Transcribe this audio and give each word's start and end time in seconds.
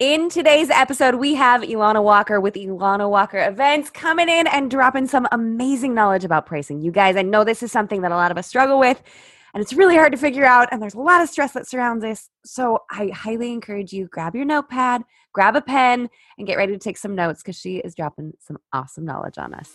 In 0.00 0.30
today's 0.30 0.70
episode, 0.70 1.16
we 1.16 1.34
have 1.34 1.60
Elana 1.60 2.02
Walker 2.02 2.40
with 2.40 2.54
Elana 2.54 3.10
Walker 3.10 3.36
Events 3.36 3.90
coming 3.90 4.30
in 4.30 4.46
and 4.46 4.70
dropping 4.70 5.06
some 5.06 5.28
amazing 5.30 5.92
knowledge 5.92 6.24
about 6.24 6.46
pricing. 6.46 6.80
You 6.80 6.90
guys, 6.90 7.16
I 7.16 7.22
know 7.22 7.44
this 7.44 7.62
is 7.62 7.70
something 7.70 8.00
that 8.00 8.10
a 8.10 8.16
lot 8.16 8.30
of 8.30 8.38
us 8.38 8.46
struggle 8.46 8.78
with, 8.78 9.02
and 9.52 9.62
it's 9.62 9.74
really 9.74 9.96
hard 9.96 10.12
to 10.12 10.16
figure 10.16 10.46
out, 10.46 10.68
and 10.72 10.80
there's 10.80 10.94
a 10.94 11.00
lot 11.00 11.20
of 11.20 11.28
stress 11.28 11.52
that 11.52 11.68
surrounds 11.68 12.00
this. 12.02 12.30
So 12.46 12.78
I 12.90 13.08
highly 13.08 13.52
encourage 13.52 13.92
you 13.92 14.06
grab 14.06 14.34
your 14.34 14.46
notepad, 14.46 15.02
grab 15.34 15.54
a 15.54 15.60
pen, 15.60 16.08
and 16.38 16.46
get 16.46 16.56
ready 16.56 16.72
to 16.72 16.78
take 16.78 16.96
some 16.96 17.14
notes 17.14 17.42
because 17.42 17.56
she 17.56 17.76
is 17.76 17.94
dropping 17.94 18.32
some 18.40 18.56
awesome 18.72 19.04
knowledge 19.04 19.36
on 19.36 19.52
us. 19.52 19.70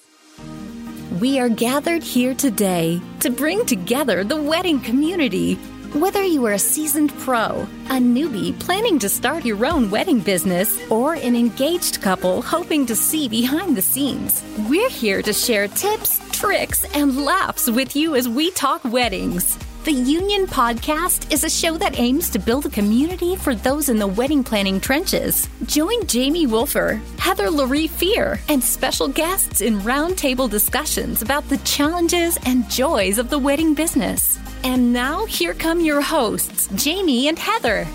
We 1.22 1.38
are 1.40 1.50
gathered 1.50 2.02
here 2.02 2.34
today 2.34 3.00
to 3.20 3.30
bring 3.30 3.64
together 3.68 4.24
the 4.24 4.42
wedding 4.42 4.80
community 4.80 5.60
whether 6.02 6.24
you 6.24 6.46
are 6.46 6.54
a 6.54 6.60
seasoned 6.60 7.14
pro, 7.20 7.66
a 7.86 7.98
newbie 7.98 8.58
planning 8.60 9.00
to 9.00 9.08
start 9.08 9.46
your 9.46 9.66
own 9.66 9.90
wedding 9.90 10.20
business, 10.20 10.78
or 10.92 11.14
an 11.14 11.36
engaged 11.36 12.02
couple 12.02 12.42
hoping 12.42 12.86
to 12.86 12.96
see 12.96 13.30
behind 13.30 13.78
the 13.78 13.82
scenes, 13.82 14.44
we're 14.70 14.90
here 14.90 15.22
to 15.22 15.32
share 15.32 15.70
tips, 15.70 16.20
tricks, 16.38 16.84
and 16.94 17.24
laughs 17.24 17.70
with 17.70 17.96
you 17.96 18.16
as 18.16 18.28
we 18.28 18.52
talk 18.52 18.84
weddings. 18.84 19.58
The 19.86 19.92
Union 19.92 20.48
Podcast 20.48 21.32
is 21.32 21.44
a 21.44 21.50
show 21.50 21.78
that 21.78 22.00
aims 22.00 22.32
to 22.32 22.40
build 22.40 22.66
a 22.66 22.72
community 22.72 23.36
for 23.36 23.54
those 23.54 23.88
in 23.88 24.00
the 24.00 24.08
wedding 24.08 24.44
planning 24.44 24.80
trenches. 24.80 25.48
Join 25.68 26.08
Jamie 26.08 26.48
Wolfer, 26.48 27.00
Heather 27.20 27.52
Laurie 27.52 27.86
Fear, 27.86 28.40
and 28.50 28.64
special 28.64 29.08
guests 29.08 29.62
in 29.62 29.80
roundtable 29.82 30.50
discussions 30.50 31.22
about 31.22 31.48
the 31.50 31.58
challenges 31.58 32.40
and 32.48 32.68
joys 32.68 33.20
of 33.20 33.30
the 33.30 33.38
wedding 33.38 33.76
business. 33.76 34.40
And 34.64 34.92
now, 34.92 35.26
here 35.26 35.54
come 35.54 35.80
your 35.80 36.02
hosts, 36.02 36.68
Jamie 36.74 37.28
and 37.28 37.38
Heather. 37.38 37.86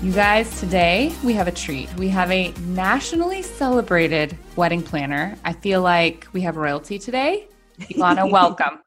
You 0.00 0.12
guys, 0.12 0.60
today 0.60 1.12
we 1.24 1.32
have 1.32 1.48
a 1.48 1.52
treat. 1.52 1.92
We 1.96 2.08
have 2.10 2.30
a 2.30 2.52
nationally 2.68 3.42
celebrated 3.42 4.38
wedding 4.54 4.84
planner. 4.84 5.36
I 5.44 5.54
feel 5.54 5.82
like 5.82 6.28
we 6.32 6.42
have 6.42 6.56
royalty 6.56 7.00
today. 7.00 7.48
Elana, 7.80 8.30
welcome. 8.30 8.78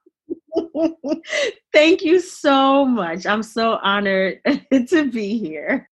Thank 1.74 2.04
you 2.04 2.20
so 2.20 2.86
much. 2.86 3.26
I'm 3.26 3.44
so 3.44 3.80
honored 3.82 4.40
to 4.90 5.12
be 5.12 5.38
here 5.38 5.90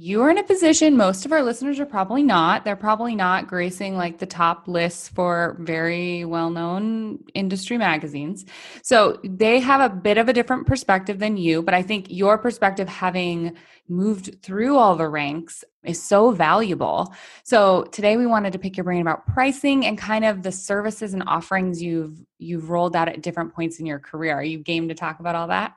you're 0.00 0.30
in 0.30 0.38
a 0.38 0.44
position 0.44 0.96
most 0.96 1.26
of 1.26 1.32
our 1.32 1.42
listeners 1.42 1.80
are 1.80 1.86
probably 1.86 2.22
not. 2.22 2.64
They're 2.64 2.76
probably 2.76 3.16
not 3.16 3.48
gracing 3.48 3.96
like 3.96 4.18
the 4.18 4.26
top 4.26 4.68
lists 4.68 5.08
for 5.08 5.56
very 5.58 6.24
well-known 6.24 7.24
industry 7.34 7.78
magazines. 7.78 8.44
So 8.82 9.18
they 9.24 9.58
have 9.58 9.80
a 9.80 9.92
bit 9.92 10.16
of 10.16 10.28
a 10.28 10.32
different 10.32 10.68
perspective 10.68 11.18
than 11.18 11.36
you 11.36 11.62
but 11.62 11.74
i 11.74 11.82
think 11.82 12.06
your 12.08 12.38
perspective 12.38 12.88
having 12.88 13.56
moved 13.88 14.40
through 14.42 14.76
all 14.76 14.94
the 14.94 15.08
ranks 15.08 15.64
is 15.82 16.02
so 16.02 16.30
valuable. 16.30 17.14
So 17.44 17.84
today 17.84 18.16
we 18.16 18.26
wanted 18.26 18.52
to 18.52 18.58
pick 18.58 18.76
your 18.76 18.84
brain 18.84 19.00
about 19.00 19.26
pricing 19.26 19.86
and 19.86 19.96
kind 19.96 20.24
of 20.24 20.42
the 20.42 20.52
services 20.52 21.14
and 21.14 21.22
offerings 21.26 21.82
you've 21.82 22.22
you've 22.38 22.70
rolled 22.70 22.94
out 22.94 23.08
at 23.08 23.22
different 23.22 23.54
points 23.54 23.80
in 23.80 23.86
your 23.86 23.98
career. 23.98 24.34
Are 24.34 24.44
you 24.44 24.58
game 24.58 24.88
to 24.88 24.94
talk 24.94 25.20
about 25.20 25.34
all 25.34 25.48
that? 25.48 25.74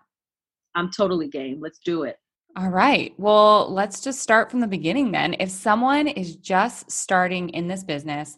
I'm 0.76 0.92
totally 0.92 1.28
game. 1.28 1.60
Let's 1.62 1.80
do 1.80 2.04
it 2.04 2.18
all 2.56 2.70
right. 2.70 3.14
Well, 3.18 3.72
let's 3.72 4.02
just 4.02 4.20
start 4.20 4.52
from 4.52 4.60
the 4.60 4.68
beginning 4.68 5.12
then. 5.12 5.36
If 5.40 5.50
someone 5.50 6.08
is 6.08 6.36
just 6.36 6.92
starting 6.92 7.50
in 7.50 7.68
this 7.68 7.84
business, 7.84 8.36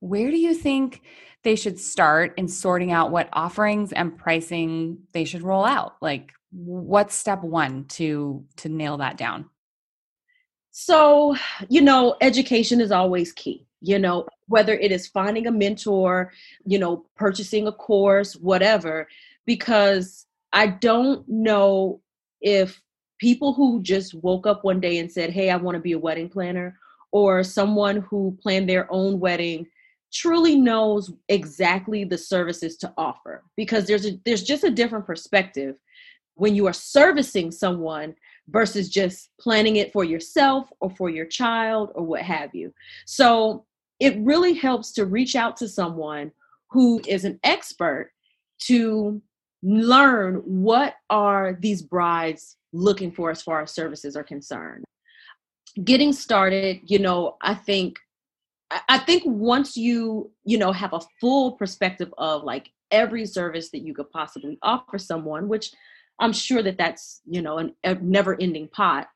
where 0.00 0.30
do 0.30 0.36
you 0.36 0.54
think 0.54 1.02
they 1.42 1.56
should 1.56 1.78
start 1.78 2.34
in 2.36 2.48
sorting 2.48 2.92
out 2.92 3.10
what 3.10 3.28
offerings 3.32 3.92
and 3.92 4.16
pricing 4.16 4.98
they 5.12 5.24
should 5.24 5.42
roll 5.42 5.64
out? 5.64 5.96
Like 6.00 6.32
what's 6.52 7.14
step 7.14 7.42
1 7.42 7.84
to 7.84 8.44
to 8.56 8.68
nail 8.68 8.98
that 8.98 9.16
down? 9.16 9.48
So, 10.70 11.36
you 11.68 11.80
know, 11.80 12.16
education 12.20 12.80
is 12.80 12.92
always 12.92 13.32
key. 13.32 13.66
You 13.80 13.98
know, 13.98 14.26
whether 14.48 14.74
it 14.74 14.92
is 14.92 15.06
finding 15.06 15.46
a 15.46 15.52
mentor, 15.52 16.32
you 16.64 16.78
know, 16.78 17.06
purchasing 17.16 17.66
a 17.66 17.72
course, 17.72 18.34
whatever, 18.34 19.08
because 19.46 20.26
I 20.52 20.66
don't 20.66 21.26
know 21.28 22.00
if 22.40 22.82
people 23.18 23.52
who 23.52 23.82
just 23.82 24.14
woke 24.14 24.46
up 24.46 24.64
one 24.64 24.80
day 24.80 24.98
and 24.98 25.10
said, 25.10 25.30
Hey, 25.30 25.50
I 25.50 25.56
want 25.56 25.76
to 25.76 25.80
be 25.80 25.92
a 25.92 25.98
wedding 25.98 26.28
planner, 26.28 26.78
or 27.12 27.42
someone 27.42 27.98
who 27.98 28.36
planned 28.42 28.68
their 28.68 28.90
own 28.92 29.20
wedding 29.20 29.66
truly 30.12 30.56
knows 30.56 31.12
exactly 31.28 32.04
the 32.04 32.18
services 32.18 32.76
to 32.78 32.92
offer 32.96 33.42
because 33.56 33.86
there's 33.86 34.06
a 34.06 34.18
there's 34.24 34.42
just 34.42 34.64
a 34.64 34.70
different 34.70 35.04
perspective 35.04 35.76
when 36.34 36.54
you 36.54 36.66
are 36.66 36.72
servicing 36.72 37.50
someone 37.50 38.14
versus 38.48 38.88
just 38.88 39.30
planning 39.40 39.76
it 39.76 39.92
for 39.92 40.04
yourself 40.04 40.68
or 40.80 40.90
for 40.90 41.10
your 41.10 41.26
child 41.26 41.90
or 41.94 42.04
what 42.04 42.22
have 42.22 42.54
you. 42.54 42.72
So 43.06 43.64
it 43.98 44.16
really 44.20 44.52
helps 44.52 44.92
to 44.92 45.06
reach 45.06 45.34
out 45.34 45.56
to 45.58 45.68
someone 45.68 46.30
who 46.70 47.00
is 47.06 47.24
an 47.24 47.40
expert 47.42 48.12
to 48.58 49.20
learn 49.62 50.36
what 50.44 50.94
are 51.10 51.56
these 51.60 51.82
brides 51.82 52.56
looking 52.72 53.10
for 53.10 53.30
as 53.30 53.42
far 53.42 53.62
as 53.62 53.72
services 53.72 54.16
are 54.16 54.24
concerned. 54.24 54.84
Getting 55.82 56.12
started, 56.12 56.80
you 56.84 56.98
know, 56.98 57.36
I 57.40 57.54
think 57.54 57.98
I 58.88 58.98
think 58.98 59.22
once 59.24 59.76
you, 59.76 60.32
you 60.44 60.58
know, 60.58 60.72
have 60.72 60.92
a 60.92 61.00
full 61.20 61.52
perspective 61.52 62.12
of 62.18 62.42
like 62.42 62.70
every 62.90 63.24
service 63.26 63.70
that 63.70 63.82
you 63.82 63.94
could 63.94 64.10
possibly 64.10 64.58
offer 64.62 64.98
someone, 64.98 65.48
which 65.48 65.72
I'm 66.18 66.32
sure 66.32 66.62
that 66.62 66.78
that's, 66.78 67.20
you 67.26 67.42
know, 67.42 67.58
an, 67.58 67.74
a 67.84 67.94
never-ending 67.94 68.68
pot. 68.68 69.08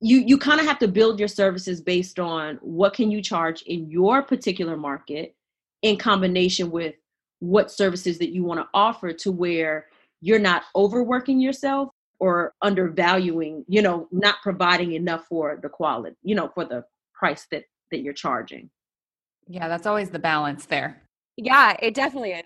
You 0.00 0.18
you 0.18 0.38
kind 0.38 0.60
of 0.60 0.66
have 0.66 0.78
to 0.78 0.88
build 0.88 1.18
your 1.18 1.28
services 1.28 1.82
based 1.82 2.18
on 2.18 2.58
what 2.62 2.94
can 2.94 3.10
you 3.10 3.20
charge 3.20 3.62
in 3.62 3.90
your 3.90 4.22
particular 4.22 4.76
market 4.76 5.34
in 5.82 5.98
combination 5.98 6.70
with 6.70 6.94
what 7.40 7.70
services 7.70 8.18
that 8.18 8.30
you 8.30 8.44
want 8.44 8.60
to 8.60 8.68
offer 8.72 9.12
to 9.12 9.32
where 9.32 9.86
you're 10.20 10.38
not 10.38 10.64
overworking 10.76 11.40
yourself 11.40 11.88
or 12.20 12.52
undervaluing, 12.62 13.64
you 13.66 13.82
know, 13.82 14.06
not 14.12 14.36
providing 14.42 14.92
enough 14.92 15.24
for 15.26 15.58
the 15.62 15.68
quality, 15.68 16.16
you 16.22 16.34
know, 16.34 16.50
for 16.54 16.64
the 16.64 16.84
price 17.14 17.46
that 17.50 17.64
that 17.90 18.00
you're 18.02 18.14
charging. 18.14 18.70
Yeah, 19.48 19.66
that's 19.66 19.86
always 19.86 20.10
the 20.10 20.18
balance 20.18 20.66
there. 20.66 21.02
Yeah, 21.36 21.76
it 21.80 21.94
definitely 21.94 22.32
is. 22.32 22.44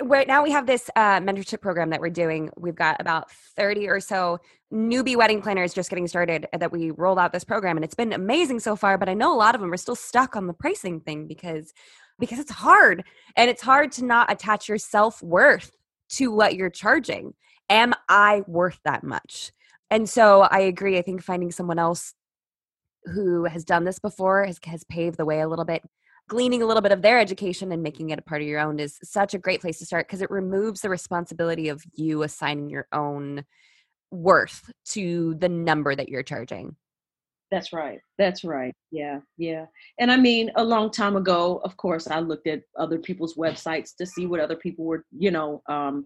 Right 0.00 0.26
now 0.26 0.42
we 0.42 0.50
have 0.50 0.66
this 0.66 0.88
uh, 0.96 1.20
mentorship 1.20 1.60
program 1.60 1.90
that 1.90 2.00
we're 2.00 2.08
doing. 2.08 2.48
We've 2.56 2.74
got 2.74 2.98
about 3.00 3.30
30 3.30 3.88
or 3.88 4.00
so 4.00 4.38
newbie 4.72 5.16
wedding 5.16 5.42
planners 5.42 5.74
just 5.74 5.90
getting 5.90 6.06
started 6.06 6.46
that 6.58 6.72
we 6.72 6.90
rolled 6.90 7.18
out 7.18 7.32
this 7.32 7.44
program 7.44 7.76
and 7.76 7.84
it's 7.84 7.94
been 7.94 8.14
amazing 8.14 8.60
so 8.60 8.76
far, 8.76 8.96
but 8.96 9.08
I 9.08 9.14
know 9.14 9.34
a 9.34 9.36
lot 9.36 9.54
of 9.54 9.60
them 9.60 9.72
are 9.72 9.76
still 9.78 9.96
stuck 9.96 10.36
on 10.36 10.46
the 10.46 10.54
pricing 10.54 11.00
thing 11.00 11.26
because 11.26 11.74
because 12.18 12.38
it's 12.38 12.52
hard 12.52 13.04
and 13.36 13.50
it's 13.50 13.62
hard 13.62 13.92
to 13.92 14.04
not 14.04 14.30
attach 14.30 14.68
your 14.68 14.78
self-worth 14.78 15.70
to 16.10 16.32
what 16.32 16.54
you're 16.54 16.70
charging 16.70 17.34
am 17.70 17.92
I 18.08 18.42
worth 18.46 18.80
that 18.84 19.04
much? 19.04 19.52
And 19.90 20.08
so 20.08 20.42
I 20.42 20.60
agree. 20.60 20.98
I 20.98 21.02
think 21.02 21.22
finding 21.22 21.50
someone 21.50 21.78
else 21.78 22.14
who 23.04 23.44
has 23.44 23.64
done 23.64 23.84
this 23.84 23.98
before 23.98 24.44
has, 24.44 24.58
has 24.64 24.84
paved 24.84 25.16
the 25.16 25.24
way 25.24 25.40
a 25.40 25.48
little 25.48 25.64
bit 25.64 25.82
gleaning 26.28 26.62
a 26.62 26.66
little 26.66 26.82
bit 26.82 26.92
of 26.92 27.00
their 27.00 27.18
education 27.18 27.72
and 27.72 27.82
making 27.82 28.10
it 28.10 28.18
a 28.18 28.22
part 28.22 28.42
of 28.42 28.48
your 28.48 28.60
own 28.60 28.78
is 28.78 28.98
such 29.02 29.32
a 29.32 29.38
great 29.38 29.62
place 29.62 29.78
to 29.78 29.86
start 29.86 30.06
because 30.06 30.20
it 30.20 30.30
removes 30.30 30.82
the 30.82 30.90
responsibility 30.90 31.70
of 31.70 31.82
you 31.94 32.22
assigning 32.22 32.68
your 32.68 32.86
own 32.92 33.44
worth 34.10 34.70
to 34.84 35.34
the 35.38 35.48
number 35.48 35.94
that 35.94 36.10
you're 36.10 36.22
charging. 36.22 36.76
That's 37.50 37.72
right. 37.72 38.00
That's 38.18 38.44
right. 38.44 38.74
Yeah. 38.90 39.20
Yeah. 39.38 39.66
And 39.98 40.12
I 40.12 40.16
mean, 40.16 40.50
a 40.56 40.64
long 40.64 40.90
time 40.90 41.16
ago, 41.16 41.60
of 41.64 41.76
course, 41.76 42.06
I 42.06 42.20
looked 42.20 42.46
at 42.46 42.62
other 42.78 42.98
people's 42.98 43.36
websites 43.36 43.96
to 43.96 44.06
see 44.06 44.26
what 44.26 44.40
other 44.40 44.56
people 44.56 44.84
were, 44.84 45.04
you 45.16 45.30
know, 45.30 45.62
um, 45.68 46.04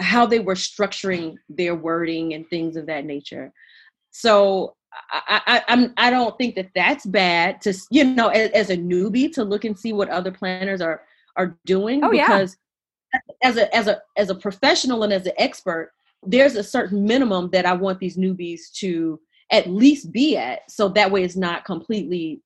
how 0.00 0.26
they 0.26 0.40
were 0.40 0.54
structuring 0.54 1.36
their 1.48 1.74
wording 1.74 2.34
and 2.34 2.48
things 2.48 2.76
of 2.76 2.86
that 2.86 3.04
nature. 3.04 3.52
So 4.10 4.74
I, 5.12 5.40
I, 5.46 5.62
I'm 5.68 5.92
I 5.96 6.10
don't 6.10 6.36
think 6.38 6.54
that 6.54 6.70
that's 6.74 7.04
bad 7.04 7.60
to 7.62 7.74
you 7.90 8.04
know 8.04 8.28
as, 8.28 8.50
as, 8.50 8.70
a 8.70 8.76
newbie 8.76 9.32
to 9.32 9.44
look 9.44 9.64
and 9.64 9.78
see 9.78 9.92
what 9.92 10.08
other 10.08 10.30
planners 10.30 10.80
are 10.80 11.02
are 11.36 11.58
doing 11.66 12.04
oh, 12.04 12.10
because 12.10 12.56
yeah. 13.12 13.20
as 13.42 13.56
a 13.56 13.74
as 13.74 13.88
a 13.88 14.00
as 14.16 14.30
a 14.30 14.36
professional 14.36 15.02
and 15.02 15.12
as 15.12 15.26
an 15.26 15.32
expert 15.36 15.90
there's 16.22 16.56
a 16.56 16.62
certain 16.62 17.04
minimum 17.04 17.50
that 17.50 17.66
I 17.66 17.72
want 17.72 17.98
these 17.98 18.16
newbies 18.16 18.70
to 18.74 19.20
at 19.50 19.68
least 19.68 20.12
be 20.12 20.36
at 20.36 20.70
so 20.70 20.88
that 20.88 21.10
way 21.10 21.22
it's 21.22 21.36
not 21.36 21.64
completely 21.64 22.40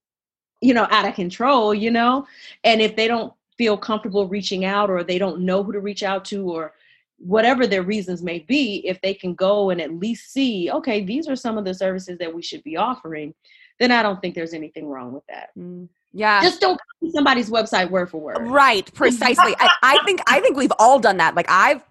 you 0.61 0.75
know 0.75 0.87
out 0.91 1.07
of 1.07 1.15
control 1.15 1.75
you 1.75 1.91
know 1.91 2.27
and 2.65 2.81
if 2.81 2.97
they 2.97 3.07
don't 3.07 3.33
feel 3.57 3.77
comfortable 3.77 4.27
reaching 4.29 4.65
out 4.65 4.89
or 4.89 5.03
they 5.03 5.19
don't 5.19 5.41
know 5.41 5.63
who 5.63 5.73
to 5.73 5.81
reach 5.81 6.03
out 6.03 6.25
to 6.25 6.49
or 6.51 6.73
whatever 7.19 7.67
their 7.67 7.83
reasons 7.83 8.23
may 8.23 8.39
be, 8.39 8.87
if 8.87 9.01
they 9.01 9.13
can 9.13 9.35
go 9.35 9.71
and 9.71 9.81
at 9.81 9.93
least 9.93 10.33
see, 10.33 10.71
okay, 10.71 11.05
these 11.05 11.29
are 11.29 11.37
some 11.37 11.59
of 11.59 11.65
the 11.65 11.75
services 11.75 12.17
that 12.19 12.33
we 12.33 12.41
should 12.41 12.63
be 12.63 12.77
offering, 12.77 13.35
then 13.79 13.91
I 13.91 14.03
don't 14.03 14.21
think 14.21 14.35
there's 14.35 14.55
anything 14.55 14.89
wrong 14.89 15.13
with 15.13 15.27
that. 15.29 15.51
Mm. 15.59 15.89
Yeah. 16.13 16.41
Just 16.41 16.61
don't 16.61 16.79
copy 16.79 17.13
somebody's 17.13 17.51
website 17.51 17.91
word 17.91 18.11
for 18.11 18.21
word. 18.21 18.39
Right, 18.49 18.93
precisely. 18.95 19.55
I, 19.59 19.71
I 19.83 19.99
think 20.07 20.21
I 20.27 20.41
think 20.41 20.57
we've 20.57 20.73
all 20.79 20.99
done 20.99 21.19
that. 21.19 21.35
Like 21.35 21.47
I've 21.51 21.85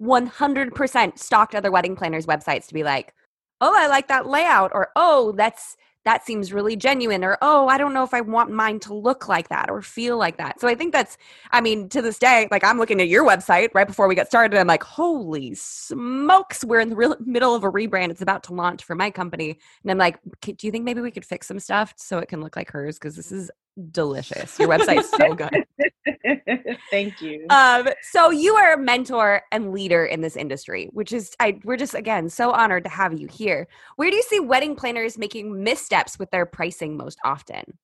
100% 0.00 1.18
stalked 1.18 1.54
other 1.54 1.70
wedding 1.70 1.96
planners' 1.96 2.26
websites 2.26 2.66
to 2.68 2.74
be 2.74 2.84
like, 2.84 3.12
oh, 3.60 3.74
I 3.76 3.86
like 3.86 4.08
that 4.08 4.26
layout, 4.26 4.72
or 4.74 4.90
oh, 4.96 5.32
that's 5.32 5.76
that 6.06 6.24
seems 6.24 6.52
really 6.52 6.76
genuine 6.76 7.24
or 7.24 7.36
oh 7.42 7.66
i 7.66 7.76
don't 7.76 7.92
know 7.92 8.04
if 8.04 8.14
i 8.14 8.20
want 8.20 8.48
mine 8.48 8.78
to 8.78 8.94
look 8.94 9.28
like 9.28 9.48
that 9.48 9.68
or 9.68 9.82
feel 9.82 10.16
like 10.16 10.38
that. 10.38 10.58
So 10.60 10.68
i 10.68 10.74
think 10.74 10.92
that's 10.92 11.18
i 11.50 11.60
mean 11.60 11.88
to 11.90 12.00
this 12.00 12.18
day 12.18 12.48
like 12.50 12.62
i'm 12.64 12.78
looking 12.78 13.00
at 13.00 13.08
your 13.08 13.26
website 13.26 13.70
right 13.74 13.86
before 13.86 14.06
we 14.06 14.14
get 14.14 14.28
started 14.28 14.58
i'm 14.58 14.68
like 14.68 14.84
holy 14.84 15.54
smokes 15.54 16.64
we're 16.64 16.80
in 16.80 16.90
the 16.90 16.96
real 16.96 17.16
middle 17.20 17.54
of 17.56 17.64
a 17.64 17.70
rebrand 17.70 18.10
it's 18.10 18.22
about 18.22 18.44
to 18.44 18.54
launch 18.54 18.84
for 18.84 18.94
my 18.94 19.10
company. 19.10 19.58
And 19.82 19.90
i'm 19.90 19.98
like 19.98 20.20
do 20.40 20.54
you 20.60 20.70
think 20.70 20.84
maybe 20.84 21.00
we 21.00 21.10
could 21.10 21.24
fix 21.24 21.48
some 21.48 21.58
stuff 21.58 21.92
so 21.96 22.18
it 22.18 22.28
can 22.28 22.40
look 22.40 22.56
like 22.56 22.70
hers? 22.70 22.98
Because 22.98 23.16
this 23.16 23.32
is 23.32 23.50
delicious. 23.90 24.58
Your 24.58 24.68
website's 24.68 25.10
so 25.10 25.34
good 25.34 25.66
Thank 26.90 27.20
you. 27.20 27.46
Um, 27.50 27.88
so 28.02 28.30
you 28.30 28.54
are 28.54 28.74
a 28.74 28.78
mentor 28.78 29.42
and 29.52 29.72
leader 29.72 30.04
in 30.04 30.20
this 30.20 30.36
industry, 30.36 30.88
which 30.92 31.12
is 31.12 31.34
I 31.40 31.60
we're 31.64 31.76
just 31.76 31.94
again 31.94 32.28
so 32.28 32.52
honored 32.52 32.84
to 32.84 32.90
have 32.90 33.18
you 33.18 33.26
here. 33.28 33.68
Where 33.96 34.10
do 34.10 34.16
you 34.16 34.22
see 34.22 34.40
wedding 34.40 34.76
planners 34.76 35.18
making 35.18 35.62
missteps 35.62 36.18
with 36.18 36.30
their 36.30 36.46
pricing 36.46 36.96
most 36.96 37.18
often? 37.24 37.78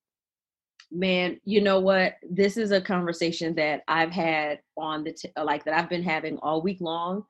Man, 0.91 1.41
you 1.45 1.63
know 1.63 1.81
what? 1.81 2.17
This 2.29 2.57
is 2.57 2.71
a 2.71 2.81
conversation 2.81 3.55
that 3.55 3.83
I've 3.89 4.13
had 4.13 4.61
on 4.77 5.05
the 5.05 5.13
t- 5.13 5.31
like 5.43 5.65
that 5.65 5.75
I've 5.75 5.89
been 5.89 6.03
having 6.03 6.39
all 6.39 6.61
week 6.61 6.81
long. 6.81 7.25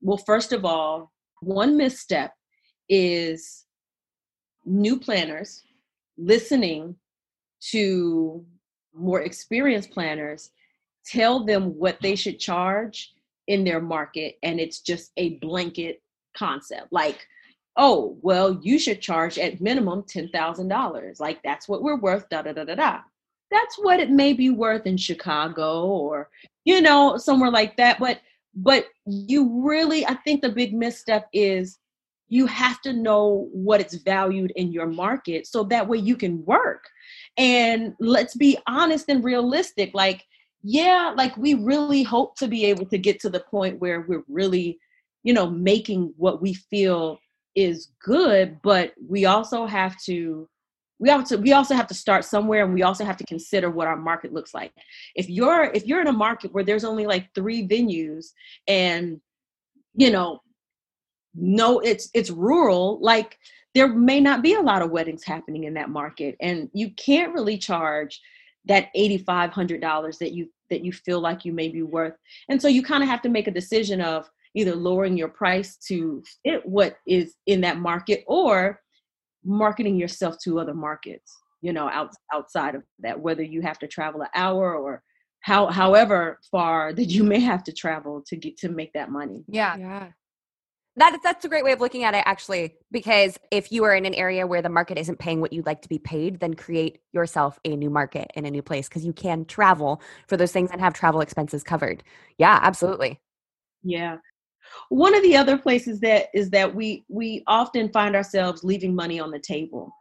Well, 0.00 0.18
first 0.18 0.52
of 0.52 0.64
all, 0.64 1.12
one 1.40 1.76
misstep 1.76 2.32
is 2.88 3.64
new 4.64 4.98
planners 4.98 5.62
listening 6.16 6.96
to 7.70 8.44
more 8.96 9.20
experienced 9.22 9.90
planners 9.90 10.50
tell 11.04 11.44
them 11.44 11.76
what 11.78 11.98
they 12.00 12.16
should 12.16 12.38
charge 12.38 13.12
in 13.46 13.64
their 13.64 13.80
market 13.80 14.36
and 14.42 14.58
it's 14.58 14.80
just 14.80 15.12
a 15.16 15.34
blanket 15.38 16.02
concept 16.36 16.88
like 16.90 17.26
oh 17.76 18.18
well 18.22 18.58
you 18.62 18.78
should 18.78 19.00
charge 19.00 19.38
at 19.38 19.60
minimum 19.60 20.02
$10000 20.02 21.20
like 21.20 21.42
that's 21.42 21.68
what 21.68 21.82
we're 21.82 22.00
worth 22.00 22.28
da 22.28 22.42
da 22.42 22.52
da 22.52 22.64
da 22.64 22.74
da. 22.74 23.00
That's 23.50 23.76
what 23.76 24.00
it 24.00 24.10
may 24.10 24.32
be 24.32 24.50
worth 24.50 24.86
in 24.86 24.96
chicago 24.96 25.84
or 25.86 26.28
you 26.64 26.80
know 26.80 27.16
somewhere 27.16 27.50
like 27.50 27.76
that 27.76 27.98
but 28.00 28.20
but 28.54 28.86
you 29.06 29.62
really 29.64 30.04
i 30.06 30.14
think 30.14 30.42
the 30.42 30.48
big 30.48 30.74
misstep 30.74 31.28
is 31.32 31.78
you 32.28 32.46
have 32.46 32.80
to 32.80 32.92
know 32.92 33.48
what 33.52 33.80
it's 33.80 33.94
valued 33.94 34.52
in 34.56 34.72
your 34.72 34.86
market 34.86 35.46
so 35.46 35.62
that 35.64 35.86
way 35.86 35.98
you 35.98 36.16
can 36.16 36.44
work. 36.44 36.84
And 37.36 37.94
let's 38.00 38.34
be 38.34 38.58
honest 38.66 39.06
and 39.08 39.22
realistic 39.22 39.90
like 39.94 40.24
yeah 40.62 41.12
like 41.16 41.36
we 41.36 41.54
really 41.54 42.02
hope 42.02 42.36
to 42.36 42.48
be 42.48 42.64
able 42.64 42.86
to 42.86 42.98
get 42.98 43.20
to 43.20 43.30
the 43.30 43.40
point 43.40 43.78
where 43.78 44.00
we're 44.00 44.24
really 44.26 44.78
you 45.22 45.32
know 45.32 45.48
making 45.48 46.12
what 46.16 46.42
we 46.42 46.54
feel 46.54 47.18
is 47.54 47.92
good 48.02 48.58
but 48.62 48.92
we 49.08 49.26
also 49.26 49.66
have 49.66 49.96
to 50.02 50.48
we 50.98 51.08
have 51.08 51.24
to 51.26 51.36
we 51.36 51.52
also 51.52 51.74
have 51.74 51.86
to 51.86 51.94
start 51.94 52.24
somewhere 52.24 52.64
and 52.64 52.74
we 52.74 52.82
also 52.82 53.04
have 53.04 53.16
to 53.18 53.26
consider 53.26 53.70
what 53.70 53.86
our 53.86 53.96
market 53.96 54.32
looks 54.32 54.54
like. 54.54 54.72
If 55.14 55.28
you're 55.28 55.64
if 55.64 55.86
you're 55.86 56.00
in 56.00 56.06
a 56.06 56.12
market 56.12 56.52
where 56.52 56.64
there's 56.64 56.84
only 56.84 57.06
like 57.06 57.28
three 57.34 57.66
venues 57.66 58.28
and 58.66 59.20
you 59.94 60.10
know 60.10 60.40
no 61.36 61.78
it's 61.80 62.08
it's 62.14 62.30
rural 62.30 62.98
like 63.00 63.38
there 63.74 63.88
may 63.88 64.20
not 64.20 64.42
be 64.42 64.54
a 64.54 64.60
lot 64.60 64.80
of 64.80 64.90
weddings 64.90 65.22
happening 65.22 65.64
in 65.64 65.74
that 65.74 65.90
market 65.90 66.34
and 66.40 66.70
you 66.72 66.90
can't 66.96 67.34
really 67.34 67.58
charge 67.58 68.20
that 68.64 68.88
$8500 68.96 70.18
that 70.18 70.32
you 70.32 70.50
that 70.70 70.84
you 70.84 70.92
feel 70.92 71.20
like 71.20 71.44
you 71.44 71.52
may 71.52 71.68
be 71.68 71.82
worth 71.82 72.14
and 72.48 72.60
so 72.60 72.68
you 72.68 72.82
kind 72.82 73.02
of 73.02 73.08
have 73.08 73.22
to 73.22 73.28
make 73.28 73.46
a 73.46 73.52
decision 73.52 74.00
of 74.00 74.28
either 74.54 74.74
lowering 74.74 75.16
your 75.16 75.28
price 75.28 75.76
to 75.88 76.22
fit 76.42 76.64
what 76.64 76.96
is 77.06 77.34
in 77.46 77.60
that 77.60 77.78
market 77.78 78.24
or 78.26 78.80
marketing 79.44 79.96
yourself 79.96 80.36
to 80.42 80.58
other 80.58 80.74
markets 80.74 81.36
you 81.60 81.72
know 81.72 81.88
out, 81.88 82.10
outside 82.32 82.74
of 82.74 82.82
that 82.98 83.20
whether 83.20 83.42
you 83.42 83.60
have 83.60 83.78
to 83.78 83.86
travel 83.86 84.22
an 84.22 84.28
hour 84.34 84.74
or 84.74 85.02
how 85.40 85.66
however 85.66 86.40
far 86.50 86.92
that 86.94 87.04
you 87.04 87.22
may 87.22 87.40
have 87.40 87.62
to 87.62 87.72
travel 87.72 88.24
to 88.26 88.36
get 88.36 88.56
to 88.56 88.68
make 88.68 88.92
that 88.94 89.10
money 89.10 89.44
Yeah. 89.48 89.76
Yeah. 89.76 90.08
That, 90.98 91.18
that's 91.22 91.44
a 91.44 91.48
great 91.48 91.62
way 91.62 91.72
of 91.72 91.80
looking 91.80 92.04
at 92.04 92.14
it, 92.14 92.22
actually, 92.24 92.74
because 92.90 93.38
if 93.50 93.70
you 93.70 93.84
are 93.84 93.94
in 93.94 94.06
an 94.06 94.14
area 94.14 94.46
where 94.46 94.62
the 94.62 94.70
market 94.70 94.96
isn't 94.96 95.18
paying 95.18 95.42
what 95.42 95.52
you'd 95.52 95.66
like 95.66 95.82
to 95.82 95.88
be 95.90 95.98
paid, 95.98 96.40
then 96.40 96.54
create 96.54 97.00
yourself 97.12 97.58
a 97.66 97.76
new 97.76 97.90
market 97.90 98.30
in 98.34 98.46
a 98.46 98.50
new 98.50 98.62
place 98.62 98.88
because 98.88 99.04
you 99.04 99.12
can 99.12 99.44
travel 99.44 100.00
for 100.26 100.38
those 100.38 100.52
things 100.52 100.70
and 100.70 100.80
have 100.80 100.94
travel 100.94 101.20
expenses 101.20 101.62
covered. 101.62 102.02
Yeah, 102.38 102.58
absolutely. 102.62 103.20
Yeah. 103.82 104.16
One 104.88 105.14
of 105.14 105.22
the 105.22 105.36
other 105.36 105.58
places 105.58 106.00
that 106.00 106.28
is 106.32 106.50
that 106.50 106.74
we 106.74 107.04
we 107.08 107.44
often 107.46 107.90
find 107.90 108.16
ourselves 108.16 108.64
leaving 108.64 108.94
money 108.94 109.20
on 109.20 109.30
the 109.30 109.38
table. 109.38 109.92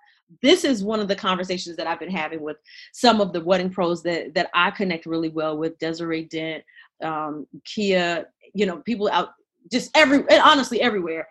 This 0.41 0.63
is 0.63 0.83
one 0.83 0.99
of 0.99 1.07
the 1.07 1.15
conversations 1.15 1.75
that 1.75 1.87
I've 1.87 1.99
been 1.99 2.09
having 2.09 2.41
with 2.41 2.57
some 2.93 3.21
of 3.21 3.31
the 3.31 3.41
wedding 3.41 3.69
pros 3.69 4.01
that 4.03 4.33
that 4.33 4.49
I 4.53 4.71
connect 4.71 5.05
really 5.05 5.29
well 5.29 5.57
with 5.57 5.77
Desiree 5.77 6.25
Dent, 6.25 6.63
um, 7.03 7.45
Kia, 7.65 8.27
you 8.53 8.65
know, 8.65 8.77
people 8.77 9.09
out 9.11 9.33
just 9.71 9.95
every 9.95 10.17
and 10.17 10.41
honestly 10.43 10.81
everywhere 10.81 11.27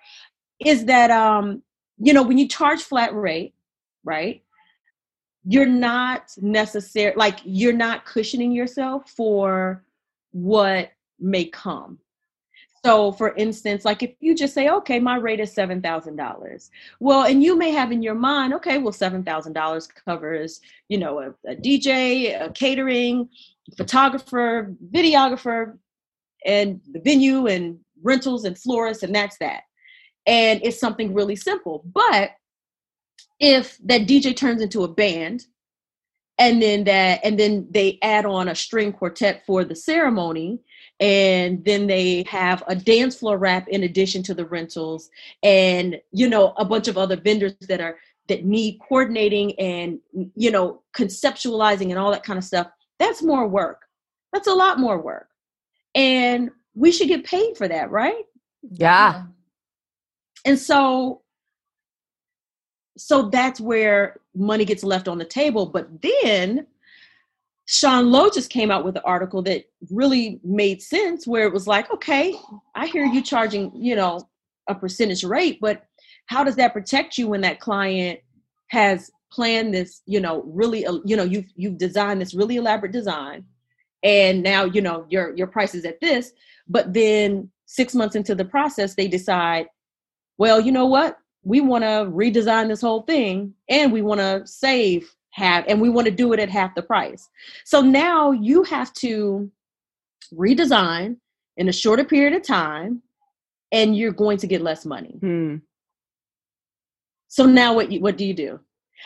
is 0.64 0.84
that 0.86 1.10
um 1.10 1.62
you 1.98 2.12
know 2.12 2.22
when 2.22 2.38
you 2.38 2.48
charge 2.48 2.82
flat 2.82 3.14
rate 3.14 3.54
right 4.04 4.42
you're 5.44 5.66
not 5.66 6.30
necessary 6.40 7.14
like 7.16 7.38
you're 7.44 7.72
not 7.72 8.04
cushioning 8.06 8.52
yourself 8.52 9.10
for 9.10 9.84
what 10.32 10.90
may 11.20 11.44
come. 11.44 11.98
So 12.84 13.12
for 13.12 13.34
instance 13.36 13.84
like 13.84 14.02
if 14.02 14.12
you 14.20 14.34
just 14.34 14.52
say 14.52 14.68
okay 14.68 14.98
my 15.00 15.16
rate 15.16 15.40
is 15.40 15.54
$7000 15.54 16.70
well 17.00 17.24
and 17.24 17.42
you 17.42 17.56
may 17.56 17.70
have 17.70 17.92
in 17.92 18.02
your 18.02 18.14
mind 18.14 18.52
okay 18.54 18.76
well 18.76 18.92
$7000 18.92 19.88
covers 20.04 20.60
you 20.88 20.98
know 20.98 21.18
a, 21.20 21.50
a 21.50 21.56
dj 21.56 22.38
a 22.38 22.50
catering 22.50 23.30
photographer 23.78 24.74
videographer 24.92 25.78
and 26.44 26.78
the 26.92 27.00
venue 27.00 27.46
and 27.46 27.78
rentals 28.02 28.44
and 28.44 28.58
florists, 28.58 29.02
and 29.02 29.14
that's 29.14 29.38
that. 29.38 29.62
And 30.26 30.60
it's 30.62 30.80
something 30.80 31.14
really 31.14 31.36
simple. 31.36 31.84
But 31.92 32.30
if 33.40 33.78
that 33.84 34.02
DJ 34.02 34.36
turns 34.36 34.62
into 34.62 34.84
a 34.84 34.88
band, 34.88 35.44
and 36.38 36.60
then 36.60 36.84
that, 36.84 37.20
and 37.22 37.38
then 37.38 37.68
they 37.70 37.98
add 38.02 38.26
on 38.26 38.48
a 38.48 38.54
string 38.54 38.92
quartet 38.92 39.44
for 39.46 39.64
the 39.64 39.76
ceremony, 39.76 40.60
and 41.00 41.64
then 41.64 41.86
they 41.86 42.24
have 42.26 42.62
a 42.66 42.74
dance 42.74 43.16
floor 43.16 43.38
wrap 43.38 43.68
in 43.68 43.84
addition 43.84 44.22
to 44.24 44.34
the 44.34 44.46
rentals, 44.46 45.10
and 45.42 46.00
you 46.12 46.28
know 46.28 46.54
a 46.56 46.64
bunch 46.64 46.88
of 46.88 46.98
other 46.98 47.16
vendors 47.16 47.54
that 47.68 47.80
are 47.80 47.98
that 48.28 48.44
need 48.44 48.78
coordinating 48.80 49.58
and 49.60 49.98
you 50.34 50.50
know 50.50 50.82
conceptualizing 50.96 51.90
and 51.90 51.98
all 51.98 52.10
that 52.10 52.24
kind 52.24 52.38
of 52.38 52.44
stuff. 52.44 52.68
That's 52.98 53.22
more 53.22 53.46
work. 53.46 53.82
That's 54.32 54.48
a 54.48 54.54
lot 54.54 54.80
more 54.80 55.00
work. 55.00 55.28
And 55.94 56.50
we 56.74 56.92
should 56.92 57.08
get 57.08 57.24
paid 57.24 57.56
for 57.56 57.68
that, 57.68 57.90
right? 57.90 58.24
Yeah. 58.62 59.24
And 60.44 60.58
so 60.58 61.22
so 62.96 63.28
that's 63.28 63.60
where 63.60 64.20
money 64.34 64.64
gets 64.64 64.84
left 64.84 65.08
on 65.08 65.18
the 65.18 65.24
table. 65.24 65.66
But 65.66 65.88
then 66.02 66.66
Sean 67.66 68.10
Lowe 68.10 68.30
just 68.30 68.50
came 68.50 68.70
out 68.70 68.84
with 68.84 68.96
an 68.96 69.02
article 69.04 69.42
that 69.42 69.64
really 69.90 70.40
made 70.44 70.82
sense 70.82 71.26
where 71.26 71.46
it 71.46 71.52
was 71.52 71.66
like, 71.66 71.90
okay, 71.90 72.34
I 72.74 72.86
hear 72.86 73.04
you 73.04 73.22
charging, 73.22 73.72
you 73.74 73.96
know, 73.96 74.28
a 74.68 74.74
percentage 74.74 75.24
rate, 75.24 75.58
but 75.60 75.84
how 76.26 76.44
does 76.44 76.56
that 76.56 76.72
protect 76.72 77.18
you 77.18 77.28
when 77.28 77.40
that 77.42 77.60
client 77.60 78.20
has 78.68 79.10
planned 79.32 79.74
this, 79.74 80.02
you 80.06 80.20
know, 80.20 80.42
really, 80.46 80.86
you 81.04 81.16
know, 81.16 81.24
you've 81.24 81.46
you've 81.56 81.78
designed 81.78 82.20
this 82.20 82.34
really 82.34 82.56
elaborate 82.56 82.92
design, 82.92 83.44
and 84.04 84.42
now 84.42 84.64
you 84.64 84.80
know 84.80 85.06
your 85.08 85.34
your 85.34 85.48
price 85.48 85.74
is 85.74 85.84
at 85.84 86.00
this, 86.00 86.32
but 86.68 86.92
then 86.92 87.50
six 87.66 87.94
months 87.94 88.14
into 88.14 88.34
the 88.34 88.44
process, 88.44 88.94
they 88.94 89.08
decide, 89.08 89.66
well, 90.38 90.60
you 90.60 90.70
know 90.70 90.86
what? 90.86 91.18
We 91.42 91.60
want 91.60 91.82
to 91.82 92.06
redesign 92.10 92.68
this 92.68 92.80
whole 92.80 93.02
thing 93.02 93.54
and 93.68 93.92
we 93.92 94.02
want 94.02 94.20
to 94.20 94.46
save 94.46 95.12
half 95.30 95.64
and 95.66 95.80
we 95.80 95.90
want 95.90 96.06
to 96.06 96.12
do 96.12 96.32
it 96.32 96.38
at 96.38 96.48
half 96.48 96.74
the 96.74 96.82
price. 96.82 97.28
So 97.64 97.80
now 97.80 98.30
you 98.30 98.62
have 98.62 98.92
to 98.94 99.50
redesign 100.32 101.16
in 101.56 101.68
a 101.68 101.72
shorter 101.72 102.04
period 102.04 102.34
of 102.34 102.42
time 102.42 103.02
and 103.72 103.96
you're 103.96 104.12
going 104.12 104.38
to 104.38 104.46
get 104.46 104.62
less 104.62 104.84
money. 104.84 105.16
Hmm. 105.20 105.56
So 107.28 107.44
now 107.46 107.74
what 107.74 107.90
you, 107.90 108.00
what 108.00 108.16
do 108.16 108.24
you 108.24 108.34
do? 108.34 108.60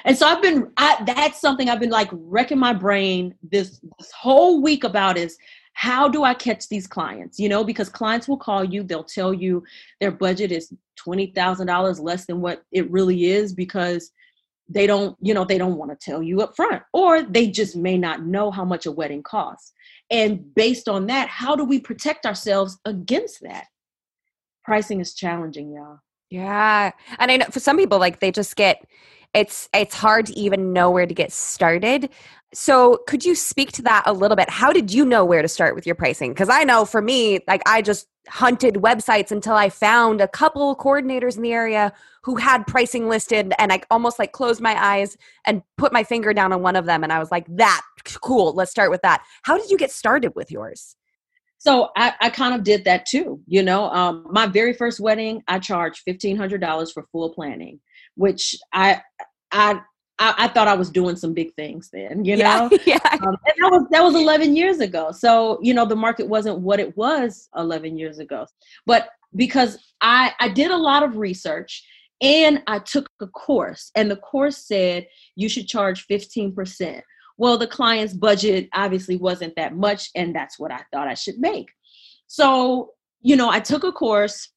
And 0.05 0.17
so 0.17 0.27
I've 0.27 0.43
been 0.43 0.71
I, 0.77 1.03
that's 1.05 1.41
something 1.41 1.69
I've 1.69 1.81
been 1.81 1.91
like 1.91 2.09
wrecking 2.13 2.59
my 2.59 2.73
brain 2.73 3.35
this 3.43 3.81
this 3.99 4.13
whole 4.13 4.63
week 4.63 4.85
about 4.85 5.17
is 5.17 5.37
how 5.79 6.09
do 6.09 6.25
I 6.25 6.35
catch 6.35 6.69
these 6.69 6.89
clients? 6.89 7.39
You 7.39 7.49
know, 7.49 7.63
because 7.63 7.89
clients 7.89 8.27
will 8.27 8.37
call 8.37 8.65
you, 8.65 8.83
they'll 8.83 9.05
tell 9.05 9.33
you 9.33 9.63
their 10.01 10.11
budget 10.11 10.51
is 10.51 10.73
$20,000 10.99 12.01
less 12.01 12.25
than 12.27 12.41
what 12.41 12.65
it 12.73 12.91
really 12.91 13.27
is 13.27 13.53
because 13.53 14.11
they 14.69 14.89
don't, 14.89 15.17
you 15.21 15.33
know, 15.33 15.45
they 15.45 15.57
don't 15.57 15.77
want 15.77 15.93
to 15.93 15.97
tell 15.97 16.21
you 16.21 16.41
up 16.41 16.57
front 16.57 16.83
or 16.93 17.23
they 17.23 17.47
just 17.47 17.77
may 17.77 17.97
not 17.97 18.25
know 18.25 18.51
how 18.51 18.65
much 18.65 18.87
a 18.87 18.91
wedding 18.91 19.23
costs. 19.23 19.73
And 20.11 20.53
based 20.55 20.89
on 20.89 21.07
that, 21.07 21.29
how 21.29 21.55
do 21.55 21.65
we 21.65 21.79
protect 21.79 22.27
ourselves 22.27 22.79
against 22.85 23.41
that? 23.43 23.67
Pricing 24.65 25.01
is 25.01 25.15
challenging, 25.15 25.73
y'all. 25.73 26.01
Yeah. 26.29 26.91
And 27.21 27.31
I 27.31 27.37
know 27.37 27.47
for 27.53 27.61
some 27.61 27.77
people, 27.77 28.01
like 28.01 28.19
they 28.19 28.33
just 28.33 28.57
get 28.57 28.85
it's 29.35 29.69
it's 29.75 29.95
hard 29.95 30.27
to 30.27 30.39
even 30.39 30.73
know 30.73 30.91
where 30.91 31.07
to 31.07 31.15
get 31.15 31.33
started. 31.33 32.11
So 32.55 33.01
could 33.07 33.25
you 33.25 33.35
speak 33.35 33.73
to 33.73 33.83
that 33.83 34.05
a 34.07 34.13
little 34.13 34.37
bit? 34.37 34.49
How 34.49 34.73
did 34.73 34.93
you 34.93 35.05
know 35.05 35.25
where 35.25 35.43
to 35.43 35.49
start 35.49 35.75
with 35.75 35.85
your 35.85 35.95
pricing? 35.95 36.31
Because 36.31 36.49
I 36.49 36.65
know 36.65 36.87
for 36.87 37.03
me, 37.03 37.41
like 37.47 37.63
I 37.67 37.83
just 37.83 38.07
hunted 38.29 38.75
websites 38.77 39.31
until 39.31 39.55
I 39.55 39.69
found 39.69 40.21
a 40.21 40.29
couple 40.29 40.75
coordinators 40.77 41.37
in 41.37 41.43
the 41.43 41.53
area 41.53 41.93
who 42.23 42.37
had 42.37 42.67
pricing 42.67 43.09
listed 43.09 43.53
and 43.59 43.73
I 43.73 43.83
almost 43.91 44.19
like 44.19 44.33
closed 44.33 44.61
my 44.61 44.83
eyes 44.83 45.17
and 45.47 45.63
put 45.77 45.93
my 45.93 46.05
finger 46.05 46.33
down 46.33 46.53
on 46.53 46.63
one 46.63 46.77
of 46.77 46.87
them 46.87 47.03
and 47.03 47.13
I 47.13 47.19
was 47.19 47.31
like, 47.31 47.47
that 47.57 47.83
cool, 48.23 48.55
let's 48.55 48.71
start 48.71 48.91
with 48.91 49.03
that. 49.03 49.23
How 49.43 49.59
did 49.59 49.71
you 49.71 49.77
get 49.77 49.91
started 49.91 50.33
with 50.35 50.51
yours? 50.51 50.97
So 51.59 51.91
I, 51.97 52.15
I 52.21 52.31
kind 52.31 52.55
of 52.55 52.63
did 52.63 52.85
that 52.85 53.05
too. 53.05 53.41
You 53.47 53.63
know, 53.63 53.91
um, 53.91 54.27
my 54.31 54.47
very 54.47 54.73
first 54.73 55.01
wedding, 55.01 55.43
I 55.49 55.59
charged 55.59 56.03
fifteen 56.05 56.37
hundred 56.37 56.61
dollars 56.61 56.93
for 56.93 57.07
full 57.11 57.35
planning, 57.35 57.81
which 58.15 58.57
I 58.73 59.03
I 59.53 59.81
I, 60.21 60.35
I, 60.37 60.49
thought 60.49 60.67
I 60.67 60.75
was 60.75 60.91
doing 60.91 61.15
some 61.15 61.33
big 61.33 61.55
things 61.55 61.91
then, 61.93 62.25
you 62.25 62.37
know. 62.37 62.69
Yeah. 62.87 62.99
Um, 63.13 63.37
and 63.47 63.55
that 63.59 63.71
was 63.71 63.87
that 63.91 64.03
was 64.03 64.15
11 64.15 64.57
years 64.57 64.81
ago. 64.81 65.13
So 65.13 65.59
you 65.63 65.75
know 65.75 65.85
the 65.85 65.97
market 65.97 66.29
wasn't 66.29 66.61
what 66.61 66.81
it 66.81 66.97
was 66.97 67.49
11 67.57 67.97
years 67.97 68.19
ago. 68.19 68.47
But 68.87 69.09
because 69.37 69.79
I 70.01 70.33
I 70.41 70.49
did 70.49 70.71
a 70.71 70.77
lot 70.77 71.03
of 71.03 71.17
research 71.17 71.85
and 72.21 72.63
I 72.67 72.81
took 72.81 73.09
a 73.21 73.29
course, 73.29 73.93
and 73.95 74.11
the 74.11 74.17
course 74.17 74.67
said 74.67 75.07
you 75.37 75.49
should 75.49 75.69
charge 75.69 76.05
15 76.07 76.55
percent. 76.55 77.05
Well, 77.37 77.57
the 77.57 77.69
client's 77.69 78.15
budget 78.15 78.69
obviously 78.75 79.17
wasn't 79.17 79.55
that 79.55 79.77
much, 79.77 80.11
and 80.17 80.35
that's 80.35 80.59
what 80.59 80.73
I 80.73 80.81
thought 80.93 81.07
I 81.07 81.15
should 81.15 81.39
make. 81.39 81.69
So 82.27 82.91
you 83.21 83.37
know 83.37 83.51
I 83.51 83.61
took 83.61 83.85
a 83.85 83.93
course 83.93 84.51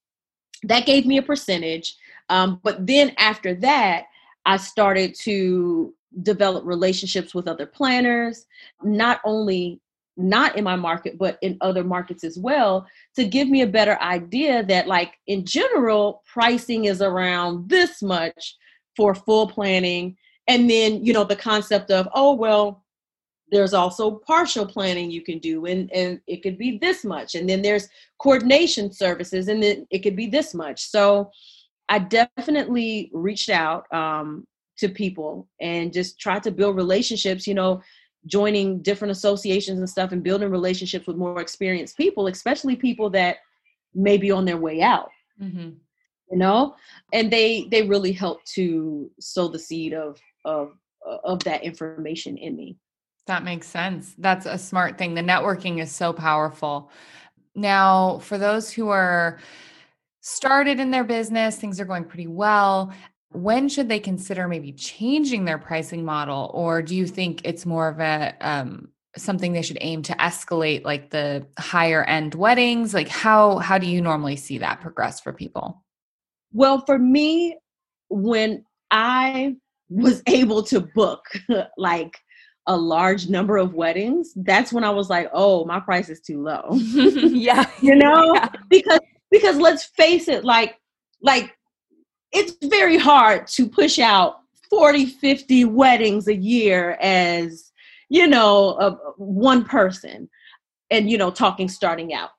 that 0.63 0.85
gave 0.85 1.05
me 1.05 1.17
a 1.17 1.23
percentage. 1.23 1.95
Um, 2.29 2.59
but 2.63 2.85
then 2.87 3.13
after 3.17 3.55
that, 3.55 4.05
I 4.45 4.57
started 4.57 5.15
to 5.21 5.93
develop 6.23 6.65
relationships 6.65 7.33
with 7.33 7.47
other 7.47 7.65
planners, 7.65 8.45
not 8.83 9.21
only 9.23 9.79
not 10.17 10.57
in 10.57 10.63
my 10.63 10.75
market, 10.75 11.17
but 11.17 11.37
in 11.41 11.57
other 11.61 11.83
markets 11.83 12.23
as 12.23 12.37
well, 12.37 12.85
to 13.15 13.23
give 13.23 13.47
me 13.47 13.61
a 13.61 13.67
better 13.67 13.99
idea 14.01 14.63
that, 14.63 14.87
like, 14.87 15.13
in 15.27 15.45
general, 15.45 16.21
pricing 16.31 16.85
is 16.85 17.01
around 17.01 17.69
this 17.69 18.01
much 18.01 18.57
for 18.95 19.15
full 19.15 19.47
planning. 19.47 20.17
And 20.47 20.69
then, 20.69 21.03
you 21.03 21.13
know, 21.13 21.23
the 21.23 21.35
concept 21.35 21.91
of, 21.91 22.09
oh, 22.13 22.33
well, 22.33 22.83
there's 23.51 23.73
also 23.73 24.21
partial 24.25 24.65
planning 24.65 25.11
you 25.11 25.21
can 25.21 25.37
do 25.37 25.65
and, 25.65 25.91
and 25.91 26.21
it 26.25 26.41
could 26.41 26.57
be 26.57 26.77
this 26.77 27.03
much 27.03 27.35
and 27.35 27.49
then 27.49 27.61
there's 27.61 27.89
coordination 28.17 28.91
services 28.91 29.49
and 29.49 29.61
then 29.61 29.85
it 29.91 29.99
could 29.99 30.15
be 30.15 30.27
this 30.27 30.53
much 30.53 30.81
so 30.81 31.29
I 31.91 31.99
definitely 31.99 33.11
reached 33.13 33.49
out 33.49 33.83
um, 33.93 34.47
to 34.77 34.87
people 34.87 35.49
and 35.59 35.91
just 35.91 36.17
tried 36.17 36.41
to 36.43 36.51
build 36.51 36.77
relationships, 36.77 37.45
you 37.45 37.53
know, 37.53 37.81
joining 38.27 38.81
different 38.81 39.11
associations 39.11 39.77
and 39.77 39.89
stuff 39.89 40.13
and 40.13 40.23
building 40.23 40.49
relationships 40.49 41.05
with 41.05 41.17
more 41.17 41.41
experienced 41.41 41.97
people, 41.97 42.27
especially 42.27 42.77
people 42.77 43.09
that 43.09 43.37
may 43.93 44.15
be 44.15 44.31
on 44.31 44.45
their 44.45 44.55
way 44.55 44.81
out. 44.81 45.09
Mm-hmm. 45.41 45.71
You 46.31 46.37
know, 46.37 46.75
and 47.11 47.29
they 47.29 47.67
they 47.69 47.81
really 47.81 48.13
helped 48.13 48.49
to 48.53 49.11
sow 49.19 49.49
the 49.49 49.59
seed 49.59 49.93
of 49.93 50.17
of 50.45 50.71
of 51.25 51.43
that 51.43 51.61
information 51.61 52.37
in 52.37 52.55
me. 52.55 52.77
That 53.27 53.43
makes 53.43 53.67
sense. 53.67 54.15
That's 54.17 54.45
a 54.45 54.57
smart 54.57 54.97
thing. 54.97 55.13
The 55.13 55.21
networking 55.21 55.81
is 55.81 55.91
so 55.91 56.13
powerful. 56.13 56.89
Now, 57.53 58.19
for 58.19 58.37
those 58.37 58.71
who 58.71 58.87
are 58.87 59.39
started 60.21 60.79
in 60.79 60.91
their 60.91 61.03
business, 61.03 61.57
things 61.57 61.79
are 61.79 61.85
going 61.85 62.05
pretty 62.05 62.27
well. 62.27 62.93
When 63.33 63.67
should 63.69 63.89
they 63.89 63.99
consider 63.99 64.47
maybe 64.47 64.71
changing 64.71 65.45
their 65.45 65.57
pricing 65.57 66.05
model? 66.05 66.51
Or 66.53 66.81
do 66.81 66.95
you 66.95 67.07
think 67.07 67.41
it's 67.43 67.65
more 67.65 67.87
of 67.87 67.99
a 67.99 68.35
um, 68.41 68.89
something 69.17 69.51
they 69.51 69.61
should 69.61 69.77
aim 69.81 70.01
to 70.03 70.13
escalate 70.13 70.83
like 70.83 71.09
the 71.09 71.45
higher 71.57 72.03
end 72.03 72.35
weddings? 72.35 72.93
Like 72.93 73.07
how 73.07 73.57
how 73.57 73.77
do 73.77 73.87
you 73.87 74.01
normally 74.01 74.35
see 74.35 74.57
that 74.59 74.81
progress 74.81 75.19
for 75.19 75.33
people? 75.33 75.83
Well, 76.53 76.83
for 76.85 76.99
me, 76.99 77.57
when 78.09 78.65
I 78.91 79.55
was 79.89 80.21
able 80.27 80.63
to 80.63 80.81
book 80.81 81.25
like 81.77 82.17
a 82.67 82.77
large 82.77 83.27
number 83.27 83.57
of 83.57 83.73
weddings, 83.73 84.33
that's 84.35 84.71
when 84.71 84.83
I 84.83 84.89
was 84.89 85.09
like, 85.09 85.29
oh, 85.33 85.65
my 85.65 85.79
price 85.79 86.09
is 86.09 86.21
too 86.21 86.43
low. 86.43 86.63
yeah. 86.71 87.69
you 87.81 87.95
know? 87.95 88.35
Yeah. 88.35 88.49
Because 88.69 88.99
because 89.31 89.57
let's 89.57 89.85
face 89.85 90.27
it 90.27 90.43
like 90.43 90.77
like 91.21 91.55
it's 92.31 92.55
very 92.67 92.97
hard 92.97 93.47
to 93.47 93.67
push 93.67 93.97
out 93.97 94.35
40 94.69 95.05
50 95.05 95.65
weddings 95.65 96.27
a 96.27 96.35
year 96.35 96.97
as 97.01 97.71
you 98.09 98.27
know 98.27 98.71
uh, 98.73 98.95
one 99.17 99.65
person 99.65 100.29
and 100.91 101.09
you 101.09 101.17
know 101.17 101.31
talking 101.31 101.67
starting 101.67 102.13
out. 102.13 102.31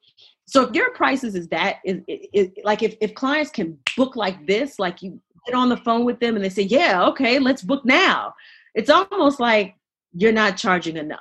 So 0.46 0.62
if 0.62 0.74
your 0.74 0.92
prices 0.92 1.34
is 1.34 1.48
that 1.48 1.76
is, 1.84 2.00
is, 2.06 2.26
is 2.32 2.48
like 2.62 2.82
if, 2.82 2.94
if 3.00 3.14
clients 3.14 3.50
can 3.50 3.78
book 3.96 4.16
like 4.16 4.46
this 4.46 4.78
like 4.78 5.02
you 5.02 5.20
get 5.46 5.54
on 5.54 5.70
the 5.70 5.78
phone 5.78 6.04
with 6.04 6.20
them 6.20 6.36
and 6.36 6.44
they 6.44 6.50
say 6.50 6.62
yeah 6.62 7.04
okay 7.06 7.38
let's 7.38 7.62
book 7.62 7.84
now 7.84 8.34
it's 8.74 8.90
almost 8.90 9.40
like 9.40 9.74
you're 10.12 10.32
not 10.32 10.56
charging 10.56 10.96
enough. 10.96 11.20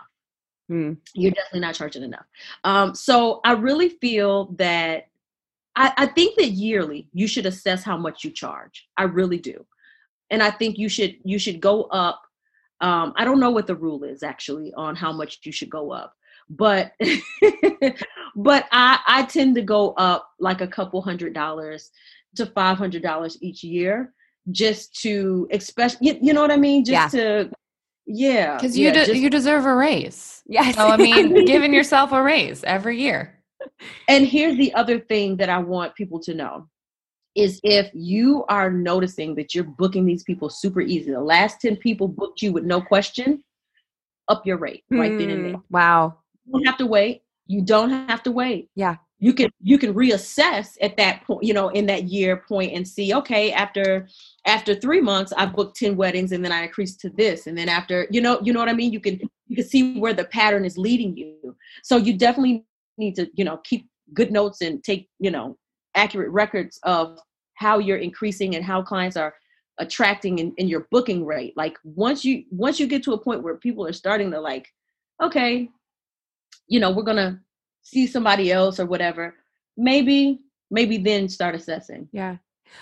Hmm. 0.68 0.94
you're 1.14 1.32
definitely 1.32 1.60
not 1.60 1.76
charging 1.76 2.04
enough. 2.04 2.26
Um, 2.64 2.96
so 2.96 3.42
i 3.44 3.52
really 3.52 3.90
feel 3.90 4.54
that 4.58 5.08
I, 5.76 5.94
I 5.98 6.06
think 6.08 6.38
that 6.38 6.50
yearly 6.50 7.08
you 7.14 7.28
should 7.28 7.46
assess 7.46 7.84
how 7.84 7.98
much 7.98 8.24
you 8.24 8.32
charge. 8.32 8.88
I 8.98 9.04
really 9.04 9.38
do. 9.38 9.66
And 10.30 10.42
I 10.42 10.52
think 10.52 10.78
you 10.78 10.90
should 10.90 11.16
you 11.24 11.40
should 11.40 11.60
go 11.60 11.84
up. 11.84 12.22
Um, 12.80 13.14
I 13.16 13.26
don't 13.26 13.40
know 13.40 13.52
what 13.52 13.68
the 13.68 13.76
rule 13.76 14.04
is 14.04 14.24
actually 14.24 14.74
on 14.76 14.96
how 14.96 15.12
much 15.12 15.40
you 15.44 15.52
should 15.52 15.70
go 15.70 15.92
up, 15.92 16.14
but 16.50 16.94
but 18.36 18.68
I 18.72 19.00
I 19.06 19.24
tend 19.24 19.56
to 19.56 19.62
go 19.62 19.92
up 19.94 20.30
like 20.40 20.62
a 20.62 20.68
couple 20.68 21.02
hundred 21.02 21.34
dollars 21.34 21.92
to 22.36 22.46
five 22.46 22.78
hundred 22.78 23.04
dollars 23.04 23.38
each 23.42 23.64
year 23.64 24.14
just 24.52 24.96
to 25.02 25.48
especially 25.52 26.08
you, 26.08 26.20
you 26.22 26.34
know 26.34 26.42
what 26.42 26.52
I 26.52 26.58
mean 26.58 26.84
just 26.84 27.14
yeah. 27.14 27.22
to 27.22 27.52
yeah 28.08 28.56
because 28.56 28.78
you 28.78 28.88
yeah, 28.88 28.94
de- 28.94 29.06
just, 29.06 29.20
you 29.20 29.30
deserve 29.30 29.66
a 29.66 29.76
raise 29.76 30.42
yeah 30.48 30.72
so 30.72 30.88
I 30.88 30.98
mean 30.98 31.46
giving 31.46 31.74
yourself 31.74 32.12
a 32.12 32.24
raise 32.24 32.64
every 32.64 33.00
year 33.00 33.41
and 34.08 34.26
here's 34.26 34.58
the 34.58 34.74
other 34.74 35.00
thing 35.00 35.38
that 35.38 35.50
I 35.50 35.58
want 35.58 35.96
people 35.96 36.20
to 36.22 36.34
know 36.34 36.68
is 37.36 37.60
if 37.64 37.90
you 37.94 38.44
are 38.50 38.70
noticing 38.70 39.36
that 39.36 39.56
you're 39.56 39.64
booking 39.64 40.06
these 40.06 40.24
people 40.24 40.50
super 40.50 40.82
easy, 40.82 41.12
the 41.12 41.22
last 41.22 41.62
10 41.62 41.78
people 41.78 42.08
booked 42.08 42.42
you 42.42 42.52
with 42.52 42.66
no 42.66 42.82
question, 42.82 43.44
up 44.28 44.46
your 44.46 44.58
rate 44.58 44.84
right 44.90 45.12
mm, 45.12 45.20
then 45.20 45.30
and 45.30 45.46
there. 45.46 45.54
Hmm, 45.54 45.62
wow. 45.70 46.18
You 46.46 46.54
don't 46.54 46.66
have 46.66 46.78
to 46.78 46.86
wait. 46.86 47.24
You 47.48 47.62
don't 47.62 47.90
have 47.90 48.24
to 48.24 48.32
wait. 48.32 48.70
Yeah. 48.76 48.96
You 49.20 49.34
can 49.34 49.52
you 49.62 49.78
can 49.78 49.94
reassess 49.94 50.78
at 50.82 50.98
that 50.98 51.24
point, 51.26 51.44
you 51.44 51.54
know, 51.54 51.70
in 51.70 51.86
that 51.86 52.06
year 52.06 52.38
point 52.48 52.74
and 52.74 52.88
see, 52.88 53.14
okay, 53.14 53.52
after 53.52 54.08
after 54.48 54.74
three 54.74 55.00
months, 55.02 55.32
I've 55.38 55.54
booked 55.54 55.78
10 55.78 55.96
weddings 55.96 56.32
and 56.32 56.44
then 56.44 56.52
I 56.52 56.64
increased 56.64 57.00
to 57.02 57.10
this. 57.10 57.46
And 57.46 57.56
then 57.56 57.70
after, 57.70 58.08
you 58.10 58.20
know, 58.20 58.40
you 58.42 58.52
know 58.52 58.60
what 58.60 58.70
I 58.70 58.74
mean? 58.74 58.92
You 58.92 59.00
can 59.00 59.20
you 59.48 59.56
can 59.56 59.66
see 59.66 60.00
where 60.00 60.14
the 60.14 60.26
pattern 60.26 60.66
is 60.66 60.78
leading 60.78 61.16
you. 61.16 61.56
So 61.84 61.98
you 61.98 62.18
definitely 62.18 62.66
need 63.02 63.16
to 63.16 63.28
you 63.34 63.44
know 63.44 63.58
keep 63.66 63.90
good 64.14 64.32
notes 64.32 64.62
and 64.62 64.84
take 64.84 65.10
you 65.20 65.32
know 65.32 65.58
accurate 65.96 66.32
records 66.32 66.80
of 66.84 67.20
how 67.56 67.80
you're 67.80 67.98
increasing 67.98 68.56
and 68.56 68.64
how 68.64 68.82
clients 68.82 69.18
are 69.18 69.34
attracting 69.80 70.40
in, 70.40 70.54
in 70.58 70.68
your 70.68 70.88
booking 70.92 71.26
rate 71.26 71.54
like 71.58 71.78
once 71.84 72.24
you 72.24 72.44
once 72.52 72.80
you 72.80 72.88
get 72.88 73.04
to 73.04 73.14
a 73.14 73.18
point 73.18 73.44
where 73.44 73.58
people 73.58 73.86
are 73.86 73.94
starting 73.94 74.32
to 74.32 74.40
like 74.40 74.68
okay 75.22 75.70
you 76.68 76.80
know 76.80 76.92
we're 76.92 77.04
gonna 77.04 77.40
see 77.82 78.06
somebody 78.08 78.52
else 78.52 78.80
or 78.80 78.86
whatever 78.86 79.36
maybe 79.76 80.40
maybe 80.70 80.98
then 80.98 81.28
start 81.28 81.56
assessing 81.56 82.08
yeah 82.14 82.38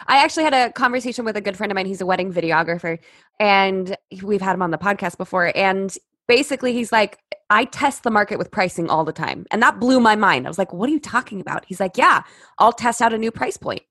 I 0.06 0.24
actually 0.24 0.44
had 0.44 0.54
a 0.54 0.72
conversation 0.72 1.26
with 1.26 1.36
a 1.36 1.42
good 1.42 1.58
friend 1.58 1.72
of 1.72 1.76
mine. 1.76 1.88
He's 1.88 2.02
a 2.02 2.06
wedding 2.06 2.32
videographer, 2.32 3.00
and 3.40 3.98
we've 4.22 4.40
had 4.40 4.54
him 4.54 4.62
on 4.62 4.70
the 4.70 4.78
podcast 4.78 5.18
before. 5.18 5.52
And 5.56 5.98
basically 6.28 6.74
he's 6.74 6.92
like 6.92 7.18
i 7.50 7.66
test 7.66 8.04
the 8.04 8.12
market 8.12 8.38
with 8.38 8.52
pricing 8.52 8.90
all 8.90 9.04
the 9.04 9.14
time 9.14 9.46
and 9.52 9.62
that 9.62 9.80
blew 9.80 10.00
my 10.00 10.16
mind. 10.16 10.46
I 10.46 10.50
was 10.50 10.58
like 10.58 10.74
what 10.74 10.90
are 10.90 10.94
you 10.94 11.00
talking 11.00 11.42
about? 11.42 11.66
He's 11.66 11.80
like 11.80 11.98
yeah 11.98 12.24
i'll 12.58 12.74
test 12.74 13.02
out 13.02 13.14
a 13.14 13.18
new 13.18 13.32
price 13.32 13.58
point 13.58 13.84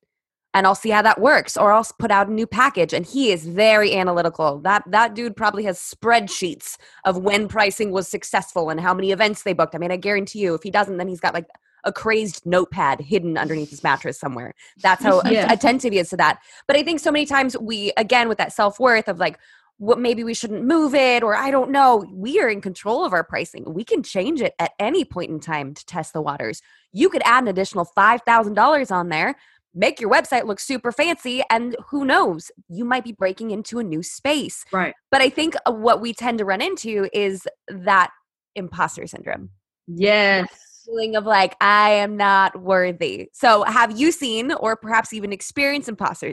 and 0.55 0.67
i'll 0.67 0.75
see 0.75 0.91
how 0.91 1.03
that 1.03 1.21
works 1.21 1.57
or 1.57 1.73
i'll 1.73 1.87
put 1.99 2.11
out 2.11 2.29
a 2.29 2.33
new 2.33 2.47
package. 2.47 2.93
And 2.93 3.05
he 3.07 3.31
is 3.31 3.47
very 3.47 3.95
analytical. 3.95 4.61
That 4.61 4.85
that 4.91 5.15
dude 5.15 5.37
probably 5.37 5.65
has 5.65 5.79
spreadsheets 5.79 6.77
of 7.05 7.19
when 7.19 7.49
pricing 7.49 7.91
was 7.91 8.09
successful 8.09 8.71
and 8.71 8.81
how 8.81 8.95
many 8.95 9.13
events 9.13 9.43
they 9.43 9.53
booked. 9.53 9.75
I 9.75 9.79
mean 9.79 9.93
i 9.93 9.97
guarantee 9.97 10.41
you 10.41 10.55
if 10.55 10.63
he 10.63 10.71
doesn't 10.71 10.97
then 10.97 11.09
he's 11.09 11.21
got 11.21 11.35
like 11.35 11.47
a 11.85 11.93
crazed 11.93 12.45
notepad 12.45 13.01
hidden 13.01 13.39
underneath 13.39 13.71
his 13.71 13.83
mattress 13.83 14.19
somewhere. 14.19 14.53
That's 14.83 15.03
how 15.03 15.23
yeah. 15.31 15.51
attentive 15.53 15.93
he 15.93 15.99
is 15.99 16.11
to 16.11 16.17
that. 16.17 16.41
But 16.67 16.77
i 16.77 16.83
think 16.83 17.01
so 17.01 17.11
many 17.11 17.27
times 17.27 17.57
we 17.59 17.93
again 17.97 18.29
with 18.29 18.39
that 18.39 18.53
self-worth 18.53 19.09
of 19.09 19.19
like 19.19 19.39
what 19.79 19.99
maybe 19.99 20.25
we 20.25 20.35
shouldn't 20.35 20.65
move 20.65 20.95
it 20.95 21.23
or 21.23 21.35
I 21.37 21.51
don't 21.51 21.71
know. 21.71 22.05
We 22.13 22.41
are 22.41 22.49
in 22.49 22.61
control 22.61 23.05
of 23.05 23.13
our 23.13 23.25
pricing. 23.25 23.65
We 23.73 23.85
can 23.85 24.03
change 24.03 24.41
it 24.41 24.55
at 24.59 24.73
any 24.79 25.05
point 25.05 25.31
in 25.31 25.41
time 25.41 25.75
to 25.75 25.87
test 25.87 26.13
the 26.13 26.21
waters. 26.23 26.61
You 26.93 27.09
could 27.09 27.23
add 27.25 27.45
an 27.45 27.49
additional 27.49 27.89
$5,000 27.97 28.91
on 28.93 29.09
there 29.09 29.37
make 29.75 30.01
your 30.01 30.11
website 30.11 30.45
look 30.45 30.61
super 30.61 30.91
fancy 30.91 31.43
and 31.51 31.77
who 31.89 32.05
knows 32.05 32.51
you 32.69 32.85
might 32.85 33.05
be 33.05 33.13
breaking 33.13 33.51
into 33.51 33.79
a 33.79 33.85
new 33.85 34.03
space 34.03 34.65
Right. 34.73 34.95
but 35.11 35.21
i 35.21 35.29
think 35.29 35.55
uh, 35.67 35.73
what 35.73 36.01
we 36.01 36.13
tend 36.13 36.39
to 36.39 36.45
run 36.45 36.61
into 36.61 37.09
is 37.13 37.47
that 37.69 38.11
imposter 38.55 39.07
syndrome 39.07 39.51
Yes. 39.87 40.83
feeling 40.85 41.17
of 41.17 41.25
like 41.25 41.55
i 41.61 41.91
am 41.91 42.17
not 42.17 42.61
worthy 42.61 43.29
so 43.33 43.63
have 43.65 43.99
you 43.99 44.11
seen 44.11 44.53
or 44.53 44.75
perhaps 44.77 45.13
even 45.13 45.33
experienced 45.33 45.89
imposter 45.89 46.33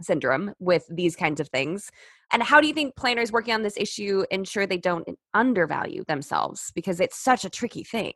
syndrome 0.00 0.52
with 0.58 0.84
these 0.90 1.14
kinds 1.14 1.40
of 1.40 1.48
things 1.48 1.90
and 2.32 2.42
how 2.42 2.60
do 2.60 2.66
you 2.66 2.74
think 2.74 2.96
planners 2.96 3.30
working 3.30 3.54
on 3.54 3.62
this 3.62 3.76
issue 3.76 4.24
ensure 4.30 4.66
they 4.66 4.78
don't 4.78 5.08
undervalue 5.34 6.04
themselves 6.08 6.72
because 6.74 7.00
it's 7.00 7.18
such 7.18 7.44
a 7.44 7.50
tricky 7.50 7.84
thing 7.84 8.12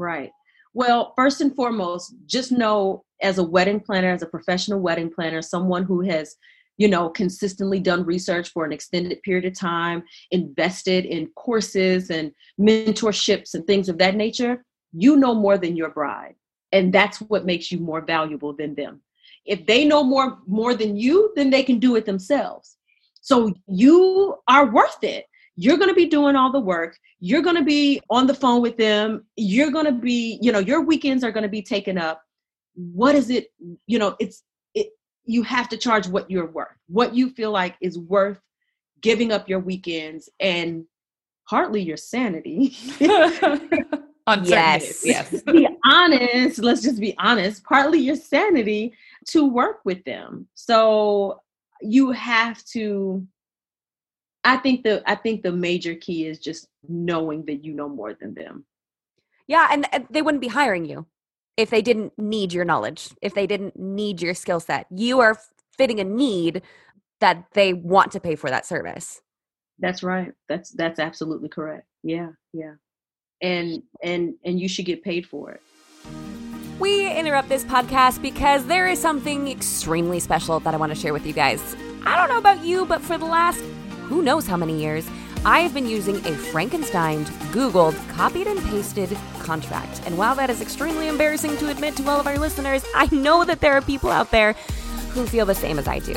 Right. 0.00 0.30
Well, 0.72 1.12
first 1.14 1.42
and 1.42 1.54
foremost, 1.54 2.14
just 2.24 2.52
know 2.52 3.04
as 3.20 3.36
a 3.36 3.44
wedding 3.44 3.80
planner, 3.80 4.10
as 4.10 4.22
a 4.22 4.26
professional 4.26 4.80
wedding 4.80 5.10
planner, 5.10 5.42
someone 5.42 5.82
who 5.82 6.00
has, 6.00 6.36
you 6.78 6.88
know, 6.88 7.10
consistently 7.10 7.80
done 7.80 8.06
research 8.06 8.48
for 8.48 8.64
an 8.64 8.72
extended 8.72 9.22
period 9.22 9.44
of 9.44 9.58
time, 9.58 10.02
invested 10.30 11.04
in 11.04 11.26
courses 11.36 12.08
and 12.08 12.32
mentorships 12.58 13.52
and 13.52 13.66
things 13.66 13.90
of 13.90 13.98
that 13.98 14.16
nature, 14.16 14.64
you 14.94 15.16
know 15.16 15.34
more 15.34 15.58
than 15.58 15.76
your 15.76 15.90
bride. 15.90 16.34
And 16.72 16.94
that's 16.94 17.18
what 17.20 17.44
makes 17.44 17.70
you 17.70 17.78
more 17.78 18.00
valuable 18.00 18.54
than 18.54 18.74
them. 18.74 19.02
If 19.44 19.66
they 19.66 19.84
know 19.84 20.02
more 20.02 20.38
more 20.46 20.74
than 20.74 20.96
you, 20.96 21.32
then 21.36 21.50
they 21.50 21.62
can 21.62 21.78
do 21.78 21.96
it 21.96 22.06
themselves. 22.06 22.78
So 23.20 23.52
you 23.66 24.36
are 24.48 24.66
worth 24.66 25.02
it. 25.02 25.26
You're 25.56 25.76
going 25.76 25.90
to 25.90 25.94
be 25.94 26.06
doing 26.06 26.36
all 26.36 26.50
the 26.50 26.60
work. 26.60 26.96
You're 27.18 27.42
going 27.42 27.56
to 27.56 27.64
be 27.64 28.00
on 28.08 28.26
the 28.26 28.34
phone 28.34 28.62
with 28.62 28.76
them. 28.76 29.26
You're 29.36 29.70
going 29.70 29.84
to 29.84 29.92
be 29.92 30.38
you 30.40 30.52
know 30.52 30.58
your 30.58 30.82
weekends 30.82 31.22
are 31.22 31.32
going 31.32 31.42
to 31.42 31.48
be 31.48 31.62
taken 31.62 31.98
up. 31.98 32.22
What 32.74 33.14
is 33.14 33.30
it 33.30 33.48
you 33.86 33.98
know 33.98 34.16
it's 34.20 34.42
it 34.74 34.88
you 35.24 35.42
have 35.42 35.68
to 35.70 35.76
charge 35.76 36.08
what 36.08 36.30
you're 36.30 36.50
worth. 36.50 36.76
What 36.88 37.14
you 37.14 37.30
feel 37.30 37.50
like 37.50 37.76
is 37.80 37.98
worth 37.98 38.40
giving 39.02 39.32
up 39.32 39.48
your 39.48 39.60
weekends 39.60 40.28
and 40.40 40.84
partly 41.48 41.82
your 41.82 41.96
sanity. 41.96 42.76
Yes. 44.44 45.02
yes. 45.04 45.42
be 45.46 45.66
honest 45.84 46.60
let's 46.60 46.82
just 46.82 47.00
be 47.00 47.16
honest 47.18 47.64
partly 47.64 47.98
your 47.98 48.14
sanity 48.14 48.92
to 49.26 49.44
work 49.48 49.80
with 49.84 50.04
them. 50.04 50.46
So 50.54 51.40
you 51.82 52.10
have 52.12 52.62
to 52.64 53.26
i 54.44 54.56
think 54.56 54.82
the 54.82 55.02
i 55.10 55.14
think 55.14 55.42
the 55.42 55.52
major 55.52 55.94
key 55.94 56.26
is 56.26 56.38
just 56.38 56.68
knowing 56.88 57.44
that 57.46 57.64
you 57.64 57.72
know 57.72 57.88
more 57.88 58.14
than 58.14 58.34
them. 58.34 58.64
Yeah, 59.46 59.68
and 59.70 60.06
they 60.10 60.22
wouldn't 60.22 60.40
be 60.40 60.48
hiring 60.48 60.84
you 60.84 61.06
if 61.56 61.70
they 61.70 61.82
didn't 61.82 62.12
need 62.16 62.52
your 62.52 62.64
knowledge, 62.64 63.10
if 63.20 63.34
they 63.34 63.46
didn't 63.46 63.76
need 63.76 64.22
your 64.22 64.34
skill 64.34 64.60
set. 64.60 64.86
You 64.90 65.18
are 65.18 65.36
fitting 65.76 65.98
a 65.98 66.04
need 66.04 66.62
that 67.20 67.46
they 67.54 67.72
want 67.72 68.12
to 68.12 68.20
pay 68.20 68.36
for 68.36 68.48
that 68.48 68.64
service. 68.64 69.20
that's 69.78 70.02
right. 70.02 70.32
That's 70.48 70.70
that's 70.70 71.00
absolutely 71.00 71.48
correct. 71.48 71.86
Yeah 72.02 72.30
yeah. 72.52 72.74
And 73.42 73.82
and 74.02 74.34
and 74.44 74.60
you 74.60 74.68
should 74.68 74.84
get 74.84 75.02
paid 75.02 75.26
for 75.26 75.52
it 75.52 75.62
We 76.80 77.14
interrupt 77.14 77.50
this 77.50 77.62
podcast 77.62 78.22
because 78.22 78.64
there 78.64 78.88
is 78.88 78.98
something 78.98 79.48
extremely 79.48 80.18
special 80.18 80.60
that 80.60 80.72
I 80.72 80.78
want 80.78 80.90
to 80.90 80.98
share 80.98 81.12
with 81.12 81.26
you 81.26 81.34
guys. 81.34 81.76
I 82.06 82.16
don't 82.16 82.30
know 82.30 82.38
about 82.38 82.64
you, 82.64 82.86
but 82.86 83.02
for 83.02 83.18
the 83.18 83.26
last 83.26 83.60
who 84.08 84.22
knows 84.22 84.46
how 84.46 84.56
many 84.56 84.80
years, 84.80 85.06
I 85.44 85.60
have 85.60 85.74
been 85.74 85.86
using 85.86 86.16
a 86.24 86.32
Frankenstein, 86.32 87.26
Googled, 87.52 87.94
copied 88.08 88.46
and 88.46 88.58
pasted 88.70 89.14
contract. 89.40 90.00
And 90.06 90.16
while 90.16 90.34
that 90.36 90.48
is 90.48 90.62
extremely 90.62 91.08
embarrassing 91.08 91.58
to 91.58 91.68
admit 91.68 91.96
to 91.96 92.08
all 92.08 92.18
of 92.18 92.26
our 92.26 92.38
listeners, 92.38 92.82
I 92.94 93.14
know 93.14 93.44
that 93.44 93.60
there 93.60 93.74
are 93.74 93.82
people 93.82 94.10
out 94.10 94.30
there 94.30 94.54
who 95.10 95.26
feel 95.26 95.44
the 95.44 95.54
same 95.54 95.78
as 95.78 95.86
I 95.86 95.98
do. 95.98 96.14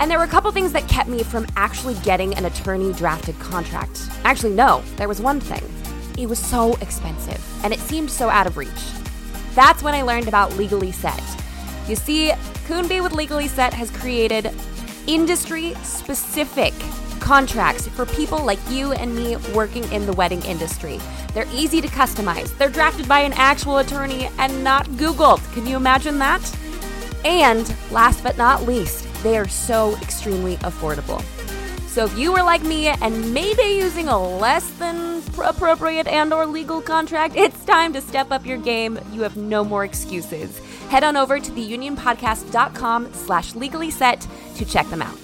And 0.00 0.10
there 0.10 0.18
were 0.18 0.24
a 0.24 0.28
couple 0.28 0.50
things 0.50 0.72
that 0.72 0.88
kept 0.88 1.08
me 1.08 1.22
from 1.22 1.46
actually 1.54 1.94
getting 2.02 2.34
an 2.34 2.46
attorney 2.46 2.92
drafted 2.94 3.38
contract. 3.38 4.08
Actually, 4.24 4.54
no, 4.54 4.82
there 4.96 5.06
was 5.06 5.20
one 5.20 5.38
thing. 5.38 5.62
It 6.18 6.28
was 6.28 6.40
so 6.40 6.74
expensive, 6.80 7.40
and 7.62 7.72
it 7.72 7.78
seemed 7.78 8.10
so 8.10 8.28
out 8.28 8.48
of 8.48 8.56
reach. 8.56 8.70
That's 9.54 9.82
when 9.82 9.94
I 9.94 10.02
learned 10.02 10.28
about 10.28 10.56
Legally 10.56 10.92
Set. 10.92 11.22
You 11.88 11.96
see, 11.96 12.30
Coonbee 12.66 13.02
with 13.02 13.12
Legally 13.12 13.48
Set 13.48 13.74
has 13.74 13.90
created 13.90 14.52
industry 15.06 15.74
specific 15.82 16.72
contracts 17.20 17.88
for 17.88 18.06
people 18.06 18.44
like 18.44 18.58
you 18.70 18.92
and 18.92 19.14
me 19.14 19.36
working 19.54 19.84
in 19.92 20.06
the 20.06 20.12
wedding 20.12 20.42
industry. 20.42 20.98
They're 21.34 21.48
easy 21.52 21.80
to 21.80 21.88
customize, 21.88 22.56
they're 22.58 22.70
drafted 22.70 23.08
by 23.08 23.20
an 23.20 23.32
actual 23.34 23.78
attorney 23.78 24.30
and 24.38 24.64
not 24.64 24.86
Googled. 24.90 25.40
Can 25.52 25.66
you 25.66 25.76
imagine 25.76 26.18
that? 26.18 26.58
And 27.24 27.74
last 27.90 28.22
but 28.22 28.38
not 28.38 28.64
least, 28.64 29.06
they 29.22 29.36
are 29.36 29.48
so 29.48 29.96
extremely 29.96 30.56
affordable. 30.58 31.22
So 31.90 32.04
if 32.04 32.16
you 32.16 32.30
were 32.30 32.44
like 32.44 32.62
me 32.62 32.86
and 32.86 33.34
maybe 33.34 33.64
using 33.64 34.06
a 34.06 34.16
less 34.16 34.70
than 34.78 35.24
appropriate 35.42 36.06
and 36.06 36.32
or 36.32 36.46
legal 36.46 36.80
contract, 36.80 37.34
it's 37.34 37.64
time 37.64 37.92
to 37.94 38.00
step 38.00 38.30
up 38.30 38.46
your 38.46 38.58
game. 38.58 38.96
You 39.12 39.22
have 39.22 39.36
no 39.36 39.64
more 39.64 39.84
excuses. 39.84 40.56
Head 40.88 41.02
on 41.02 41.16
over 41.16 41.40
to 41.40 41.50
theunionpodcast.com 41.50 43.12
slash 43.12 43.56
legally 43.56 43.90
set 43.90 44.24
to 44.54 44.64
check 44.64 44.88
them 44.88 45.02
out. 45.02 45.16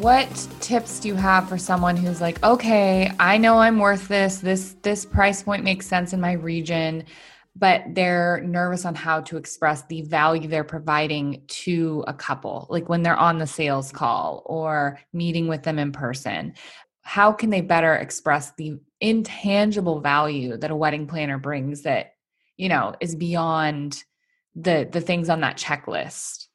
What 0.00 0.48
tips 0.60 1.00
do 1.00 1.08
you 1.08 1.14
have 1.14 1.46
for 1.46 1.58
someone 1.58 1.98
who's 1.98 2.22
like, 2.22 2.42
okay, 2.42 3.12
I 3.20 3.36
know 3.36 3.58
I'm 3.58 3.78
worth 3.78 4.08
this. 4.08 4.38
This 4.38 4.76
this 4.80 5.04
price 5.04 5.42
point 5.42 5.62
makes 5.62 5.86
sense 5.86 6.14
in 6.14 6.22
my 6.22 6.32
region, 6.32 7.04
but 7.56 7.82
they're 7.88 8.42
nervous 8.44 8.84
on 8.84 8.94
how 8.94 9.20
to 9.20 9.36
express 9.36 9.82
the 9.86 10.02
value 10.02 10.48
they're 10.48 10.64
providing 10.64 11.42
to 11.46 12.04
a 12.06 12.14
couple, 12.14 12.66
like 12.68 12.88
when 12.88 13.02
they're 13.02 13.16
on 13.16 13.38
the 13.38 13.46
sales 13.46 13.92
call 13.92 14.42
or 14.46 14.98
meeting 15.12 15.46
with 15.46 15.62
them 15.62 15.78
in 15.78 15.92
person. 15.92 16.54
How 17.02 17.32
can 17.32 17.50
they 17.50 17.60
better 17.60 17.94
express 17.94 18.52
the 18.52 18.78
intangible 19.00 20.00
value 20.00 20.56
that 20.56 20.70
a 20.70 20.76
wedding 20.76 21.06
planner 21.06 21.38
brings 21.38 21.82
that, 21.82 22.14
you 22.56 22.68
know, 22.68 22.94
is 23.00 23.14
beyond 23.14 24.02
the 24.56 24.88
the 24.90 25.00
things 25.00 25.28
on 25.28 25.40
that 25.40 25.56
checklist? 25.56 26.48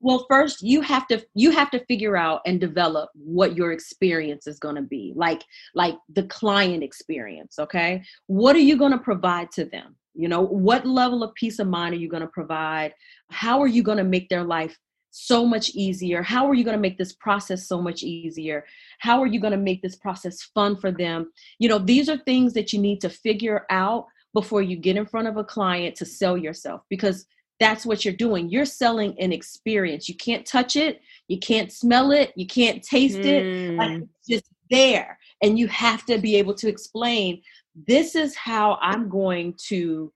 well 0.00 0.26
first 0.28 0.62
you 0.62 0.80
have 0.80 1.06
to 1.06 1.24
you 1.34 1.50
have 1.50 1.70
to 1.70 1.84
figure 1.86 2.16
out 2.16 2.40
and 2.46 2.60
develop 2.60 3.10
what 3.14 3.56
your 3.56 3.72
experience 3.72 4.46
is 4.46 4.58
going 4.58 4.74
to 4.74 4.82
be 4.82 5.12
like 5.16 5.42
like 5.74 5.96
the 6.14 6.22
client 6.24 6.82
experience 6.82 7.58
okay 7.58 8.02
what 8.26 8.54
are 8.54 8.60
you 8.60 8.76
going 8.76 8.92
to 8.92 8.98
provide 8.98 9.50
to 9.50 9.64
them 9.64 9.96
you 10.18 10.28
know 10.28 10.42
what 10.42 10.84
level 10.84 11.22
of 11.22 11.32
peace 11.34 11.58
of 11.58 11.66
mind 11.66 11.94
are 11.94 11.98
you 11.98 12.08
going 12.08 12.20
to 12.20 12.28
provide 12.28 12.92
how 13.30 13.60
are 13.60 13.66
you 13.68 13.82
going 13.82 13.98
to 13.98 14.04
make 14.04 14.28
their 14.28 14.44
life 14.44 14.76
so 15.10 15.46
much 15.46 15.70
easier 15.70 16.22
how 16.22 16.46
are 16.48 16.54
you 16.54 16.64
going 16.64 16.76
to 16.76 16.80
make 16.80 16.98
this 16.98 17.14
process 17.14 17.66
so 17.66 17.80
much 17.80 18.02
easier 18.02 18.64
how 18.98 19.22
are 19.22 19.26
you 19.26 19.40
going 19.40 19.52
to 19.52 19.56
make 19.56 19.80
this 19.80 19.96
process 19.96 20.42
fun 20.54 20.76
for 20.76 20.90
them 20.90 21.32
you 21.58 21.68
know 21.68 21.78
these 21.78 22.08
are 22.08 22.18
things 22.18 22.52
that 22.52 22.72
you 22.72 22.78
need 22.78 23.00
to 23.00 23.08
figure 23.08 23.64
out 23.70 24.06
before 24.34 24.60
you 24.60 24.76
get 24.76 24.96
in 24.96 25.06
front 25.06 25.28
of 25.28 25.36
a 25.36 25.44
client 25.44 25.96
to 25.96 26.04
sell 26.04 26.36
yourself 26.36 26.82
because 26.90 27.26
that's 27.60 27.84
what 27.84 28.04
you're 28.04 28.14
doing. 28.14 28.48
You're 28.48 28.64
selling 28.64 29.18
an 29.18 29.32
experience. 29.32 30.08
You 30.08 30.16
can't 30.16 30.46
touch 30.46 30.76
it, 30.76 31.00
you 31.26 31.38
can't 31.38 31.72
smell 31.72 32.12
it, 32.12 32.32
you 32.36 32.46
can't 32.46 32.82
taste 32.82 33.24
it. 33.24 33.48
Like 33.76 33.90
Mm. 33.90 34.02
it's 34.02 34.28
just 34.28 34.44
there. 34.70 35.18
And 35.42 35.58
you 35.58 35.66
have 35.68 36.04
to 36.06 36.18
be 36.18 36.36
able 36.36 36.54
to 36.54 36.68
explain 36.68 37.42
this 37.86 38.14
is 38.14 38.34
how 38.34 38.78
I'm 38.80 39.08
going 39.08 39.54
to 39.68 40.12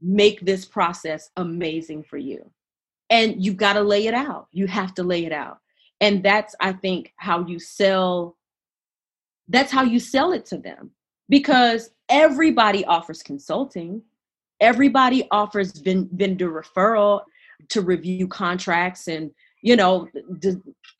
make 0.00 0.40
this 0.40 0.64
process 0.64 1.30
amazing 1.36 2.04
for 2.04 2.18
you. 2.18 2.50
And 3.10 3.42
you've 3.44 3.56
got 3.56 3.74
to 3.74 3.82
lay 3.82 4.06
it 4.06 4.14
out. 4.14 4.48
You 4.52 4.66
have 4.66 4.94
to 4.94 5.02
lay 5.02 5.24
it 5.24 5.32
out. 5.32 5.58
And 6.00 6.22
that's, 6.22 6.54
I 6.60 6.72
think, 6.72 7.12
how 7.16 7.46
you 7.46 7.58
sell. 7.58 8.36
That's 9.48 9.72
how 9.72 9.82
you 9.84 9.98
sell 9.98 10.32
it 10.32 10.44
to 10.46 10.58
them 10.58 10.90
because 11.28 11.90
everybody 12.08 12.84
offers 12.84 13.22
consulting 13.22 14.02
everybody 14.60 15.26
offers 15.30 15.72
vendor 15.72 16.50
referral 16.50 17.22
to 17.68 17.80
review 17.80 18.26
contracts 18.28 19.08
and 19.08 19.30
you 19.62 19.76
know 19.76 20.08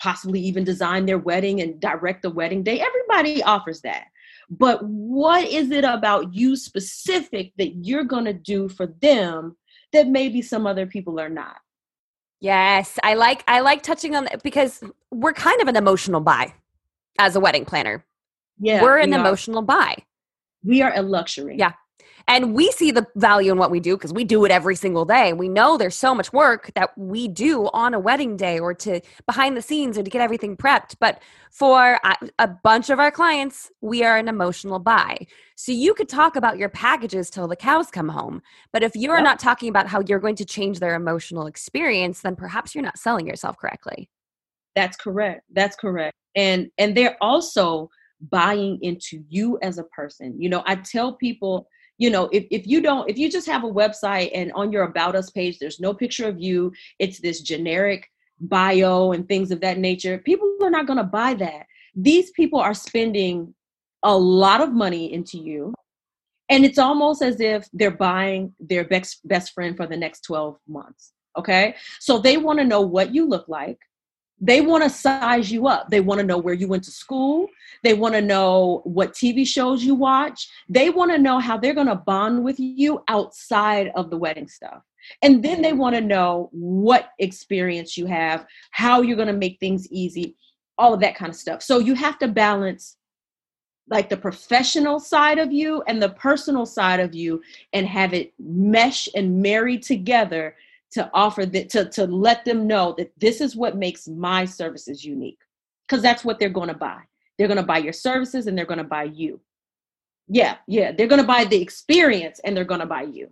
possibly 0.00 0.40
even 0.40 0.64
design 0.64 1.06
their 1.06 1.18
wedding 1.18 1.60
and 1.60 1.80
direct 1.80 2.22
the 2.22 2.30
wedding 2.30 2.62
day 2.62 2.80
everybody 2.80 3.42
offers 3.42 3.80
that 3.80 4.06
but 4.50 4.82
what 4.84 5.46
is 5.48 5.70
it 5.70 5.84
about 5.84 6.34
you 6.34 6.54
specific 6.56 7.52
that 7.58 7.84
you're 7.84 8.04
going 8.04 8.24
to 8.24 8.32
do 8.32 8.68
for 8.68 8.86
them 9.00 9.56
that 9.92 10.06
maybe 10.08 10.40
some 10.42 10.66
other 10.66 10.86
people 10.86 11.18
are 11.20 11.28
not 11.28 11.56
Yes, 12.38 12.98
I 13.02 13.14
like 13.14 13.42
I 13.48 13.60
like 13.60 13.82
touching 13.82 14.14
on 14.14 14.24
that 14.24 14.42
because 14.42 14.82
we're 15.10 15.32
kind 15.32 15.60
of 15.62 15.68
an 15.68 15.76
emotional 15.76 16.20
buy 16.20 16.52
as 17.18 17.34
a 17.34 17.40
wedding 17.40 17.64
planner. 17.64 18.04
yeah 18.58 18.82
we're 18.82 18.98
an 18.98 19.10
we 19.10 19.16
emotional 19.16 19.62
buy. 19.62 19.96
we 20.62 20.82
are 20.82 20.92
a 20.94 21.02
luxury 21.02 21.56
Yeah. 21.58 21.72
And 22.28 22.54
we 22.54 22.72
see 22.72 22.90
the 22.90 23.06
value 23.14 23.52
in 23.52 23.58
what 23.58 23.70
we 23.70 23.78
do 23.78 23.96
because 23.96 24.12
we 24.12 24.24
do 24.24 24.44
it 24.44 24.50
every 24.50 24.74
single 24.74 25.04
day. 25.04 25.32
We 25.32 25.48
know 25.48 25.76
there's 25.76 25.94
so 25.94 26.12
much 26.12 26.32
work 26.32 26.72
that 26.74 26.90
we 26.98 27.28
do 27.28 27.68
on 27.72 27.94
a 27.94 28.00
wedding 28.00 28.36
day 28.36 28.58
or 28.58 28.74
to 28.74 29.00
behind 29.26 29.56
the 29.56 29.62
scenes 29.62 29.96
or 29.96 30.02
to 30.02 30.10
get 30.10 30.20
everything 30.20 30.56
prepped. 30.56 30.96
But 30.98 31.22
for 31.52 32.00
a 32.38 32.48
bunch 32.48 32.90
of 32.90 32.98
our 32.98 33.12
clients, 33.12 33.70
we 33.80 34.02
are 34.02 34.16
an 34.16 34.26
emotional 34.26 34.80
buy. 34.80 35.26
So 35.54 35.70
you 35.70 35.94
could 35.94 36.08
talk 36.08 36.34
about 36.34 36.58
your 36.58 36.68
packages 36.68 37.30
till 37.30 37.46
the 37.46 37.54
cows 37.54 37.92
come 37.92 38.08
home. 38.08 38.42
But 38.72 38.82
if 38.82 38.96
you're 38.96 39.16
yep. 39.16 39.24
not 39.24 39.38
talking 39.38 39.68
about 39.68 39.86
how 39.86 40.00
you're 40.00 40.18
going 40.18 40.36
to 40.36 40.44
change 40.44 40.80
their 40.80 40.96
emotional 40.96 41.46
experience, 41.46 42.22
then 42.22 42.34
perhaps 42.34 42.74
you're 42.74 42.84
not 42.84 42.98
selling 42.98 43.28
yourself 43.28 43.56
correctly. 43.56 44.10
That's 44.74 44.96
correct. 44.96 45.42
That's 45.52 45.76
correct. 45.76 46.14
And 46.34 46.70
and 46.76 46.96
they're 46.96 47.16
also 47.20 47.88
buying 48.30 48.78
into 48.82 49.22
you 49.28 49.58
as 49.62 49.78
a 49.78 49.84
person. 49.84 50.34
You 50.40 50.48
know, 50.48 50.62
I 50.66 50.76
tell 50.76 51.14
people 51.14 51.68
you 51.98 52.10
know 52.10 52.28
if, 52.32 52.46
if 52.50 52.66
you 52.66 52.80
don't 52.80 53.08
if 53.08 53.16
you 53.18 53.30
just 53.30 53.46
have 53.46 53.64
a 53.64 53.72
website 53.72 54.30
and 54.34 54.52
on 54.52 54.70
your 54.72 54.84
about 54.84 55.16
us 55.16 55.30
page 55.30 55.58
there's 55.58 55.80
no 55.80 55.94
picture 55.94 56.28
of 56.28 56.40
you 56.40 56.72
it's 56.98 57.20
this 57.20 57.40
generic 57.40 58.10
bio 58.40 59.12
and 59.12 59.28
things 59.28 59.50
of 59.50 59.60
that 59.60 59.78
nature 59.78 60.18
people 60.18 60.56
are 60.62 60.70
not 60.70 60.86
going 60.86 60.98
to 60.98 61.04
buy 61.04 61.34
that. 61.34 61.66
These 61.94 62.30
people 62.32 62.60
are 62.60 62.74
spending 62.74 63.54
a 64.02 64.16
lot 64.16 64.60
of 64.60 64.72
money 64.72 65.12
into 65.12 65.38
you 65.38 65.72
and 66.48 66.64
it's 66.64 66.78
almost 66.78 67.22
as 67.22 67.40
if 67.40 67.66
they're 67.72 67.90
buying 67.90 68.54
their 68.60 68.84
best 68.84 69.26
best 69.26 69.52
friend 69.52 69.76
for 69.76 69.86
the 69.86 69.96
next 69.96 70.20
12 70.22 70.58
months 70.68 71.12
okay? 71.36 71.74
So 72.00 72.18
they 72.18 72.38
want 72.38 72.58
to 72.60 72.64
know 72.64 72.80
what 72.80 73.14
you 73.14 73.28
look 73.28 73.46
like 73.46 73.78
they 74.40 74.60
want 74.60 74.84
to 74.84 74.90
size 74.90 75.50
you 75.50 75.66
up. 75.66 75.88
They 75.88 76.00
want 76.00 76.20
to 76.20 76.26
know 76.26 76.38
where 76.38 76.54
you 76.54 76.68
went 76.68 76.84
to 76.84 76.90
school. 76.90 77.48
They 77.82 77.94
want 77.94 78.14
to 78.14 78.20
know 78.20 78.82
what 78.84 79.14
TV 79.14 79.46
shows 79.46 79.82
you 79.82 79.94
watch. 79.94 80.48
They 80.68 80.90
want 80.90 81.10
to 81.12 81.18
know 81.18 81.38
how 81.38 81.56
they're 81.56 81.74
going 81.74 81.86
to 81.86 81.94
bond 81.94 82.44
with 82.44 82.60
you 82.60 83.02
outside 83.08 83.92
of 83.94 84.10
the 84.10 84.16
wedding 84.16 84.48
stuff. 84.48 84.82
And 85.22 85.42
then 85.42 85.62
they 85.62 85.72
want 85.72 85.94
to 85.94 86.00
know 86.00 86.50
what 86.52 87.10
experience 87.18 87.96
you 87.96 88.06
have, 88.06 88.46
how 88.72 89.02
you're 89.02 89.16
going 89.16 89.28
to 89.28 89.32
make 89.32 89.58
things 89.58 89.90
easy, 89.90 90.36
all 90.76 90.92
of 90.92 91.00
that 91.00 91.16
kind 91.16 91.30
of 91.30 91.36
stuff. 91.36 91.62
So 91.62 91.78
you 91.78 91.94
have 91.94 92.18
to 92.18 92.28
balance 92.28 92.96
like 93.88 94.08
the 94.08 94.16
professional 94.16 94.98
side 94.98 95.38
of 95.38 95.52
you 95.52 95.82
and 95.86 96.02
the 96.02 96.08
personal 96.10 96.66
side 96.66 97.00
of 97.00 97.14
you 97.14 97.40
and 97.72 97.86
have 97.86 98.12
it 98.12 98.32
mesh 98.38 99.08
and 99.14 99.40
marry 99.40 99.78
together 99.78 100.56
to 100.96 101.10
offer 101.12 101.44
that 101.44 101.68
to, 101.70 101.84
to 101.90 102.06
let 102.06 102.44
them 102.46 102.66
know 102.66 102.94
that 102.96 103.12
this 103.18 103.42
is 103.42 103.54
what 103.54 103.76
makes 103.76 104.08
my 104.08 104.46
services 104.46 105.04
unique. 105.04 105.38
Because 105.86 106.02
that's 106.02 106.24
what 106.24 106.38
they're 106.38 106.48
going 106.48 106.68
to 106.68 106.74
buy. 106.74 107.02
They're 107.36 107.48
going 107.48 107.58
to 107.58 107.62
buy 107.62 107.78
your 107.78 107.92
services 107.92 108.46
and 108.46 108.56
they're 108.56 108.64
going 108.64 108.78
to 108.78 108.84
buy 108.84 109.04
you. 109.04 109.40
Yeah 110.28 110.56
yeah 110.66 110.90
they're 110.90 111.06
going 111.06 111.20
to 111.20 111.26
buy 111.26 111.44
the 111.44 111.60
experience 111.62 112.40
and 112.42 112.56
they're 112.56 112.64
going 112.64 112.80
to 112.80 112.86
buy 112.86 113.02
you. 113.02 113.30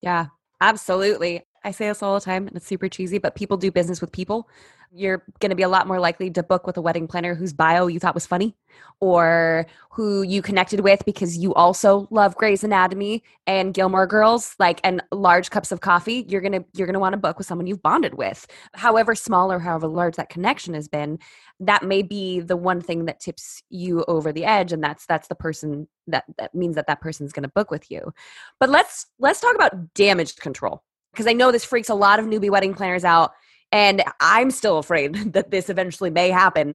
Yeah 0.00 0.26
absolutely. 0.60 1.42
I 1.64 1.72
say 1.72 1.88
this 1.88 2.02
all 2.02 2.14
the 2.14 2.24
time 2.24 2.46
and 2.46 2.56
it's 2.56 2.66
super 2.66 2.88
cheesy 2.88 3.18
but 3.18 3.34
people 3.34 3.56
do 3.56 3.70
business 3.72 4.00
with 4.00 4.12
people 4.12 4.48
you're 4.92 5.22
going 5.40 5.50
to 5.50 5.56
be 5.56 5.62
a 5.62 5.68
lot 5.68 5.86
more 5.86 6.00
likely 6.00 6.30
to 6.30 6.42
book 6.42 6.66
with 6.66 6.76
a 6.76 6.80
wedding 6.80 7.06
planner 7.06 7.34
whose 7.34 7.52
bio 7.52 7.86
you 7.86 7.98
thought 7.98 8.14
was 8.14 8.26
funny 8.26 8.56
or 9.00 9.66
who 9.90 10.22
you 10.22 10.42
connected 10.42 10.80
with 10.80 11.04
because 11.04 11.36
you 11.36 11.52
also 11.54 12.06
love 12.10 12.34
Grey's 12.36 12.64
Anatomy 12.64 13.22
and 13.46 13.74
Gilmore 13.74 14.06
Girls 14.06 14.54
like 14.58 14.80
and 14.84 15.02
large 15.12 15.50
cups 15.50 15.72
of 15.72 15.80
coffee 15.80 16.24
you're 16.28 16.40
going 16.40 16.52
to 16.52 16.64
you're 16.74 16.86
going 16.86 16.94
to 16.94 17.00
want 17.00 17.12
to 17.12 17.18
book 17.18 17.38
with 17.38 17.46
someone 17.46 17.66
you've 17.66 17.82
bonded 17.82 18.14
with. 18.14 18.46
However 18.74 19.14
small 19.14 19.52
or 19.52 19.58
however 19.58 19.88
large 19.88 20.16
that 20.16 20.28
connection 20.28 20.74
has 20.74 20.88
been 20.88 21.18
that 21.60 21.82
may 21.82 22.02
be 22.02 22.40
the 22.40 22.56
one 22.56 22.80
thing 22.80 23.06
that 23.06 23.20
tips 23.20 23.62
you 23.70 24.04
over 24.08 24.32
the 24.32 24.44
edge 24.44 24.72
and 24.72 24.82
that's 24.82 25.06
that's 25.06 25.28
the 25.28 25.34
person 25.34 25.88
that 26.06 26.24
that 26.38 26.54
means 26.54 26.76
that 26.76 26.86
that 26.86 27.00
person 27.00 27.26
is 27.26 27.32
going 27.32 27.42
to 27.42 27.48
book 27.48 27.70
with 27.70 27.90
you. 27.90 28.12
But 28.60 28.70
let's 28.70 29.06
let's 29.18 29.40
talk 29.40 29.54
about 29.54 29.94
damage 29.94 30.36
control 30.36 30.82
because 31.12 31.26
I 31.26 31.32
know 31.32 31.50
this 31.50 31.64
freaks 31.64 31.88
a 31.88 31.94
lot 31.94 32.18
of 32.18 32.26
newbie 32.26 32.50
wedding 32.50 32.74
planners 32.74 33.04
out 33.04 33.32
and 33.72 34.02
I'm 34.20 34.50
still 34.50 34.78
afraid 34.78 35.14
that 35.32 35.50
this 35.50 35.68
eventually 35.70 36.10
may 36.10 36.30
happen. 36.30 36.74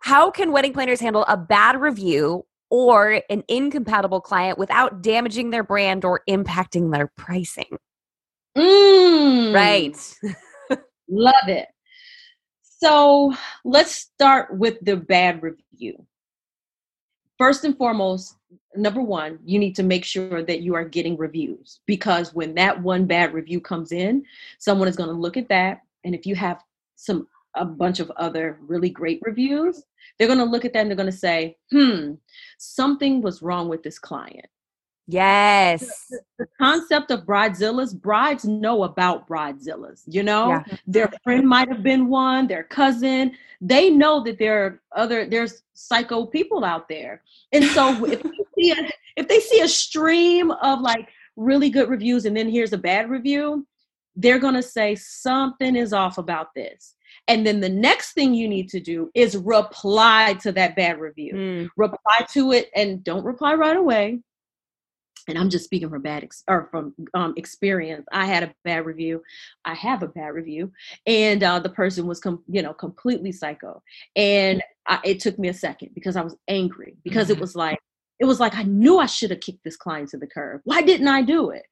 How 0.00 0.30
can 0.30 0.52
wedding 0.52 0.72
planners 0.72 1.00
handle 1.00 1.24
a 1.28 1.36
bad 1.36 1.80
review 1.80 2.46
or 2.70 3.22
an 3.28 3.42
incompatible 3.48 4.20
client 4.20 4.58
without 4.58 5.02
damaging 5.02 5.50
their 5.50 5.64
brand 5.64 6.04
or 6.04 6.22
impacting 6.28 6.92
their 6.92 7.08
pricing? 7.16 7.76
Mm. 8.56 9.54
Right. 9.54 9.96
Love 11.08 11.48
it. 11.48 11.68
So 12.62 13.34
let's 13.64 13.94
start 13.94 14.56
with 14.56 14.78
the 14.82 14.96
bad 14.96 15.42
review. 15.42 16.06
First 17.36 17.64
and 17.64 17.76
foremost, 17.76 18.36
number 18.74 19.02
one, 19.02 19.38
you 19.44 19.58
need 19.58 19.74
to 19.76 19.82
make 19.82 20.04
sure 20.04 20.42
that 20.42 20.60
you 20.60 20.74
are 20.74 20.84
getting 20.84 21.16
reviews 21.16 21.80
because 21.86 22.34
when 22.34 22.54
that 22.54 22.80
one 22.80 23.06
bad 23.06 23.34
review 23.34 23.60
comes 23.60 23.92
in, 23.92 24.24
someone 24.58 24.88
is 24.88 24.96
going 24.96 25.10
to 25.10 25.14
look 25.14 25.36
at 25.36 25.48
that 25.48 25.82
and 26.04 26.14
if 26.14 26.26
you 26.26 26.34
have 26.34 26.62
some 26.96 27.26
a 27.56 27.64
bunch 27.64 27.98
of 27.98 28.10
other 28.16 28.58
really 28.60 28.90
great 28.90 29.20
reviews, 29.22 29.82
they're 30.18 30.28
going 30.28 30.38
to 30.38 30.44
look 30.44 30.64
at 30.64 30.72
that 30.72 30.80
and 30.80 30.90
they're 30.90 30.96
going 30.96 31.10
to 31.10 31.16
say, 31.16 31.56
"Hmm, 31.72 32.12
something 32.58 33.22
was 33.22 33.42
wrong 33.42 33.68
with 33.68 33.82
this 33.82 33.98
client." 33.98 34.46
Yes. 35.12 36.06
The, 36.08 36.20
the, 36.38 36.46
concept 36.60 37.10
of 37.10 37.24
bridezillas, 37.24 38.00
brides 38.00 38.44
know 38.44 38.84
about 38.84 39.28
bridezillas, 39.28 40.02
you 40.06 40.22
know? 40.22 40.50
Yeah. 40.50 40.64
Their 40.86 41.10
friend 41.24 41.48
might 41.48 41.68
have 41.68 41.82
been 41.82 42.08
one, 42.08 42.46
their 42.46 42.62
cousin. 42.62 43.32
They 43.60 43.90
know 43.90 44.22
that 44.22 44.38
there 44.38 44.64
are 44.64 44.80
other 44.94 45.26
there's 45.26 45.62
psycho 45.74 46.26
people 46.26 46.64
out 46.64 46.88
there. 46.88 47.22
And 47.52 47.64
so 47.64 48.04
if 48.04 48.22
they 48.22 48.30
see 48.56 48.70
a, 48.70 48.90
if 49.16 49.26
they 49.26 49.40
see 49.40 49.60
a 49.60 49.68
stream 49.68 50.52
of 50.52 50.80
like 50.80 51.08
really 51.36 51.70
good 51.70 51.88
reviews 51.88 52.24
and 52.24 52.36
then 52.36 52.48
here's 52.48 52.72
a 52.72 52.78
bad 52.78 53.10
review, 53.10 53.66
they're 54.16 54.38
going 54.38 54.54
to 54.54 54.62
say 54.62 54.94
something 54.94 55.76
is 55.76 55.92
off 55.92 56.18
about 56.18 56.54
this. 56.54 56.94
And 57.28 57.46
then 57.46 57.60
the 57.60 57.68
next 57.68 58.12
thing 58.12 58.34
you 58.34 58.48
need 58.48 58.68
to 58.70 58.80
do 58.80 59.10
is 59.14 59.36
reply 59.36 60.36
to 60.40 60.52
that 60.52 60.76
bad 60.76 61.00
review. 61.00 61.34
Mm. 61.34 61.68
Reply 61.76 62.26
to 62.32 62.52
it 62.52 62.70
and 62.74 63.04
don't 63.04 63.24
reply 63.24 63.54
right 63.54 63.76
away. 63.76 64.20
And 65.28 65.38
I'm 65.38 65.50
just 65.50 65.64
speaking 65.64 65.90
from 65.90 66.02
bad 66.02 66.24
ex- 66.24 66.42
or 66.48 66.68
from 66.70 66.94
um, 67.14 67.34
experience. 67.36 68.06
I 68.10 68.26
had 68.26 68.42
a 68.42 68.54
bad 68.64 68.86
review. 68.86 69.22
I 69.64 69.74
have 69.74 70.02
a 70.02 70.08
bad 70.08 70.28
review, 70.28 70.72
and 71.06 71.42
uh, 71.44 71.58
the 71.58 71.68
person 71.68 72.06
was, 72.06 72.20
com- 72.20 72.42
you 72.48 72.62
know, 72.62 72.72
completely 72.72 73.30
psycho. 73.30 73.82
And 74.16 74.62
I, 74.88 74.98
it 75.04 75.20
took 75.20 75.38
me 75.38 75.48
a 75.48 75.54
second 75.54 75.90
because 75.94 76.16
I 76.16 76.22
was 76.22 76.36
angry 76.48 76.96
because 77.04 77.26
mm-hmm. 77.26 77.36
it 77.36 77.40
was 77.40 77.54
like, 77.54 77.78
it 78.20 78.26
was 78.26 78.38
like 78.38 78.54
I 78.54 78.64
knew 78.64 78.98
I 78.98 79.06
should 79.06 79.30
have 79.30 79.40
kicked 79.40 79.64
this 79.64 79.76
client 79.76 80.10
to 80.10 80.18
the 80.18 80.26
curb. 80.26 80.60
Why 80.64 80.82
didn't 80.82 81.08
I 81.08 81.22
do 81.22 81.50
it? 81.50 81.64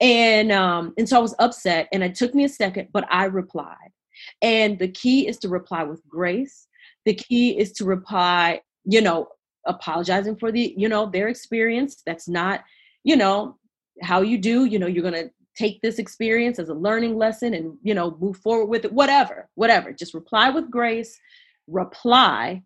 And 0.00 0.52
um, 0.52 0.94
and 0.96 1.08
so 1.08 1.18
I 1.18 1.20
was 1.20 1.34
upset, 1.40 1.88
and 1.92 2.02
it 2.02 2.14
took 2.14 2.34
me 2.34 2.44
a 2.44 2.48
second, 2.48 2.88
but 2.92 3.04
I 3.10 3.24
replied. 3.24 3.90
And 4.40 4.78
the 4.78 4.88
key 4.88 5.26
is 5.26 5.38
to 5.38 5.48
reply 5.48 5.82
with 5.82 6.06
grace. 6.08 6.68
The 7.04 7.14
key 7.14 7.58
is 7.58 7.72
to 7.72 7.84
reply, 7.84 8.60
you 8.84 9.00
know, 9.02 9.28
apologizing 9.66 10.36
for 10.36 10.50
the, 10.50 10.74
you 10.76 10.88
know, 10.88 11.06
their 11.06 11.28
experience. 11.28 12.02
That's 12.06 12.28
not, 12.28 12.64
you 13.04 13.16
know, 13.16 13.58
how 14.00 14.22
you 14.22 14.38
do. 14.38 14.64
You 14.64 14.78
know, 14.78 14.86
you're 14.86 15.02
gonna 15.02 15.30
take 15.58 15.82
this 15.82 15.98
experience 15.98 16.58
as 16.58 16.68
a 16.68 16.74
learning 16.74 17.16
lesson 17.16 17.54
and 17.54 17.76
you 17.82 17.94
know 17.94 18.16
move 18.20 18.36
forward 18.36 18.66
with 18.66 18.84
it. 18.84 18.92
Whatever, 18.92 19.48
whatever. 19.56 19.92
Just 19.92 20.14
reply 20.14 20.50
with 20.50 20.70
grace. 20.70 21.18
Reply, 21.66 22.62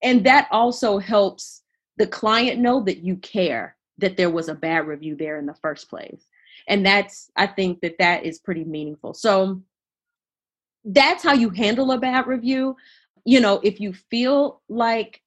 and 0.00 0.24
that 0.24 0.46
also 0.52 0.98
helps 0.98 1.62
the 1.98 2.06
client 2.06 2.60
know 2.60 2.80
that 2.84 2.98
you 2.98 3.16
care 3.16 3.76
that 3.98 4.16
there 4.16 4.30
was 4.30 4.48
a 4.48 4.54
bad 4.54 4.86
review 4.86 5.16
there 5.16 5.38
in 5.38 5.46
the 5.46 5.54
first 5.54 5.90
place. 5.90 6.28
And 6.66 6.84
that's 6.84 7.30
i 7.36 7.46
think 7.46 7.80
that 7.80 7.98
that 7.98 8.24
is 8.24 8.38
pretty 8.38 8.64
meaningful. 8.64 9.14
So 9.14 9.62
that's 10.84 11.22
how 11.22 11.32
you 11.32 11.50
handle 11.50 11.92
a 11.92 11.98
bad 11.98 12.26
review. 12.26 12.76
You 13.24 13.40
know 13.40 13.60
if 13.62 13.80
you 13.80 13.92
feel 13.92 14.62
like 14.68 15.22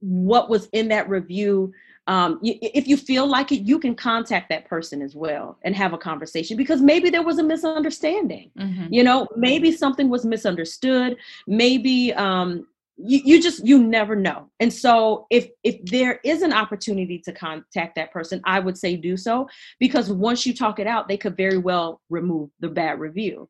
what 0.00 0.48
was 0.48 0.66
in 0.72 0.88
that 0.88 1.08
review 1.08 1.72
um, 2.06 2.40
if 2.42 2.88
you 2.88 2.96
feel 2.96 3.26
like 3.26 3.52
it 3.52 3.60
you 3.60 3.78
can 3.78 3.94
contact 3.94 4.48
that 4.48 4.66
person 4.66 5.00
as 5.00 5.14
well 5.14 5.58
and 5.62 5.76
have 5.76 5.92
a 5.92 5.98
conversation 5.98 6.56
because 6.56 6.80
maybe 6.80 7.08
there 7.08 7.22
was 7.22 7.38
a 7.38 7.42
misunderstanding. 7.42 8.50
Mm-hmm. 8.58 8.92
you 8.92 9.04
know 9.04 9.28
maybe 9.36 9.70
something 9.70 10.08
was 10.08 10.24
misunderstood. 10.24 11.16
Maybe 11.46 12.12
um, 12.14 12.66
you, 13.04 13.20
you 13.24 13.42
just 13.42 13.66
you 13.66 13.82
never 13.82 14.14
know. 14.14 14.50
And 14.60 14.72
so 14.72 15.26
if 15.30 15.48
if 15.64 15.84
there 15.84 16.20
is 16.24 16.42
an 16.42 16.52
opportunity 16.52 17.18
to 17.20 17.32
contact 17.32 17.94
that 17.96 18.12
person 18.12 18.40
i 18.44 18.60
would 18.60 18.76
say 18.76 18.96
do 18.96 19.16
so 19.16 19.48
because 19.78 20.10
once 20.10 20.46
you 20.46 20.54
talk 20.54 20.78
it 20.78 20.86
out 20.86 21.08
they 21.08 21.16
could 21.16 21.36
very 21.36 21.58
well 21.58 22.00
remove 22.10 22.50
the 22.60 22.68
bad 22.68 23.00
review. 23.00 23.48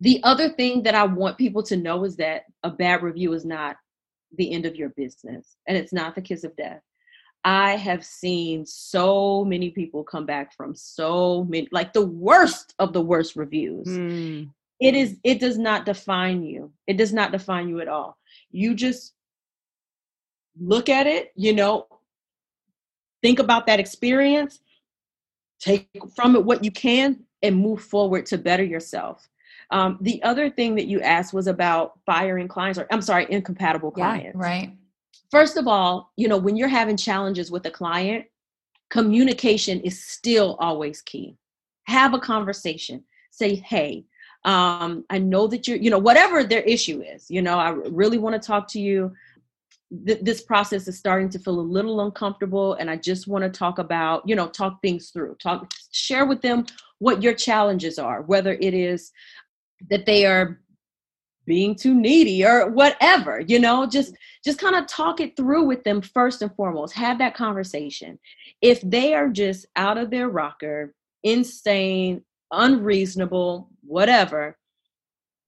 The 0.00 0.20
other 0.22 0.50
thing 0.50 0.82
that 0.84 0.94
i 0.94 1.04
want 1.04 1.38
people 1.38 1.62
to 1.64 1.76
know 1.76 2.04
is 2.04 2.16
that 2.16 2.44
a 2.62 2.70
bad 2.70 3.02
review 3.02 3.32
is 3.32 3.44
not 3.44 3.76
the 4.36 4.52
end 4.52 4.66
of 4.66 4.76
your 4.76 4.90
business 4.90 5.56
and 5.66 5.76
it's 5.76 5.92
not 5.92 6.14
the 6.14 6.22
kiss 6.22 6.44
of 6.44 6.56
death. 6.56 6.80
I 7.42 7.76
have 7.76 8.04
seen 8.04 8.66
so 8.66 9.44
many 9.46 9.70
people 9.70 10.04
come 10.04 10.26
back 10.26 10.54
from 10.54 10.74
so 10.74 11.44
many 11.44 11.68
like 11.72 11.92
the 11.92 12.04
worst 12.04 12.74
of 12.78 12.92
the 12.92 13.00
worst 13.00 13.34
reviews. 13.36 13.88
Mm. 13.88 14.50
it 14.80 14.94
is 14.94 15.16
it 15.24 15.40
does 15.40 15.58
not 15.58 15.86
define 15.86 16.42
you. 16.42 16.72
It 16.86 16.96
does 16.96 17.12
not 17.12 17.32
define 17.32 17.68
you 17.68 17.80
at 17.80 17.88
all 17.88 18.18
you 18.50 18.74
just 18.74 19.14
look 20.60 20.88
at 20.88 21.06
it, 21.06 21.32
you 21.36 21.52
know, 21.52 21.86
think 23.22 23.38
about 23.38 23.66
that 23.66 23.80
experience, 23.80 24.60
take 25.60 25.88
from 26.14 26.36
it 26.36 26.44
what 26.44 26.64
you 26.64 26.70
can, 26.70 27.20
and 27.42 27.56
move 27.56 27.82
forward 27.82 28.26
to 28.26 28.38
better 28.38 28.64
yourself. 28.64 29.28
Um, 29.70 29.98
the 30.00 30.22
other 30.22 30.50
thing 30.50 30.74
that 30.74 30.86
you 30.86 31.00
asked 31.00 31.32
was 31.32 31.46
about 31.46 31.98
firing 32.04 32.48
clients, 32.48 32.78
or 32.78 32.86
I'm 32.90 33.02
sorry, 33.02 33.26
incompatible 33.30 33.92
clients. 33.92 34.36
Yeah, 34.36 34.42
right. 34.42 34.76
First 35.30 35.56
of 35.56 35.68
all, 35.68 36.12
you 36.16 36.26
know, 36.26 36.36
when 36.36 36.56
you're 36.56 36.68
having 36.68 36.96
challenges 36.96 37.50
with 37.50 37.64
a 37.66 37.70
client, 37.70 38.24
communication 38.90 39.80
is 39.80 40.04
still 40.04 40.56
always 40.58 41.02
key. 41.02 41.36
Have 41.84 42.14
a 42.14 42.18
conversation. 42.18 43.04
Say, 43.30 43.54
hey, 43.54 44.04
um, 44.44 45.04
I 45.10 45.18
know 45.18 45.46
that 45.48 45.68
you're, 45.68 45.76
you 45.76 45.90
know, 45.90 45.98
whatever 45.98 46.44
their 46.44 46.62
issue 46.62 47.02
is, 47.02 47.30
you 47.30 47.42
know, 47.42 47.58
I 47.58 47.70
really 47.70 48.18
want 48.18 48.40
to 48.40 48.46
talk 48.46 48.68
to 48.68 48.80
you. 48.80 49.12
Th- 50.06 50.20
this 50.22 50.40
process 50.40 50.88
is 50.88 50.98
starting 50.98 51.28
to 51.30 51.38
feel 51.38 51.60
a 51.60 51.62
little 51.62 52.00
uncomfortable, 52.00 52.74
and 52.74 52.90
I 52.90 52.96
just 52.96 53.26
want 53.28 53.44
to 53.44 53.50
talk 53.50 53.78
about, 53.78 54.26
you 54.26 54.36
know, 54.36 54.48
talk 54.48 54.80
things 54.80 55.10
through. 55.10 55.36
Talk, 55.42 55.70
share 55.92 56.26
with 56.26 56.40
them 56.40 56.66
what 56.98 57.22
your 57.22 57.34
challenges 57.34 57.98
are, 57.98 58.22
whether 58.22 58.52
it 58.52 58.72
is 58.72 59.12
that 59.88 60.06
they 60.06 60.24
are 60.26 60.60
being 61.46 61.74
too 61.74 61.94
needy 61.94 62.44
or 62.44 62.70
whatever 62.70 63.40
you 63.40 63.58
know 63.58 63.84
just 63.86 64.14
just 64.44 64.60
kind 64.60 64.76
of 64.76 64.86
talk 64.86 65.20
it 65.20 65.36
through 65.36 65.64
with 65.64 65.82
them 65.82 66.00
first 66.00 66.42
and 66.42 66.54
foremost 66.54 66.94
have 66.94 67.18
that 67.18 67.34
conversation 67.34 68.18
if 68.60 68.80
they 68.82 69.14
are 69.14 69.28
just 69.28 69.66
out 69.74 69.98
of 69.98 70.10
their 70.10 70.28
rocker 70.28 70.94
insane 71.24 72.22
unreasonable 72.52 73.68
whatever 73.82 74.56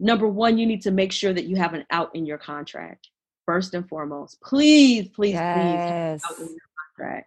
number 0.01 0.27
one 0.29 0.59
you 0.59 0.67
need 0.67 0.83
to 0.83 0.91
make 0.91 1.13
sure 1.13 1.33
that 1.33 1.45
you 1.45 1.57
have 1.57 1.75
an 1.75 1.85
out 1.91 2.15
in 2.15 2.27
your 2.27 2.39
contract 2.39 3.09
first 3.47 3.75
and 3.75 3.89
foremost 3.89 4.41
please 4.41 5.09
please 5.09 5.35
yes. 5.35 6.23
please 6.23 6.33
out 6.33 6.39
in 6.41 6.53
your 6.53 6.69
contract 6.97 7.27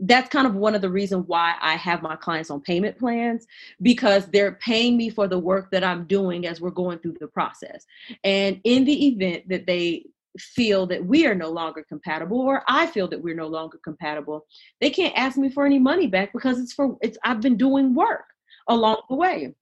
that's 0.00 0.28
kind 0.28 0.46
of 0.46 0.54
one 0.54 0.74
of 0.74 0.82
the 0.82 0.90
reasons 0.90 1.24
why 1.26 1.54
I 1.60 1.76
have 1.76 2.02
my 2.02 2.16
clients 2.16 2.50
on 2.50 2.60
payment 2.60 2.98
plans 2.98 3.46
because 3.80 4.26
they're 4.26 4.52
paying 4.56 4.96
me 4.96 5.08
for 5.08 5.28
the 5.28 5.38
work 5.38 5.70
that 5.70 5.84
I'm 5.84 6.06
doing 6.06 6.46
as 6.46 6.60
we're 6.60 6.70
going 6.70 6.98
through 6.98 7.16
the 7.20 7.28
process. 7.28 7.86
And 8.24 8.60
in 8.64 8.84
the 8.84 9.08
event 9.08 9.48
that 9.48 9.66
they 9.66 10.06
feel 10.38 10.86
that 10.88 11.04
we 11.04 11.26
are 11.26 11.34
no 11.34 11.48
longer 11.48 11.84
compatible 11.88 12.40
or 12.40 12.64
I 12.66 12.88
feel 12.88 13.06
that 13.08 13.22
we're 13.22 13.36
no 13.36 13.46
longer 13.46 13.78
compatible, 13.84 14.46
they 14.80 14.90
can't 14.90 15.16
ask 15.16 15.38
me 15.38 15.48
for 15.48 15.64
any 15.64 15.78
money 15.78 16.08
back 16.08 16.32
because 16.32 16.58
it's 16.58 16.72
for 16.72 16.96
it's 17.00 17.16
I've 17.22 17.40
been 17.40 17.56
doing 17.56 17.94
work 17.94 18.24
along 18.68 19.02
the 19.08 19.16
way. 19.16 19.54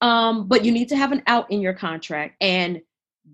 Um, 0.00 0.46
but 0.46 0.64
you 0.64 0.72
need 0.72 0.88
to 0.90 0.96
have 0.96 1.12
an 1.12 1.22
out 1.26 1.50
in 1.50 1.60
your 1.60 1.74
contract 1.74 2.36
and 2.40 2.80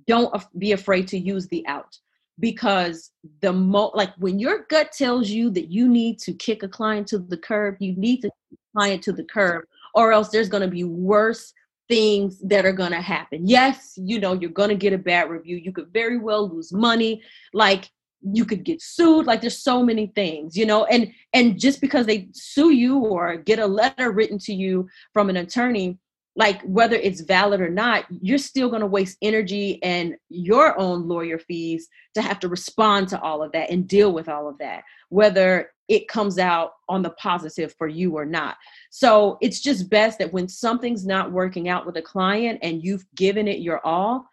don't 0.07 0.33
be 0.59 0.73
afraid 0.73 1.09
to 1.09 1.19
use 1.19 1.49
the 1.49 1.67
out. 1.67 1.99
Because 2.39 3.13
the 3.41 3.51
mo 3.51 3.91
like 3.95 4.13
when 4.19 4.39
your 4.39 4.67
gut 4.69 4.93
tells 4.93 5.31
you 5.31 5.49
that 5.51 5.71
you 5.71 5.89
need 5.89 6.19
to 6.19 6.35
kick 6.35 6.63
a 6.63 6.69
client 6.69 7.07
to 7.07 7.19
the 7.19 7.39
curb 7.39 7.77
you 7.79 7.97
need 7.97 8.21
to 8.21 8.31
client 8.77 9.03
to 9.05 9.13
the 9.13 9.25
curb 9.25 9.65
or 9.95 10.13
else 10.13 10.29
there's 10.29 10.51
going 10.51 10.63
to 10.63 10.69
be 10.69 10.85
worse 10.85 11.55
things 11.89 12.39
that 12.41 12.67
are 12.67 12.75
going 12.75 12.91
to 12.91 13.01
happen. 13.01 13.47
Yes 13.47 13.95
you 13.97 14.21
know 14.21 14.35
you're 14.35 14.51
going 14.51 14.69
to 14.69 14.75
get 14.75 14.93
a 14.93 14.99
bad 14.99 15.31
review. 15.31 15.57
You 15.57 15.73
could 15.73 15.89
very 15.95 16.19
well 16.19 16.47
lose 16.47 16.75
money. 16.75 17.23
Like 17.55 17.91
you 18.33 18.45
could 18.45 18.65
get 18.65 18.81
sued 18.83 19.27
like 19.27 19.41
there's 19.41 19.63
so 19.63 19.83
many 19.83 20.09
things 20.15 20.57
you 20.57 20.67
know 20.67 20.85
and 20.87 21.13
and 21.33 21.59
just 21.59 21.81
because 21.81 22.07
they 22.07 22.29
sue 22.33 22.71
you 22.71 22.99
or 22.99 23.37
get 23.37 23.59
a 23.59 23.67
letter 23.67 24.11
written 24.11 24.39
to 24.39 24.55
you 24.55 24.89
from 25.13 25.31
an 25.31 25.37
attorney 25.37 25.99
like 26.39 26.61
whether 26.63 26.97
it's 26.97 27.21
valid 27.23 27.61
or 27.61 27.71
not 27.71 28.05
you're 28.11 28.39
still 28.39 28.69
going 28.69 28.81
to 28.81 28.87
waste 28.87 29.17
energy 29.23 29.83
and 29.83 30.15
your 30.29 30.79
own 30.79 31.07
lawyer 31.07 31.39
fees 31.39 31.89
to 32.15 32.23
have 32.23 32.39
to 32.41 32.49
respond 32.49 33.09
to 33.09 33.21
all 33.21 33.43
of 33.43 33.53
that 33.53 33.71
and 33.71 33.89
deal 33.89 34.13
with 34.13 34.29
all 34.29 34.49
of 34.49 34.59
that 34.59 34.83
whether 35.09 35.71
it 35.89 36.09
comes 36.09 36.39
out 36.39 36.73
on 36.89 37.03
the 37.03 37.11
positive 37.11 37.75
for 37.79 37.87
you 37.87 38.17
or 38.17 38.25
not. 38.25 38.57
So 38.91 39.39
it's 39.41 39.61
just 39.61 39.89
best 39.89 40.19
that 40.19 40.33
when 40.33 40.49
something's 40.49 41.07
not 41.07 41.33
working 41.33 41.69
out 41.69 41.87
with 41.87 41.97
a 41.97 42.03
client 42.03 42.59
and 42.63 42.83
you've 42.83 43.05
given 43.15 43.47
it 43.47 43.61
your 43.61 43.85
all 43.87 44.29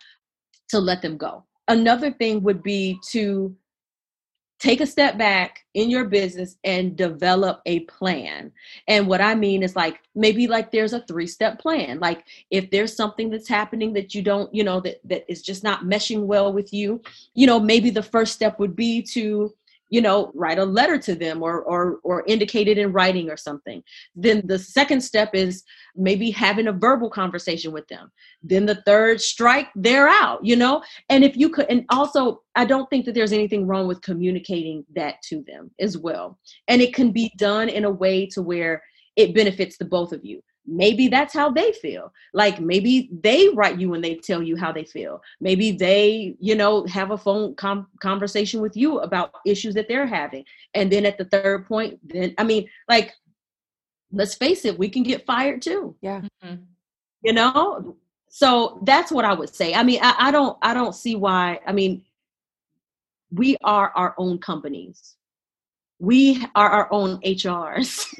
to 0.69 0.79
let 0.79 1.01
them 1.01 1.17
go. 1.17 1.45
Another 1.67 2.11
thing 2.11 2.43
would 2.43 2.63
be 2.63 2.97
to 3.09 3.55
take 4.59 4.81
a 4.81 4.87
step 4.87 5.17
back 5.17 5.59
in 5.73 5.89
your 5.89 6.05
business 6.05 6.55
and 6.63 6.95
develop 6.95 7.61
a 7.65 7.81
plan. 7.81 8.51
And 8.87 9.07
what 9.07 9.21
I 9.21 9.35
mean 9.35 9.63
is 9.63 9.75
like 9.75 9.99
maybe 10.15 10.47
like 10.47 10.71
there's 10.71 10.93
a 10.93 11.01
three 11.01 11.27
step 11.27 11.59
plan. 11.59 11.99
Like 11.99 12.23
if 12.49 12.71
there's 12.71 12.95
something 12.95 13.29
that's 13.29 13.49
happening 13.49 13.93
that 13.93 14.15
you 14.15 14.21
don't, 14.21 14.53
you 14.53 14.63
know, 14.63 14.79
that 14.81 14.99
that 15.05 15.29
is 15.29 15.41
just 15.41 15.63
not 15.63 15.83
meshing 15.83 16.25
well 16.25 16.53
with 16.53 16.71
you, 16.71 17.01
you 17.33 17.47
know, 17.47 17.59
maybe 17.59 17.89
the 17.89 18.03
first 18.03 18.33
step 18.33 18.59
would 18.59 18.75
be 18.75 19.01
to 19.01 19.53
you 19.93 20.01
know 20.01 20.31
write 20.33 20.57
a 20.57 20.65
letter 20.65 20.97
to 20.97 21.13
them 21.13 21.43
or 21.43 21.61
or 21.61 21.99
or 22.03 22.23
indicate 22.25 22.67
it 22.67 22.79
in 22.79 22.91
writing 22.91 23.29
or 23.29 23.37
something. 23.37 23.83
Then 24.15 24.41
the 24.45 24.57
second 24.57 25.01
step 25.01 25.29
is 25.35 25.63
maybe 25.95 26.31
having 26.31 26.67
a 26.67 26.79
verbal 26.85 27.11
conversation 27.11 27.71
with 27.71 27.87
them. 27.89 28.11
Then 28.41 28.65
the 28.65 28.81
third 28.87 29.21
strike 29.21 29.67
they're 29.75 30.09
out 30.09 30.43
you 30.43 30.55
know? 30.55 30.81
And 31.09 31.23
if 31.23 31.37
you 31.37 31.47
could 31.49 31.67
and 31.69 31.85
also 31.89 32.41
i 32.55 32.65
don't 32.65 32.89
think 32.89 33.05
that 33.05 33.13
there's 33.13 33.33
anything 33.33 33.67
wrong 33.67 33.87
with 33.87 34.01
communicating 34.01 34.83
that 34.95 35.21
to 35.29 35.43
them 35.47 35.69
as 35.79 35.95
well. 35.95 36.39
And 36.67 36.81
it 36.81 36.95
can 36.95 37.11
be 37.11 37.31
done 37.37 37.69
in 37.69 37.85
a 37.85 37.91
way 37.91 38.25
to 38.33 38.41
where 38.41 38.81
it 39.15 39.35
benefits 39.35 39.77
the 39.77 39.85
both 39.85 40.11
of 40.11 40.25
you 40.25 40.41
maybe 40.65 41.07
that's 41.07 41.33
how 41.33 41.49
they 41.49 41.73
feel. 41.73 42.13
Like 42.33 42.59
maybe 42.59 43.09
they 43.11 43.49
write 43.49 43.79
you 43.79 43.93
and 43.93 44.03
they 44.03 44.15
tell 44.15 44.41
you 44.41 44.55
how 44.55 44.71
they 44.71 44.85
feel. 44.85 45.21
Maybe 45.39 45.71
they 45.71 46.35
you 46.39 46.55
know 46.55 46.85
have 46.87 47.11
a 47.11 47.17
phone 47.17 47.55
com- 47.55 47.87
conversation 48.01 48.61
with 48.61 48.75
you 48.77 48.99
about 48.99 49.33
issues 49.45 49.73
that 49.75 49.87
they're 49.87 50.07
having. 50.07 50.45
And 50.73 50.91
then 50.91 51.05
at 51.05 51.17
the 51.17 51.25
third 51.25 51.67
point 51.67 51.99
then 52.03 52.33
i 52.37 52.43
mean 52.43 52.67
like 52.89 53.13
let's 54.11 54.35
face 54.35 54.65
it 54.65 54.77
we 54.77 54.89
can 54.89 55.03
get 55.03 55.25
fired 55.25 55.61
too. 55.61 55.95
Yeah. 56.01 56.21
Mm-hmm. 56.43 56.63
you 57.21 57.33
know? 57.33 57.97
So 58.29 58.79
that's 58.83 59.11
what 59.11 59.25
i 59.25 59.33
would 59.33 59.53
say. 59.53 59.73
I 59.73 59.83
mean 59.83 59.99
I, 60.01 60.15
I 60.17 60.31
don't 60.31 60.57
i 60.61 60.73
don't 60.73 60.95
see 60.95 61.15
why 61.15 61.59
i 61.67 61.71
mean 61.73 62.03
we 63.31 63.57
are 63.63 63.91
our 63.95 64.13
own 64.17 64.37
companies. 64.37 65.15
We 65.99 66.45
are 66.55 66.69
our 66.69 66.91
own 66.91 67.21
hrs 67.21 68.13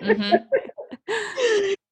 mm-hmm. 0.00 0.36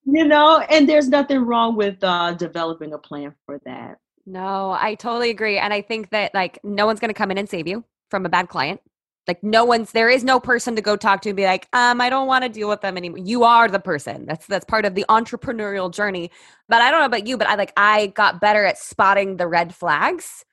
You 0.04 0.24
know, 0.24 0.60
and 0.70 0.88
there's 0.88 1.08
nothing 1.08 1.40
wrong 1.40 1.76
with 1.76 2.02
uh, 2.02 2.34
developing 2.34 2.92
a 2.92 2.98
plan 2.98 3.34
for 3.46 3.60
that. 3.64 3.98
No, 4.26 4.72
I 4.72 4.94
totally 4.94 5.30
agree. 5.30 5.58
And 5.58 5.72
I 5.72 5.80
think 5.80 6.10
that 6.10 6.34
like 6.34 6.58
no 6.62 6.86
one's 6.86 7.00
going 7.00 7.10
to 7.10 7.14
come 7.14 7.30
in 7.30 7.38
and 7.38 7.48
save 7.48 7.66
you 7.66 7.84
from 8.10 8.26
a 8.26 8.28
bad 8.28 8.48
client. 8.48 8.80
Like 9.26 9.42
no 9.42 9.64
one's 9.64 9.92
there 9.92 10.08
is 10.08 10.24
no 10.24 10.40
person 10.40 10.74
to 10.76 10.82
go 10.82 10.96
talk 10.96 11.20
to 11.22 11.30
and 11.30 11.36
be 11.36 11.44
like, 11.44 11.68
um, 11.74 12.00
I 12.00 12.08
don't 12.08 12.26
want 12.26 12.44
to 12.44 12.48
deal 12.48 12.68
with 12.68 12.80
them 12.80 12.96
anymore. 12.96 13.18
You 13.18 13.44
are 13.44 13.68
the 13.68 13.78
person. 13.78 14.24
That's 14.26 14.46
that's 14.46 14.64
part 14.64 14.86
of 14.86 14.94
the 14.94 15.04
entrepreneurial 15.08 15.92
journey. 15.92 16.30
But 16.68 16.80
I 16.80 16.90
don't 16.90 17.00
know 17.00 17.06
about 17.06 17.26
you, 17.26 17.36
but 17.36 17.46
I 17.46 17.54
like 17.56 17.72
I 17.76 18.08
got 18.08 18.40
better 18.40 18.64
at 18.64 18.78
spotting 18.78 19.36
the 19.36 19.46
red 19.46 19.74
flags 19.74 20.44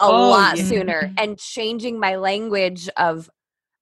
a 0.00 0.06
oh, 0.06 0.30
lot 0.30 0.56
yeah. 0.56 0.64
sooner 0.64 1.12
and 1.18 1.38
changing 1.38 2.00
my 2.00 2.16
language 2.16 2.88
of 2.96 3.28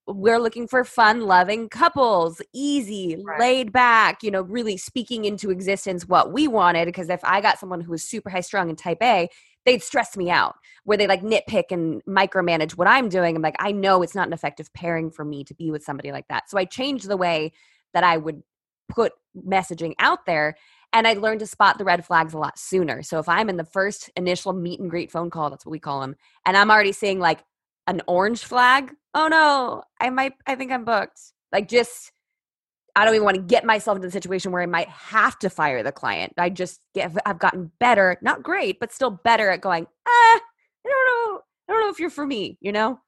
we're 0.09 0.39
looking 0.39 0.67
for 0.67 0.85
fun 0.85 1.21
loving 1.21 1.69
couples 1.69 2.41
easy 2.55 3.17
right. 3.25 3.41
laid 3.41 3.73
back 3.73 4.23
you 4.23 4.31
know 4.31 4.43
really 4.43 4.77
speaking 4.77 5.25
into 5.25 5.51
existence 5.51 6.07
what 6.07 6.33
we 6.33 6.49
wanted 6.49 6.87
because 6.87 7.09
if 7.11 7.21
i 7.25 7.41
got 7.41 7.59
someone 7.59 7.81
who 7.81 7.91
was 7.91 8.03
super 8.03 8.31
high 8.31 8.41
strung 8.41 8.69
and 8.69 8.79
type 8.79 9.03
a 9.03 9.29
they'd 9.67 9.83
stress 9.83 10.17
me 10.17 10.31
out 10.31 10.57
where 10.85 10.97
they 10.97 11.07
like 11.07 11.23
nitpick 11.23 11.65
and 11.71 12.03
micromanage 12.09 12.73
what 12.73 12.89
i'm 12.89 13.09
doing 13.09 13.37
i'm 13.37 13.43
like 13.43 13.57
i 13.59 13.71
know 13.71 14.03
it's 14.03 14.15
not 14.15 14.27
an 14.27 14.33
effective 14.33 14.73
pairing 14.73 15.11
for 15.11 15.25
me 15.25 15.45
to 15.45 15.55
be 15.55 15.71
with 15.71 15.85
somebody 15.85 16.11
like 16.11 16.27
that 16.29 16.49
so 16.49 16.59
i 16.59 16.65
changed 16.65 17.07
the 17.07 17.17
way 17.17 17.53
that 17.93 18.03
i 18.03 18.17
would 18.17 18.43
put 18.89 19.13
messaging 19.37 19.93
out 19.99 20.25
there 20.27 20.57
and 20.95 21.07
I 21.07 21.13
learned 21.13 21.41
to 21.41 21.47
spot 21.47 21.77
the 21.77 21.85
red 21.85 22.07
flags 22.07 22.33
a 22.33 22.39
lot 22.39 22.59
sooner. 22.59 23.03
So 23.03 23.19
if 23.19 23.29
I'm 23.29 23.51
in 23.51 23.59
the 23.59 23.65
first 23.65 24.09
initial 24.17 24.55
meet 24.55 24.81
and 24.81 24.89
greet 24.89 25.13
phone 25.13 25.29
call, 25.29 25.51
that's 25.51 25.67
what 25.67 25.71
we 25.71 25.79
call 25.79 26.01
them, 26.01 26.17
and 26.47 26.57
I'm 26.57 26.71
already 26.71 26.93
seeing 26.93 27.19
like 27.21 27.45
an 27.89 28.03
orange 28.07 28.45
flag, 28.45 28.95
oh 29.15 29.29
no, 29.29 29.83
I 30.01 30.11
might, 30.11 30.35
I 30.47 30.55
think 30.55 30.73
I'm 30.73 30.85
booked. 30.85 31.21
Like 31.53 31.69
just, 31.69 32.13
I 32.95 33.05
don't 33.05 33.15
even 33.15 33.25
want 33.25 33.37
to 33.37 33.43
get 33.43 33.65
myself 33.65 33.97
into 33.97 34.09
the 34.09 34.13
situation 34.13 34.53
where 34.53 34.63
I 34.63 34.67
might 34.67 34.89
have 34.89 35.39
to 35.41 35.51
fire 35.51 35.83
the 35.83 35.93
client. 35.93 36.35
I 36.37 36.51
just 36.51 36.81
get, 36.95 37.13
I've 37.25 37.39
gotten 37.39 37.71
better, 37.79 38.19
not 38.23 38.43
great, 38.43 38.81
but 38.81 38.93
still 38.93 39.11
better 39.11 39.51
at 39.51 39.61
going, 39.61 39.87
ah, 40.07 40.11
I 40.11 40.41
don't 40.85 41.07
know. 41.07 41.41
I 41.69 41.73
don't 41.73 41.83
know 41.83 41.91
if 41.91 42.01
you're 42.01 42.11
for 42.11 42.27
me, 42.27 42.59
you 42.61 42.73
know? 42.73 42.99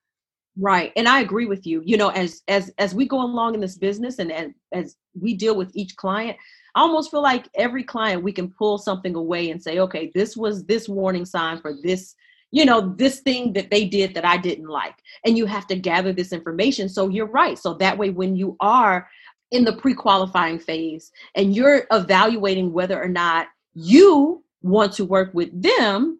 Right. 0.56 0.92
And 0.96 1.08
I 1.08 1.20
agree 1.20 1.46
with 1.46 1.66
you. 1.66 1.82
You 1.84 1.96
know, 1.96 2.08
as 2.10 2.42
as 2.48 2.70
as 2.76 2.94
we 2.94 3.06
go 3.06 3.22
along 3.22 3.54
in 3.54 3.60
this 3.60 3.78
business 3.78 4.18
and, 4.18 4.30
and 4.30 4.52
as 4.72 4.96
we 5.18 5.34
deal 5.34 5.56
with 5.56 5.70
each 5.74 5.96
client, 5.96 6.36
I 6.74 6.80
almost 6.80 7.10
feel 7.10 7.22
like 7.22 7.48
every 7.54 7.84
client 7.84 8.22
we 8.22 8.32
can 8.32 8.50
pull 8.50 8.76
something 8.76 9.14
away 9.14 9.50
and 9.50 9.62
say, 9.62 9.78
okay, 9.78 10.10
this 10.14 10.36
was 10.36 10.64
this 10.66 10.88
warning 10.88 11.24
sign 11.24 11.60
for 11.60 11.74
this 11.82 12.14
you 12.50 12.64
know, 12.64 12.94
this 12.96 13.20
thing 13.20 13.52
that 13.52 13.70
they 13.70 13.86
did 13.86 14.14
that 14.14 14.24
I 14.24 14.36
didn't 14.36 14.68
like. 14.68 14.96
And 15.24 15.38
you 15.38 15.46
have 15.46 15.66
to 15.68 15.76
gather 15.76 16.12
this 16.12 16.32
information. 16.32 16.88
So 16.88 17.08
you're 17.08 17.26
right. 17.26 17.58
So 17.58 17.74
that 17.74 17.96
way, 17.96 18.10
when 18.10 18.36
you 18.36 18.56
are 18.60 19.08
in 19.50 19.64
the 19.64 19.76
pre 19.76 19.94
qualifying 19.94 20.58
phase 20.58 21.10
and 21.34 21.54
you're 21.54 21.86
evaluating 21.92 22.72
whether 22.72 23.00
or 23.00 23.08
not 23.08 23.48
you 23.74 24.42
want 24.62 24.92
to 24.94 25.04
work 25.04 25.32
with 25.32 25.50
them, 25.60 26.18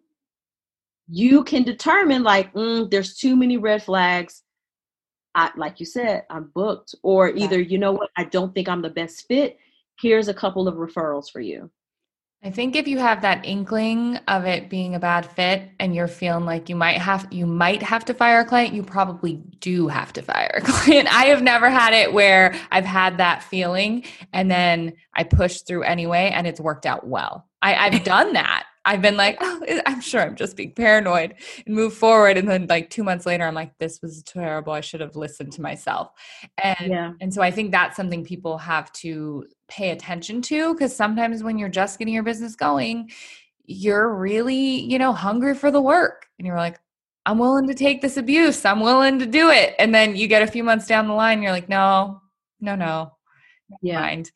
you 1.07 1.43
can 1.43 1.63
determine 1.63 2.23
like, 2.23 2.53
mm, 2.53 2.89
there's 2.89 3.17
too 3.17 3.35
many 3.35 3.57
red 3.57 3.83
flags. 3.83 4.43
I 5.35 5.51
like 5.55 5.79
you 5.79 5.85
said, 5.85 6.25
I'm 6.29 6.51
booked. 6.53 6.95
Or 7.03 7.29
either, 7.29 7.59
you 7.59 7.77
know 7.77 7.91
what, 7.91 8.09
I 8.17 8.23
don't 8.25 8.53
think 8.53 8.69
I'm 8.69 8.81
the 8.81 8.89
best 8.89 9.27
fit. 9.27 9.57
Here's 9.99 10.29
a 10.29 10.33
couple 10.33 10.67
of 10.67 10.75
referrals 10.75 11.29
for 11.29 11.41
you. 11.41 11.69
I 12.43 12.49
think 12.49 12.75
if 12.75 12.87
you 12.87 12.97
have 12.97 13.21
that 13.21 13.45
inkling 13.45 14.17
of 14.27 14.45
it 14.45 14.67
being 14.67 14.95
a 14.95 14.99
bad 14.99 15.27
fit 15.27 15.69
and 15.79 15.93
you're 15.93 16.07
feeling 16.07 16.43
like 16.43 16.69
you 16.69 16.75
might 16.75 16.97
have 16.97 17.27
you 17.29 17.45
might 17.45 17.83
have 17.83 18.03
to 18.05 18.15
fire 18.15 18.39
a 18.39 18.45
client, 18.45 18.73
you 18.73 18.81
probably 18.81 19.35
do 19.59 19.87
have 19.87 20.11
to 20.13 20.23
fire 20.23 20.51
a 20.55 20.61
client. 20.65 21.07
I 21.13 21.25
have 21.25 21.43
never 21.43 21.69
had 21.69 21.93
it 21.93 22.13
where 22.13 22.55
I've 22.71 22.85
had 22.85 23.17
that 23.17 23.43
feeling 23.43 24.05
and 24.33 24.49
then 24.49 24.93
I 25.13 25.23
push 25.23 25.61
through 25.61 25.83
anyway 25.83 26.31
and 26.33 26.47
it's 26.47 26.59
worked 26.59 26.87
out 26.87 27.05
well. 27.05 27.45
I, 27.61 27.75
I've 27.75 28.03
done 28.03 28.33
that. 28.33 28.60
I've 28.83 29.01
been 29.01 29.15
like, 29.17 29.37
oh, 29.41 29.61
I'm 29.85 30.01
sure 30.01 30.21
I'm 30.21 30.35
just 30.35 30.57
being 30.57 30.71
paranoid 30.73 31.35
and 31.65 31.75
move 31.75 31.93
forward. 31.93 32.37
And 32.37 32.49
then 32.49 32.65
like 32.67 32.89
two 32.89 33.03
months 33.03 33.25
later, 33.27 33.43
I'm 33.45 33.53
like, 33.53 33.77
this 33.77 34.01
was 34.01 34.23
terrible. 34.23 34.73
I 34.73 34.81
should 34.81 35.01
have 35.01 35.15
listened 35.15 35.53
to 35.53 35.61
myself. 35.61 36.09
And 36.63 36.89
Yeah. 36.91 37.13
and 37.21 37.33
so 37.33 37.41
I 37.43 37.51
think 37.51 37.71
that's 37.71 37.95
something 37.95 38.23
people 38.23 38.57
have 38.57 38.91
to 38.93 39.45
pay 39.67 39.91
attention 39.91 40.41
to 40.43 40.73
because 40.73 40.95
sometimes 40.95 41.43
when 41.43 41.57
you're 41.59 41.69
just 41.69 41.99
getting 41.99 42.13
your 42.13 42.23
business 42.23 42.55
going, 42.55 43.11
you're 43.65 44.13
really, 44.15 44.81
you 44.81 44.97
know, 44.97 45.13
hungry 45.13 45.53
for 45.55 45.69
the 45.71 45.81
work. 45.81 46.25
And 46.39 46.47
you're 46.47 46.57
like, 46.57 46.79
I'm 47.27 47.37
willing 47.37 47.67
to 47.67 47.75
take 47.75 48.01
this 48.01 48.17
abuse. 48.17 48.65
I'm 48.65 48.79
willing 48.79 49.19
to 49.19 49.27
do 49.27 49.49
it. 49.51 49.75
And 49.77 49.93
then 49.93 50.15
you 50.15 50.27
get 50.27 50.41
a 50.41 50.47
few 50.47 50.63
months 50.63 50.87
down 50.87 51.07
the 51.07 51.13
line, 51.13 51.43
you're 51.43 51.51
like, 51.51 51.69
no, 51.69 52.19
no, 52.59 52.75
no. 52.75 53.13
Yeah. 53.81 54.01
Mind. 54.01 54.31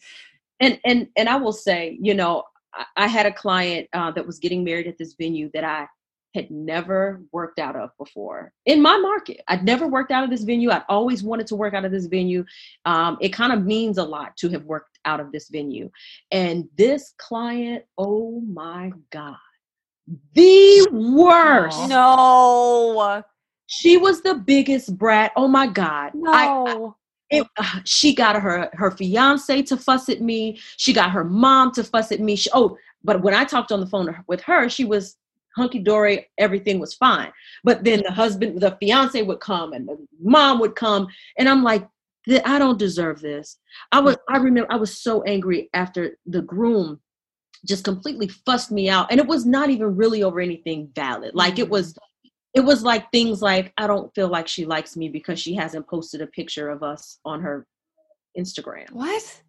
and 0.59 0.79
and 0.85 1.07
and 1.17 1.27
I 1.27 1.35
will 1.37 1.51
say, 1.51 1.97
you 2.01 2.13
know, 2.13 2.43
I, 2.75 2.85
I 2.95 3.07
had 3.07 3.25
a 3.25 3.31
client 3.31 3.87
uh, 3.93 4.11
that 4.11 4.25
was 4.25 4.39
getting 4.39 4.63
married 4.63 4.87
at 4.87 4.97
this 4.97 5.15
venue 5.17 5.49
that 5.53 5.63
I 5.63 5.87
had 6.35 6.51
never 6.51 7.21
worked 7.31 7.59
out 7.59 7.77
of 7.77 7.91
before 7.97 8.51
in 8.65 8.81
my 8.81 8.97
market. 8.97 9.41
I'd 9.47 9.63
never 9.63 9.87
worked 9.87 10.11
out 10.11 10.23
of 10.23 10.29
this 10.29 10.43
venue. 10.43 10.69
I'd 10.69 10.83
always 10.89 11.23
wanted 11.23 11.47
to 11.47 11.55
work 11.55 11.73
out 11.73 11.85
of 11.85 11.91
this 11.91 12.07
venue. 12.07 12.43
Um, 12.83 13.17
it 13.21 13.29
kind 13.29 13.53
of 13.53 13.63
means 13.63 13.97
a 13.97 14.03
lot 14.03 14.35
to 14.37 14.49
have 14.49 14.65
worked 14.65 14.99
out 15.05 15.21
of 15.21 15.31
this 15.31 15.47
venue. 15.49 15.89
And 16.31 16.67
this 16.77 17.13
client, 17.17 17.85
oh 17.97 18.41
my 18.41 18.91
God, 19.11 19.37
the 20.33 20.87
worst. 20.91 21.89
No. 21.89 23.23
She 23.67 23.97
was 23.97 24.21
the 24.21 24.35
biggest 24.35 24.97
brat. 24.97 25.31
Oh 25.35 25.47
my 25.47 25.67
God. 25.67 26.11
I, 26.27 26.45
No. 26.45 26.97
It, 27.29 27.47
uh, 27.57 27.79
she 27.85 28.13
got 28.13 28.41
her 28.41 28.69
her 28.73 28.91
fiance 28.91 29.61
to 29.63 29.77
fuss 29.77 30.09
at 30.09 30.21
me. 30.21 30.59
She 30.77 30.93
got 30.93 31.11
her 31.11 31.23
mom 31.23 31.71
to 31.73 31.83
fuss 31.83 32.11
at 32.11 32.19
me. 32.19 32.35
She, 32.35 32.49
oh, 32.53 32.77
but 33.03 33.21
when 33.21 33.33
I 33.33 33.43
talked 33.43 33.71
on 33.71 33.79
the 33.79 33.87
phone 33.87 34.15
with 34.27 34.41
her, 34.41 34.69
she 34.69 34.85
was 34.85 35.17
hunky 35.55 35.79
dory. 35.79 36.27
Everything 36.37 36.79
was 36.79 36.93
fine. 36.93 37.31
But 37.63 37.83
then 37.83 38.03
the 38.03 38.11
husband, 38.11 38.59
the 38.61 38.77
fiance 38.79 39.21
would 39.21 39.39
come, 39.39 39.73
and 39.73 39.87
the 39.87 39.97
mom 40.21 40.59
would 40.59 40.75
come, 40.75 41.07
and 41.37 41.49
I'm 41.49 41.63
like, 41.63 41.87
I 42.45 42.59
don't 42.59 42.79
deserve 42.79 43.21
this. 43.21 43.57
I 43.91 43.99
was. 43.99 44.17
I 44.29 44.37
remember 44.37 44.71
I 44.71 44.77
was 44.77 45.01
so 45.01 45.23
angry 45.23 45.69
after 45.73 46.17
the 46.25 46.41
groom 46.41 46.99
just 47.65 47.83
completely 47.83 48.27
fussed 48.27 48.71
me 48.71 48.89
out, 48.89 49.11
and 49.11 49.19
it 49.19 49.27
was 49.27 49.45
not 49.45 49.69
even 49.69 49.95
really 49.95 50.23
over 50.23 50.39
anything 50.39 50.89
valid. 50.95 51.33
Like 51.33 51.59
it 51.59 51.69
was 51.69 51.97
it 52.55 52.61
was 52.61 52.83
like 52.83 53.11
things 53.11 53.41
like 53.41 53.73
I 53.77 53.85
don't 53.85 54.13
feel 54.15 54.29
like 54.29 54.47
she 54.47 54.65
likes 54.65 54.95
me 54.95 55.09
because 55.09 55.39
she 55.39 55.53
hasn't 55.55 55.87
posted 55.87 56.21
a 56.21 56.27
picture 56.27 56.69
of 56.69 56.81
us 56.83 57.19
on 57.25 57.41
her 57.41 57.67
Instagram. 58.37 58.89
What? 58.91 59.41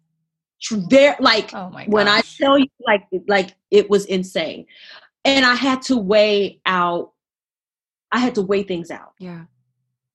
There, 0.89 1.15
like 1.19 1.53
Oh 1.53 1.69
my 1.69 1.85
when 1.85 2.07
I 2.07 2.21
tell 2.21 2.57
you, 2.57 2.65
like 2.85 3.03
like 3.27 3.55
it 3.71 3.89
was 3.89 4.05
insane, 4.05 4.65
and 5.23 5.45
I 5.45 5.55
had 5.55 5.81
to 5.83 5.97
weigh 5.97 6.59
out. 6.65 7.11
I 8.11 8.19
had 8.19 8.35
to 8.35 8.41
weigh 8.41 8.63
things 8.63 8.89
out, 8.89 9.13
Yeah. 9.19 9.43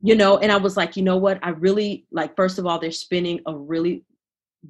you 0.00 0.14
know. 0.14 0.38
And 0.38 0.50
I 0.50 0.56
was 0.56 0.76
like, 0.76 0.96
you 0.96 1.02
know 1.02 1.16
what? 1.18 1.38
I 1.42 1.50
really 1.50 2.06
like. 2.10 2.34
First 2.36 2.58
of 2.58 2.66
all, 2.66 2.78
they're 2.78 2.90
spending 2.90 3.40
a 3.46 3.54
really 3.56 4.04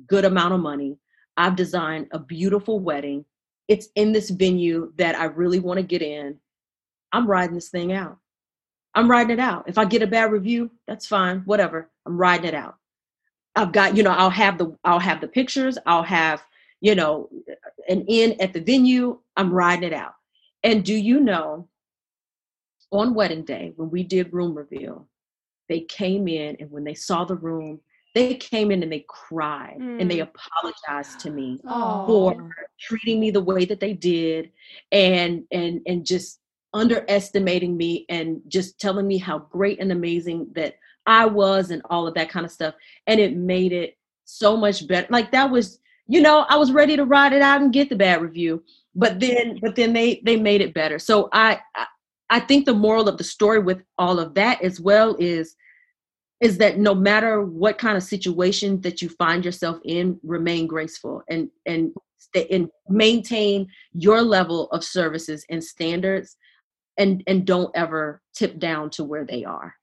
good 0.06 0.24
amount 0.24 0.52
of 0.54 0.60
money. 0.60 0.98
I've 1.36 1.56
designed 1.56 2.08
a 2.12 2.18
beautiful 2.18 2.78
wedding. 2.80 3.24
It's 3.68 3.88
in 3.96 4.12
this 4.12 4.28
venue 4.30 4.92
that 4.98 5.14
I 5.14 5.24
really 5.24 5.60
want 5.60 5.78
to 5.78 5.82
get 5.82 6.02
in. 6.02 6.36
I'm 7.12 7.26
riding 7.26 7.54
this 7.54 7.68
thing 7.68 7.92
out. 7.92 8.18
I'm 8.94 9.10
riding 9.10 9.30
it 9.32 9.40
out. 9.40 9.64
If 9.68 9.78
I 9.78 9.84
get 9.84 10.02
a 10.02 10.06
bad 10.06 10.32
review, 10.32 10.70
that's 10.86 11.06
fine. 11.06 11.40
Whatever. 11.40 11.90
I'm 12.06 12.16
riding 12.16 12.46
it 12.46 12.54
out. 12.54 12.76
I've 13.54 13.72
got, 13.72 13.96
you 13.96 14.02
know, 14.02 14.10
I'll 14.12 14.30
have 14.30 14.58
the 14.58 14.76
I'll 14.84 14.98
have 14.98 15.20
the 15.20 15.28
pictures, 15.28 15.76
I'll 15.86 16.02
have, 16.02 16.42
you 16.80 16.94
know, 16.94 17.28
an 17.88 18.04
in 18.08 18.40
at 18.40 18.52
the 18.52 18.60
venue. 18.60 19.18
I'm 19.36 19.52
riding 19.52 19.84
it 19.84 19.92
out. 19.92 20.14
And 20.62 20.84
do 20.84 20.94
you 20.94 21.20
know, 21.20 21.68
on 22.90 23.14
wedding 23.14 23.44
day, 23.44 23.72
when 23.76 23.90
we 23.90 24.02
did 24.04 24.32
room 24.32 24.54
reveal, 24.54 25.06
they 25.68 25.80
came 25.80 26.28
in 26.28 26.56
and 26.60 26.70
when 26.70 26.84
they 26.84 26.94
saw 26.94 27.24
the 27.24 27.34
room, 27.36 27.80
they 28.14 28.34
came 28.34 28.70
in 28.70 28.82
and 28.82 28.92
they 28.92 29.04
cried 29.08 29.76
and 29.78 30.10
they 30.10 30.18
Mm. 30.18 30.28
apologized 30.28 31.20
to 31.20 31.30
me 31.30 31.58
Oh. 31.66 32.06
for 32.06 32.54
treating 32.78 33.20
me 33.20 33.30
the 33.30 33.40
way 33.40 33.64
that 33.64 33.80
they 33.80 33.94
did 33.94 34.52
and 34.92 35.44
and 35.50 35.80
and 35.86 36.04
just 36.04 36.40
underestimating 36.74 37.76
me 37.76 38.06
and 38.08 38.40
just 38.48 38.78
telling 38.80 39.06
me 39.06 39.18
how 39.18 39.38
great 39.38 39.80
and 39.80 39.92
amazing 39.92 40.48
that 40.54 40.76
I 41.06 41.26
was 41.26 41.70
and 41.70 41.82
all 41.90 42.06
of 42.06 42.14
that 42.14 42.30
kind 42.30 42.46
of 42.46 42.52
stuff. 42.52 42.74
And 43.06 43.20
it 43.20 43.36
made 43.36 43.72
it 43.72 43.96
so 44.24 44.56
much 44.56 44.86
better. 44.86 45.06
Like 45.10 45.32
that 45.32 45.50
was 45.50 45.78
you 46.08 46.20
know 46.20 46.46
I 46.48 46.56
was 46.56 46.72
ready 46.72 46.96
to 46.96 47.04
ride 47.04 47.32
it 47.32 47.42
out 47.42 47.60
and 47.60 47.72
get 47.72 47.88
the 47.88 47.96
bad 47.96 48.22
review 48.22 48.62
but 48.94 49.20
then 49.20 49.58
but 49.60 49.76
then 49.76 49.92
they 49.92 50.20
they 50.24 50.36
made 50.36 50.60
it 50.60 50.74
better. 50.74 50.98
So 50.98 51.28
I 51.32 51.60
I, 51.74 51.86
I 52.30 52.40
think 52.40 52.66
the 52.66 52.74
moral 52.74 53.08
of 53.08 53.18
the 53.18 53.24
story 53.24 53.58
with 53.58 53.82
all 53.98 54.18
of 54.18 54.34
that 54.34 54.62
as 54.62 54.80
well 54.80 55.16
is 55.18 55.56
is 56.40 56.58
that 56.58 56.78
no 56.78 56.94
matter 56.94 57.42
what 57.42 57.78
kind 57.78 57.96
of 57.96 58.02
situation 58.02 58.80
that 58.80 59.00
you 59.00 59.08
find 59.08 59.44
yourself 59.44 59.78
in 59.84 60.18
remain 60.22 60.66
graceful 60.66 61.22
and 61.28 61.50
and 61.66 61.92
and 62.50 62.70
maintain 62.88 63.68
your 63.92 64.22
level 64.22 64.68
of 64.70 64.84
services 64.84 65.44
and 65.50 65.62
standards 65.62 66.36
and 66.98 67.22
and 67.26 67.46
don't 67.46 67.70
ever 67.74 68.20
tip 68.34 68.58
down 68.58 68.90
to 68.90 69.04
where 69.04 69.24
they 69.24 69.44
are 69.44 69.74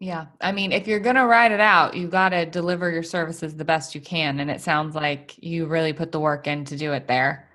Yeah. 0.00 0.26
I 0.40 0.52
mean, 0.52 0.72
if 0.72 0.86
you're 0.86 1.00
going 1.00 1.16
to 1.16 1.26
ride 1.26 1.52
it 1.52 1.60
out, 1.60 1.96
you 1.96 2.08
got 2.08 2.30
to 2.30 2.44
deliver 2.44 2.90
your 2.90 3.02
services 3.02 3.56
the 3.56 3.64
best 3.64 3.94
you 3.94 4.00
can. 4.00 4.40
And 4.40 4.50
it 4.50 4.60
sounds 4.60 4.94
like 4.94 5.34
you 5.38 5.66
really 5.66 5.92
put 5.92 6.12
the 6.12 6.20
work 6.20 6.46
in 6.46 6.64
to 6.66 6.76
do 6.76 6.92
it 6.92 7.06
there. 7.06 7.48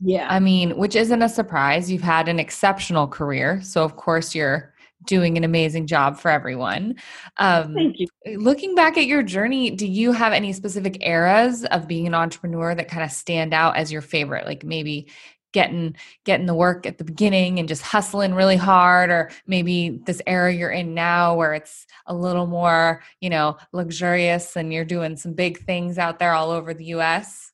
yeah 0.00 0.26
I 0.30 0.40
mean, 0.40 0.76
which 0.76 0.96
isn't 0.96 1.22
a 1.22 1.28
surprise. 1.28 1.90
You've 1.90 2.02
had 2.02 2.28
an 2.28 2.40
exceptional 2.40 3.06
career. 3.06 3.60
So, 3.62 3.84
of 3.84 3.96
course, 3.96 4.34
you're 4.34 4.74
doing 5.06 5.36
an 5.36 5.44
amazing 5.44 5.86
job 5.86 6.18
for 6.18 6.30
everyone. 6.30 6.96
Um, 7.36 7.74
thank 7.74 7.98
you 7.98 8.06
looking 8.36 8.74
back 8.74 8.96
at 8.96 9.06
your 9.06 9.22
journey, 9.22 9.70
do 9.70 9.86
you 9.86 10.12
have 10.12 10.32
any 10.32 10.52
specific 10.52 11.06
eras 11.06 11.64
of 11.66 11.86
being 11.86 12.06
an 12.06 12.14
entrepreneur 12.14 12.74
that 12.74 12.88
kind 12.88 13.02
of 13.02 13.10
stand 13.10 13.52
out 13.52 13.76
as 13.76 13.92
your 13.92 14.02
favorite? 14.02 14.46
Like 14.46 14.64
maybe 14.64 15.08
getting 15.54 15.96
getting 16.24 16.44
the 16.44 16.54
work 16.54 16.84
at 16.84 16.98
the 16.98 17.04
beginning 17.04 17.58
and 17.58 17.68
just 17.68 17.80
hustling 17.80 18.34
really 18.34 18.56
hard 18.56 19.08
or 19.08 19.30
maybe 19.46 20.00
this 20.04 20.20
era 20.26 20.52
you're 20.52 20.70
in 20.70 20.92
now 20.92 21.34
where 21.34 21.54
it's 21.54 21.86
a 22.06 22.14
little 22.14 22.46
more 22.46 23.02
you 23.20 23.30
know 23.30 23.56
luxurious 23.72 24.56
and 24.56 24.72
you're 24.72 24.84
doing 24.84 25.16
some 25.16 25.32
big 25.32 25.58
things 25.64 25.96
out 25.96 26.18
there 26.18 26.34
all 26.34 26.50
over 26.50 26.74
the 26.74 26.86
us 26.86 27.52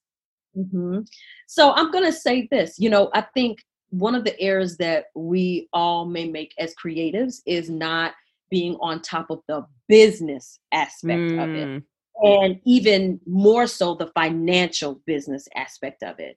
hmm 0.54 1.00
So 1.46 1.72
I'm 1.72 1.90
going 1.90 2.04
to 2.04 2.12
say 2.12 2.48
this. 2.50 2.78
You 2.78 2.90
know, 2.90 3.10
I 3.14 3.22
think 3.34 3.62
one 3.90 4.14
of 4.14 4.24
the 4.24 4.38
errors 4.40 4.76
that 4.78 5.06
we 5.14 5.68
all 5.72 6.06
may 6.06 6.28
make 6.28 6.54
as 6.58 6.74
creatives 6.74 7.40
is 7.46 7.68
not 7.68 8.14
being 8.50 8.76
on 8.80 9.00
top 9.00 9.30
of 9.30 9.40
the 9.48 9.66
business 9.88 10.58
aspect 10.72 11.32
of 11.32 11.50
it. 11.50 11.68
Mm. 11.68 11.82
and 12.22 12.60
even 12.64 13.20
more 13.26 13.66
so 13.66 13.94
the 13.94 14.08
financial 14.14 15.00
business 15.06 15.48
aspect 15.54 16.02
of 16.02 16.18
it. 16.18 16.36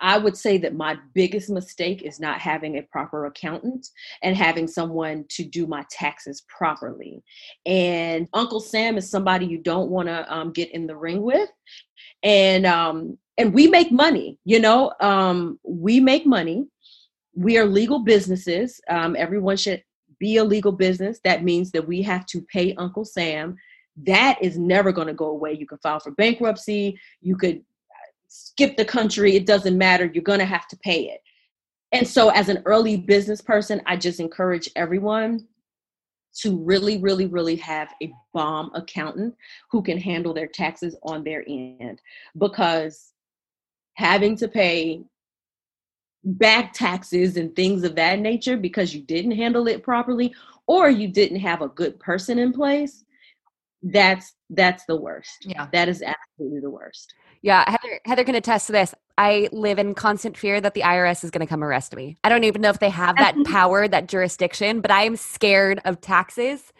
I 0.00 0.18
would 0.18 0.36
say 0.36 0.58
that 0.58 0.74
my 0.74 0.96
biggest 1.14 1.50
mistake 1.50 2.02
is 2.02 2.20
not 2.20 2.40
having 2.40 2.76
a 2.76 2.82
proper 2.82 3.26
accountant 3.26 3.86
and 4.22 4.36
having 4.36 4.66
someone 4.66 5.24
to 5.30 5.44
do 5.44 5.66
my 5.66 5.84
taxes 5.90 6.44
properly. 6.48 7.22
And 7.64 8.28
Uncle 8.32 8.60
Sam 8.60 8.96
is 8.96 9.10
somebody 9.10 9.46
you 9.46 9.58
don't 9.58 9.90
want 9.90 10.08
to 10.08 10.32
um, 10.34 10.52
get 10.52 10.70
in 10.72 10.86
the 10.86 10.96
ring 10.96 11.22
with. 11.22 11.48
And 12.22 12.66
um, 12.66 13.18
and 13.36 13.52
we 13.52 13.66
make 13.66 13.90
money, 13.90 14.38
you 14.44 14.60
know. 14.60 14.92
Um, 15.00 15.58
we 15.64 16.00
make 16.00 16.24
money. 16.24 16.66
We 17.34 17.58
are 17.58 17.66
legal 17.66 17.98
businesses. 17.98 18.80
Um, 18.88 19.16
everyone 19.16 19.56
should 19.56 19.82
be 20.18 20.36
a 20.36 20.44
legal 20.44 20.72
business. 20.72 21.20
That 21.24 21.42
means 21.42 21.72
that 21.72 21.86
we 21.86 22.00
have 22.02 22.26
to 22.26 22.42
pay 22.42 22.74
Uncle 22.74 23.04
Sam 23.04 23.56
that 24.02 24.38
is 24.42 24.58
never 24.58 24.92
going 24.92 25.06
to 25.06 25.14
go 25.14 25.26
away. 25.26 25.52
You 25.52 25.66
can 25.66 25.78
file 25.78 26.00
for 26.00 26.10
bankruptcy, 26.12 26.98
you 27.20 27.36
could 27.36 27.62
skip 28.34 28.76
the 28.76 28.84
country, 28.84 29.36
it 29.36 29.46
doesn't 29.46 29.78
matter. 29.78 30.10
You're 30.12 30.24
going 30.24 30.40
to 30.40 30.44
have 30.44 30.66
to 30.68 30.76
pay 30.78 31.04
it. 31.04 31.20
And 31.92 32.06
so, 32.06 32.30
as 32.30 32.48
an 32.48 32.62
early 32.64 32.96
business 32.96 33.40
person, 33.40 33.80
I 33.86 33.96
just 33.96 34.18
encourage 34.18 34.68
everyone 34.74 35.46
to 36.40 36.56
really, 36.56 36.98
really, 36.98 37.26
really 37.26 37.54
have 37.54 37.94
a 38.02 38.12
bomb 38.32 38.72
accountant 38.74 39.36
who 39.70 39.80
can 39.80 39.98
handle 39.98 40.34
their 40.34 40.48
taxes 40.48 40.96
on 41.04 41.22
their 41.22 41.44
end 41.48 42.00
because 42.36 43.12
having 43.94 44.34
to 44.38 44.48
pay 44.48 45.04
back 46.24 46.72
taxes 46.72 47.36
and 47.36 47.54
things 47.54 47.84
of 47.84 47.94
that 47.94 48.18
nature 48.18 48.56
because 48.56 48.92
you 48.92 49.02
didn't 49.02 49.30
handle 49.30 49.68
it 49.68 49.84
properly 49.84 50.34
or 50.66 50.90
you 50.90 51.06
didn't 51.06 51.38
have 51.38 51.62
a 51.62 51.68
good 51.68 52.00
person 52.00 52.40
in 52.40 52.52
place 52.52 53.04
that's 53.84 54.34
that's 54.50 54.84
the 54.86 54.96
worst. 54.96 55.44
Yeah. 55.44 55.68
That 55.72 55.88
is 55.88 56.02
absolutely 56.02 56.60
the 56.60 56.70
worst. 56.70 57.12
Yeah, 57.42 57.64
Heather, 57.68 58.00
Heather 58.06 58.24
can 58.24 58.34
attest 58.34 58.66
to 58.66 58.72
this. 58.72 58.94
I 59.18 59.48
live 59.52 59.78
in 59.78 59.94
constant 59.94 60.36
fear 60.36 60.60
that 60.60 60.74
the 60.74 60.80
IRS 60.80 61.22
is 61.22 61.30
going 61.30 61.40
to 61.40 61.46
come 61.46 61.62
arrest 61.62 61.94
me. 61.94 62.16
I 62.24 62.30
don't 62.30 62.44
even 62.44 62.62
know 62.62 62.70
if 62.70 62.78
they 62.78 62.88
have 62.88 63.16
that 63.16 63.36
power, 63.46 63.86
that 63.86 64.08
jurisdiction, 64.08 64.80
but 64.80 64.90
I 64.90 65.02
am 65.04 65.16
scared 65.16 65.80
of 65.84 66.00
taxes. 66.00 66.72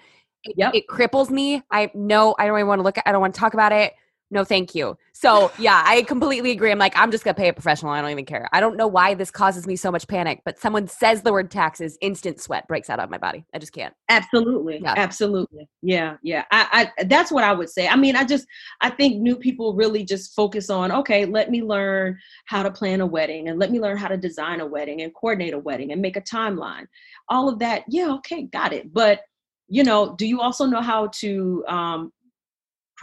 It, 0.45 0.55
Yep. 0.57 0.75
it 0.75 0.85
cripples 0.89 1.31
me. 1.31 1.63
I 1.71 1.91
know 1.95 2.35
I 2.39 2.47
don't 2.47 2.57
even 2.59 2.69
want 2.69 2.79
to 2.79 2.83
look 2.83 2.99
at 2.99 3.05
I 3.07 3.13
don't 3.13 3.21
want 3.21 3.35
to 3.35 3.41
talk 3.41 3.55
about 3.55 3.73
it. 3.73 3.93
No, 4.35 4.43
thank 4.43 4.75
you. 4.75 4.99
So, 5.13 5.53
yeah, 5.61 5.85
I 5.87 6.03
completely 6.03 6.51
agree. 6.51 6.73
I'm 6.73 6.79
like, 6.79 6.99
I'm 6.99 7.13
just 7.13 7.23
going 7.23 7.37
to 7.37 7.41
pay 7.41 7.49
a 7.49 7.53
professional. 7.53 7.93
I 7.93 8.01
don't 8.01 8.11
even 8.11 8.25
care. 8.25 8.49
I 8.53 8.59
don't 8.59 8.77
know 8.77 8.89
why 8.89 9.15
this 9.15 9.31
causes 9.31 9.65
me 9.65 9.77
so 9.77 9.93
much 9.93 10.09
panic, 10.09 10.43
but 10.45 10.59
someone 10.59 10.89
says 10.89 11.23
the 11.23 11.31
word 11.31 11.53
taxes, 11.53 11.97
instant 12.01 12.41
sweat 12.41 12.67
breaks 12.67 12.91
out 12.91 12.99
of 12.99 13.11
my 13.11 13.17
body. 13.17 13.45
I 13.55 13.61
just 13.61 13.73
can't. 13.73 13.95
Absolutely. 14.09 14.81
Yeah. 14.83 14.95
Absolutely. 14.97 15.69
Yeah. 15.83 16.17
Yeah. 16.25 16.43
I, 16.51 16.91
I 16.99 17.05
that's 17.05 17.31
what 17.31 17.45
I 17.45 17.53
would 17.53 17.71
say. 17.71 17.87
I 17.87 17.95
mean, 17.95 18.17
I 18.17 18.25
just 18.25 18.45
I 18.81 18.91
think 18.91 19.23
new 19.23 19.37
people 19.37 19.77
really 19.77 20.05
just 20.05 20.35
focus 20.35 20.69
on, 20.69 20.91
okay, 20.91 21.27
let 21.27 21.49
me 21.49 21.63
learn 21.63 22.19
how 22.47 22.65
to 22.65 22.73
plan 22.73 23.01
a 23.03 23.07
wedding 23.07 23.49
and 23.49 23.61
let 23.61 23.71
me 23.71 23.79
learn 23.79 23.97
how 23.97 24.09
to 24.09 24.17
design 24.17 24.61
a 24.61 24.67
wedding 24.67 25.03
and 25.03 25.15
coordinate 25.15 25.55
a 25.55 25.59
wedding 25.59 25.93
and 25.93 26.03
make 26.03 26.17
a 26.17 26.21
timeline. 26.21 26.87
All 27.29 27.49
of 27.49 27.61
that, 27.61 27.85
yeah, 27.87 28.11
okay, 28.15 28.43
got 28.43 28.73
it. 28.73 28.93
But 28.93 29.21
you 29.69 29.85
know, 29.85 30.17
do 30.17 30.27
you 30.27 30.41
also 30.41 30.67
know 30.67 30.83
how 30.83 31.07
to 31.21 31.65
um 31.69 32.13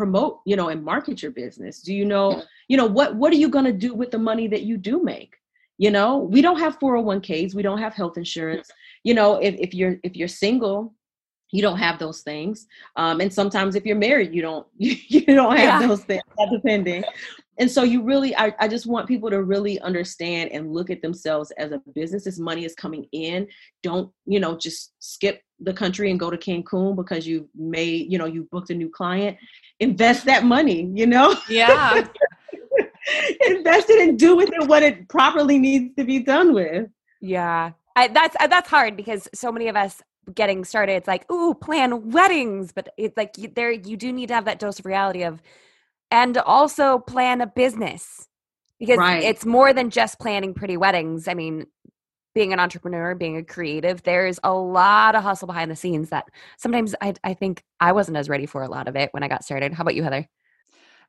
promote, 0.01 0.39
you 0.45 0.55
know, 0.55 0.69
and 0.69 0.83
market 0.83 1.21
your 1.21 1.31
business? 1.31 1.83
Do 1.83 1.93
you 1.93 2.05
know, 2.05 2.41
you 2.67 2.75
know, 2.79 2.87
what 2.97 3.09
what 3.15 3.31
are 3.33 3.41
you 3.43 3.49
gonna 3.49 3.71
do 3.87 3.93
with 3.93 4.09
the 4.09 4.17
money 4.17 4.47
that 4.47 4.63
you 4.63 4.75
do 4.77 4.95
make? 5.03 5.33
You 5.77 5.91
know, 5.91 6.17
we 6.17 6.41
don't 6.41 6.59
have 6.59 6.79
401ks, 6.79 7.53
we 7.53 7.61
don't 7.61 7.77
have 7.85 7.93
health 7.93 8.17
insurance. 8.17 8.67
You 9.03 9.13
know, 9.13 9.29
if, 9.47 9.53
if 9.65 9.71
you're 9.75 9.97
if 10.03 10.15
you're 10.15 10.27
single, 10.45 10.95
you 11.51 11.61
don't 11.61 11.77
have 11.77 11.99
those 11.99 12.21
things. 12.21 12.65
Um, 12.95 13.21
and 13.21 13.31
sometimes 13.31 13.75
if 13.75 13.85
you're 13.85 14.03
married, 14.09 14.33
you 14.33 14.41
don't 14.41 14.65
you 14.77 15.21
don't 15.39 15.55
have 15.57 15.81
Yeah. 15.81 15.87
those 15.87 16.03
things, 16.09 16.23
depending. 16.51 17.03
And 17.59 17.69
so 17.69 17.83
you 17.83 18.01
really, 18.01 18.35
I, 18.35 18.55
I 18.59 18.67
just 18.67 18.87
want 18.87 19.07
people 19.07 19.29
to 19.29 19.43
really 19.43 19.79
understand 19.81 20.51
and 20.51 20.73
look 20.73 20.89
at 20.89 21.03
themselves 21.03 21.51
as 21.59 21.71
a 21.71 21.79
business. 21.93 22.23
This 22.23 22.39
money 22.39 22.65
is 22.65 22.73
coming 22.73 23.05
in. 23.11 23.47
Don't, 23.83 24.09
you 24.25 24.39
know, 24.39 24.57
just 24.57 24.93
skip 24.97 25.41
the 25.61 25.73
country 25.73 26.09
and 26.11 26.19
go 26.19 26.29
to 26.29 26.37
Cancun 26.37 26.95
because 26.95 27.27
you 27.27 27.47
made, 27.55 28.11
you 28.11 28.17
know, 28.17 28.25
you 28.25 28.47
booked 28.51 28.69
a 28.69 28.75
new 28.75 28.89
client. 28.89 29.37
Invest 29.79 30.25
that 30.25 30.43
money, 30.43 30.89
you 30.93 31.07
know, 31.07 31.35
Yeah. 31.49 32.05
invest 33.47 33.89
it 33.89 34.07
and 34.07 34.17
do 34.19 34.35
with 34.35 34.49
it 34.53 34.67
what 34.67 34.83
it 34.83 35.07
properly 35.09 35.57
needs 35.57 35.95
to 35.95 36.03
be 36.03 36.19
done 36.19 36.53
with. 36.53 36.87
Yeah. 37.19 37.71
I, 37.95 38.07
that's 38.07 38.35
uh, 38.39 38.47
that's 38.47 38.69
hard 38.69 38.95
because 38.95 39.27
so 39.33 39.51
many 39.51 39.67
of 39.67 39.75
us 39.75 40.01
getting 40.33 40.63
started 40.63 40.93
it's 40.93 41.07
like 41.07 41.29
ooh 41.31 41.53
plan 41.53 42.11
weddings 42.11 42.71
but 42.71 42.89
it's 42.95 43.17
like 43.17 43.37
you, 43.37 43.51
there 43.53 43.71
you 43.71 43.97
do 43.97 44.13
need 44.13 44.27
to 44.27 44.33
have 44.35 44.45
that 44.45 44.59
dose 44.59 44.79
of 44.79 44.85
reality 44.85 45.23
of 45.23 45.41
and 46.11 46.37
also 46.37 46.99
plan 46.99 47.41
a 47.41 47.47
business 47.47 48.27
because 48.79 48.97
Right. 48.97 49.23
it's 49.23 49.45
more 49.45 49.73
than 49.73 49.89
just 49.89 50.19
planning 50.19 50.53
pretty 50.53 50.77
weddings 50.77 51.27
i 51.27 51.33
mean 51.33 51.65
being 52.33 52.53
an 52.53 52.59
entrepreneur 52.59 53.15
being 53.15 53.37
a 53.37 53.43
creative 53.43 54.01
there's 54.03 54.39
a 54.43 54.53
lot 54.53 55.15
of 55.15 55.23
hustle 55.23 55.47
behind 55.47 55.69
the 55.69 55.75
scenes 55.75 56.09
that 56.09 56.25
sometimes 56.57 56.95
i, 57.01 57.13
I 57.23 57.33
think 57.33 57.63
i 57.79 57.91
wasn't 57.91 58.17
as 58.17 58.29
ready 58.29 58.45
for 58.45 58.63
a 58.63 58.69
lot 58.69 58.87
of 58.87 58.95
it 58.95 59.09
when 59.13 59.23
i 59.23 59.27
got 59.27 59.43
started 59.43 59.73
how 59.73 59.81
about 59.81 59.95
you 59.95 60.03
heather 60.03 60.27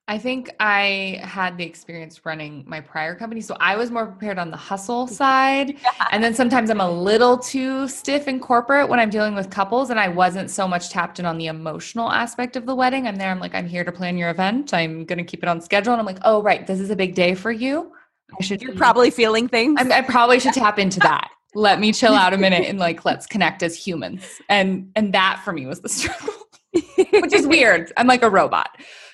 I 0.08 0.18
think 0.18 0.50
I 0.58 1.20
had 1.22 1.56
the 1.56 1.64
experience 1.64 2.26
running 2.26 2.64
my 2.66 2.80
prior 2.80 3.14
company. 3.14 3.40
So 3.40 3.56
I 3.60 3.76
was 3.76 3.92
more 3.92 4.06
prepared 4.06 4.36
on 4.36 4.50
the 4.50 4.56
hustle 4.56 5.06
side. 5.22 5.76
And 6.10 6.22
then 6.22 6.34
sometimes 6.34 6.70
I'm 6.70 6.80
a 6.80 6.90
little 6.90 7.38
too 7.38 7.86
stiff 7.86 8.26
in 8.26 8.40
corporate 8.40 8.88
when 8.88 8.98
I'm 8.98 9.10
dealing 9.10 9.34
with 9.34 9.48
couples. 9.48 9.90
And 9.90 10.00
I 10.00 10.08
wasn't 10.08 10.50
so 10.50 10.66
much 10.66 10.90
tapped 10.90 11.20
in 11.20 11.26
on 11.26 11.38
the 11.38 11.46
emotional 11.46 12.10
aspect 12.10 12.56
of 12.56 12.66
the 12.66 12.74
wedding. 12.74 13.06
I'm 13.06 13.16
there, 13.16 13.30
I'm 13.30 13.38
like, 13.38 13.54
I'm 13.54 13.68
here 13.68 13.84
to 13.84 13.92
plan 13.92 14.18
your 14.18 14.30
event. 14.30 14.74
I'm 14.74 15.04
going 15.04 15.18
to 15.18 15.24
keep 15.24 15.42
it 15.42 15.48
on 15.48 15.60
schedule. 15.60 15.92
And 15.92 16.00
I'm 16.00 16.06
like, 16.06 16.18
oh, 16.22 16.42
right, 16.42 16.66
this 16.66 16.80
is 16.80 16.90
a 16.90 16.96
big 16.96 17.14
day 17.14 17.34
for 17.34 17.52
you. 17.52 17.92
I 18.38 18.42
should 18.42 18.62
you're 18.62 18.74
probably 18.74 19.10
feeling 19.10 19.48
things 19.48 19.80
I'm, 19.80 19.90
I 19.92 20.00
probably 20.02 20.40
should 20.40 20.54
tap 20.54 20.78
into 20.78 21.00
that. 21.00 21.30
Let 21.54 21.80
me 21.80 21.92
chill 21.92 22.14
out 22.14 22.32
a 22.32 22.38
minute 22.38 22.64
and 22.66 22.78
like 22.78 23.04
let's 23.04 23.26
connect 23.26 23.62
as 23.62 23.76
humans. 23.76 24.24
And 24.48 24.90
and 24.96 25.12
that 25.14 25.40
for 25.44 25.52
me 25.52 25.66
was 25.66 25.80
the 25.80 25.88
struggle, 25.90 26.34
which 26.72 27.32
is 27.32 27.46
weird. 27.46 27.92
I'm 27.96 28.06
like 28.06 28.22
a 28.22 28.30
robot. 28.30 28.70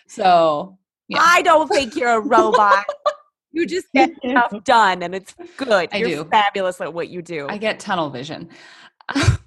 So 0.06 0.78
Yeah. 1.08 1.18
i 1.20 1.42
don't 1.42 1.68
think 1.68 1.94
you're 1.96 2.10
a 2.16 2.20
robot 2.20 2.84
you 3.52 3.66
just 3.66 3.86
get 3.94 4.10
stuff 4.24 4.52
done 4.64 5.02
and 5.02 5.14
it's 5.14 5.34
good 5.56 5.88
I 5.92 5.96
you're 5.98 6.08
do. 6.24 6.24
fabulous 6.30 6.80
at 6.80 6.92
what 6.94 7.08
you 7.08 7.22
do 7.22 7.46
I 7.48 7.58
get 7.58 7.80
tunnel 7.80 8.10
vision. 8.10 8.48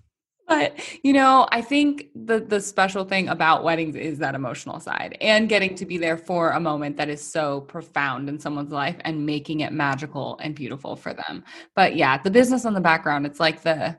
but 0.52 1.00
you 1.04 1.14
know, 1.14 1.48
I 1.52 1.62
think 1.62 2.08
the 2.14 2.40
the 2.40 2.60
special 2.60 3.06
thing 3.06 3.30
about 3.30 3.64
weddings 3.64 3.96
is 3.96 4.18
that 4.20 4.36
emotional 4.36 4.80
side 4.80 5.18
and 5.22 5.48
getting 5.48 5.76
to 5.76 5.86
be 5.86 5.98
there 5.98 6.18
for 6.18 6.52
a 6.52 6.60
moment 6.60 6.98
that 6.98 7.10
is 7.10 7.22
so 7.26 7.62
profound 7.62 8.28
in 8.30 8.38
someone's 8.40 8.72
life 8.72 8.98
and 9.02 9.26
making 9.26 9.62
it 9.62 9.72
magical 9.72 10.38
and 10.44 10.54
beautiful 10.56 10.96
for 10.96 11.14
them. 11.14 11.44
But 11.76 11.96
yeah, 11.96 12.18
the 12.18 12.32
business 12.32 12.66
on 12.66 12.74
the 12.74 12.82
background, 12.82 13.26
it's 13.26 13.40
like 13.40 13.62
the 13.62 13.98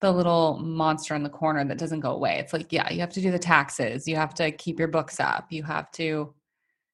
the 0.00 0.12
little 0.12 0.58
monster 0.58 1.14
in 1.14 1.22
the 1.22 1.30
corner 1.30 1.64
that 1.64 1.78
doesn't 1.78 2.00
go 2.00 2.12
away. 2.12 2.38
It's 2.38 2.52
like, 2.52 2.70
yeah, 2.70 2.92
you 2.92 3.00
have 3.00 3.12
to 3.14 3.20
do 3.20 3.30
the 3.30 3.38
taxes, 3.38 4.06
you 4.06 4.16
have 4.16 4.34
to 4.34 4.50
keep 4.52 4.78
your 4.78 4.88
books 4.88 5.20
up, 5.20 5.46
you 5.50 5.62
have 5.62 5.90
to 5.92 6.34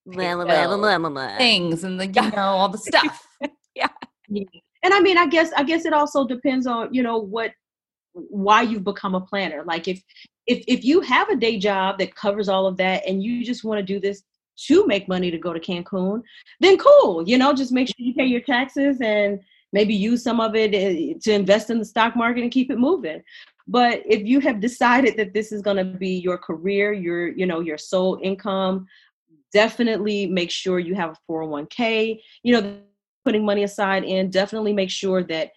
Blah, 0.04 0.34
blah, 0.34 0.44
blah, 0.44 0.76
blah, 0.76 0.98
blah, 0.98 1.10
blah. 1.10 1.38
things 1.38 1.84
and 1.84 2.00
the 2.00 2.08
you 2.08 2.30
know 2.36 2.42
all 2.58 2.68
the 2.68 2.78
stuff. 2.78 3.26
Yeah. 3.74 3.88
And 4.82 4.92
i 4.92 5.00
mean 5.00 5.16
i 5.16 5.26
guess 5.26 5.50
i 5.56 5.62
guess 5.62 5.84
it 5.86 5.92
also 5.92 6.26
depends 6.26 6.66
on 6.66 6.92
you 6.92 7.02
know 7.02 7.18
what 7.18 7.52
why 8.12 8.62
you've 8.62 8.84
become 8.84 9.14
a 9.14 9.20
planner. 9.20 9.62
Like 9.64 9.88
if 9.88 10.02
if 10.46 10.64
if 10.66 10.84
you 10.84 11.00
have 11.00 11.28
a 11.28 11.36
day 11.36 11.58
job 11.58 11.98
that 11.98 12.14
covers 12.14 12.48
all 12.48 12.66
of 12.66 12.76
that 12.76 13.06
and 13.06 13.22
you 13.22 13.44
just 13.44 13.64
want 13.64 13.78
to 13.78 13.82
do 13.82 14.00
this 14.00 14.22
to 14.56 14.86
make 14.86 15.08
money 15.08 15.30
to 15.30 15.38
go 15.38 15.52
to 15.52 15.60
cancun 15.60 16.20
then 16.60 16.76
cool 16.76 17.26
you 17.26 17.38
know 17.38 17.54
just 17.54 17.72
make 17.72 17.88
sure 17.88 17.94
you 17.96 18.12
pay 18.14 18.26
your 18.26 18.40
taxes 18.40 19.00
and 19.00 19.40
maybe 19.72 19.94
use 19.94 20.22
some 20.22 20.40
of 20.40 20.54
it 20.54 20.74
eh, 20.74 21.14
to 21.22 21.32
invest 21.32 21.70
in 21.70 21.78
the 21.78 21.84
stock 21.84 22.14
market 22.14 22.42
and 22.42 22.52
keep 22.52 22.70
it 22.70 22.78
moving. 22.78 23.22
But 23.66 24.02
if 24.04 24.26
you 24.26 24.40
have 24.40 24.60
decided 24.60 25.16
that 25.16 25.32
this 25.32 25.52
is 25.52 25.62
going 25.62 25.78
to 25.78 25.84
be 25.84 26.10
your 26.10 26.36
career 26.36 26.92
your 26.92 27.28
you 27.28 27.46
know 27.46 27.60
your 27.60 27.78
sole 27.78 28.18
income 28.22 28.86
definitely 29.52 30.26
make 30.26 30.50
sure 30.50 30.78
you 30.78 30.94
have 30.94 31.10
a 31.10 31.32
401k 31.32 32.18
you 32.42 32.52
know 32.52 32.78
putting 33.24 33.44
money 33.44 33.62
aside 33.62 34.02
in 34.02 34.30
definitely 34.30 34.72
make 34.72 34.90
sure 34.90 35.22
that 35.22 35.52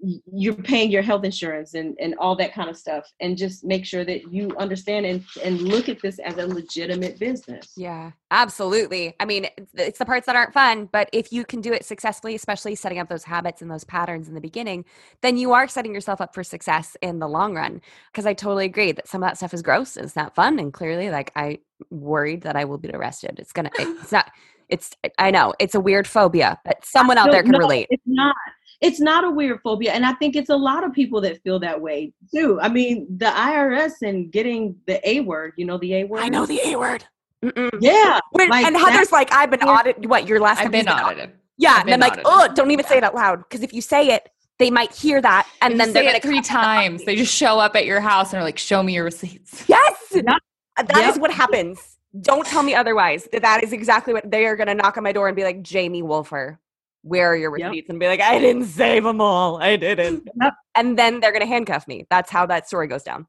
you're 0.00 0.54
paying 0.54 0.90
your 0.90 1.00
health 1.02 1.24
insurance 1.24 1.72
and, 1.74 1.96
and 1.98 2.14
all 2.18 2.36
that 2.36 2.52
kind 2.52 2.68
of 2.68 2.76
stuff 2.76 3.10
and 3.20 3.36
just 3.36 3.64
make 3.64 3.86
sure 3.86 4.04
that 4.04 4.30
you 4.30 4.54
understand 4.58 5.06
and, 5.06 5.24
and 5.42 5.62
look 5.62 5.88
at 5.88 6.00
this 6.02 6.18
as 6.18 6.36
a 6.36 6.46
legitimate 6.46 7.18
business 7.18 7.72
Yeah, 7.76 8.10
absolutely. 8.30 9.14
I 9.18 9.24
mean, 9.24 9.44
it's- 9.74 9.96
the 9.96 10.04
parts 10.04 10.26
that 10.26 10.36
aren't 10.36 10.52
fun, 10.52 10.86
but 10.92 11.08
if 11.14 11.32
you 11.32 11.44
can 11.44 11.62
do 11.62 11.72
it 11.72 11.84
successfully, 11.84 12.34
especially 12.34 12.74
setting 12.74 12.98
up 12.98 13.08
those 13.08 13.24
habits 13.24 13.62
and 13.62 13.70
those 13.70 13.84
patterns 13.84 14.28
in 14.28 14.34
the 14.34 14.40
beginning, 14.40 14.84
then 15.22 15.38
you 15.38 15.52
are 15.52 15.66
setting 15.66 15.94
yourself 15.94 16.20
up 16.20 16.34
for 16.34 16.44
success 16.44 16.96
in 17.00 17.18
the 17.18 17.28
long 17.28 17.54
run. 17.54 17.80
Because 18.12 18.26
I 18.26 18.34
totally 18.34 18.66
agree 18.66 18.92
that 18.92 19.08
some 19.08 19.22
of 19.22 19.28
that 19.28 19.38
stuff 19.38 19.54
is 19.54 19.62
gross 19.62 19.96
and 19.96 20.04
it's 20.04 20.16
not 20.16 20.34
fun. 20.34 20.58
And 20.58 20.72
clearly, 20.72 21.10
like, 21.10 21.32
I 21.34 21.60
worried 21.90 22.42
that 22.42 22.56
I 22.56 22.66
will 22.66 22.78
be 22.78 22.90
arrested. 22.90 23.38
It's 23.38 23.52
gonna, 23.52 23.70
it's 23.78 24.12
not, 24.12 24.30
it's, 24.68 24.94
I 25.18 25.30
know 25.30 25.54
it's 25.58 25.74
a 25.74 25.80
weird 25.80 26.06
phobia, 26.06 26.60
but 26.64 26.84
someone 26.84 27.16
out 27.16 27.30
there 27.30 27.42
can 27.42 27.52
no, 27.52 27.58
relate. 27.58 27.86
it's 27.90 28.02
not 28.06 28.34
it's 28.80 29.00
not 29.00 29.24
a 29.24 29.30
weird 29.30 29.58
phobia 29.62 29.92
and 29.92 30.04
i 30.04 30.12
think 30.14 30.36
it's 30.36 30.50
a 30.50 30.56
lot 30.56 30.84
of 30.84 30.92
people 30.92 31.20
that 31.20 31.42
feel 31.42 31.58
that 31.58 31.80
way 31.80 32.12
too 32.34 32.58
i 32.60 32.68
mean 32.68 33.06
the 33.18 33.26
irs 33.26 33.92
and 34.02 34.30
getting 34.30 34.76
the 34.86 35.00
a 35.08 35.20
word 35.20 35.52
you 35.56 35.64
know 35.64 35.78
the 35.78 35.94
a 35.94 36.04
word 36.04 36.20
I 36.22 36.28
know 36.28 36.44
the 36.46 36.60
A 36.64 36.76
word. 36.76 37.04
Mm-mm. 37.44 37.70
yeah 37.80 38.20
When- 38.32 38.48
like 38.48 38.64
and 38.66 38.76
Heather's 38.76 39.12
like, 39.12 39.32
I've 39.32 39.50
been 39.50 39.62
audited. 39.62 40.06
What 40.08 40.26
your 40.26 40.40
last? 40.40 40.58
I've 40.58 40.64
company's 40.64 40.86
been 40.86 40.94
audited. 40.94 41.32
Yeah, 41.58 41.72
I've 41.74 41.80
and 41.80 41.88
then 41.88 42.00
been 42.00 42.08
like, 42.10 42.20
oh, 42.24 42.48
don't 42.54 42.70
even 42.70 42.84
say 42.86 42.96
it 42.98 43.04
out 43.04 43.14
loud 43.14 43.38
because 43.40 43.62
if 43.62 43.72
you 43.72 43.80
say 43.82 44.08
it, 44.08 44.28
they 44.58 44.70
might 44.70 44.92
hear 44.92 45.20
that, 45.20 45.46
and 45.60 45.72
And 45.72 45.80
then 45.80 45.88
then 45.88 45.94
they're 45.94 46.02
say 46.02 46.06
gonna 46.08 46.16
it 46.18 46.22
three 46.22 46.40
times. 46.40 47.04
They 47.04 47.14
just 47.14 47.32
show 47.34 47.58
up 47.58 47.76
at 47.76 47.84
your 47.86 48.00
house 48.00 48.32
and 48.32 48.40
are 48.40 48.44
like, 48.44 48.58
"Show 48.58 48.82
me 48.82 48.94
your 48.94 49.04
receipts." 49.04 49.64
Yes, 49.68 49.94
Yep. 50.12 50.24
that 50.24 50.96
is 50.98 51.14
Yep. 51.14 51.16
what 51.18 51.30
happens. 51.30 51.98
Don't 52.20 52.46
tell 52.46 52.62
me 52.62 52.74
otherwise. 52.74 53.28
That 53.32 53.42
that 53.42 53.62
is 53.62 53.72
exactly 53.72 54.12
what 54.14 54.30
they 54.30 54.46
are 54.46 54.56
going 54.56 54.68
to 54.68 54.74
knock 54.74 54.96
on 54.96 55.02
my 55.04 55.12
door 55.12 55.28
and 55.28 55.36
be 55.36 55.44
like, 55.44 55.62
Jamie 55.62 56.02
Wolfer, 56.02 56.58
where 57.06 57.30
are 57.32 57.36
your 57.36 57.56
Yep. 57.56 57.70
receipts? 57.70 57.88
And 57.90 58.00
be 58.00 58.06
like, 58.08 58.20
I 58.20 58.38
didn't 58.38 58.64
save 58.66 59.04
them 59.04 59.20
all. 59.20 59.62
I 59.62 59.76
didn't. 59.76 60.28
Yep. 60.42 60.54
And 60.74 60.98
then 60.98 61.20
they're 61.20 61.30
going 61.32 61.40
to 61.40 61.46
handcuff 61.46 61.86
me. 61.88 62.06
That's 62.10 62.30
how 62.30 62.46
that 62.46 62.66
story 62.68 62.88
goes 62.88 63.02
down. 63.02 63.26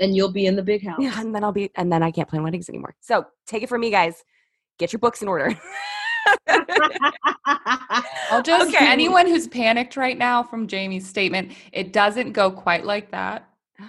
and 0.00 0.16
you'll 0.16 0.32
be 0.32 0.46
in 0.46 0.56
the 0.56 0.62
big 0.62 0.84
house 0.84 0.98
Yeah, 1.00 1.20
and 1.20 1.34
then 1.34 1.44
I'll 1.44 1.52
be, 1.52 1.70
and 1.76 1.92
then 1.92 2.02
I 2.02 2.10
can't 2.10 2.28
plan 2.28 2.42
weddings 2.42 2.68
anymore. 2.68 2.94
So 3.00 3.26
take 3.46 3.62
it 3.62 3.68
from 3.68 3.80
me, 3.82 3.90
guys. 3.90 4.24
Get 4.78 4.92
your 4.92 4.98
books 5.00 5.22
in 5.22 5.28
order. 5.28 5.54
I'll 8.30 8.42
just 8.42 8.68
Okay. 8.74 8.86
anyone 8.86 9.26
who's 9.26 9.46
panicked 9.46 9.96
right 9.96 10.16
now 10.18 10.42
from 10.42 10.66
Jamie's 10.66 11.06
statement, 11.08 11.52
it 11.72 11.92
doesn't 11.92 12.32
go 12.32 12.50
quite 12.50 12.84
like 12.84 13.10
that. 13.12 13.48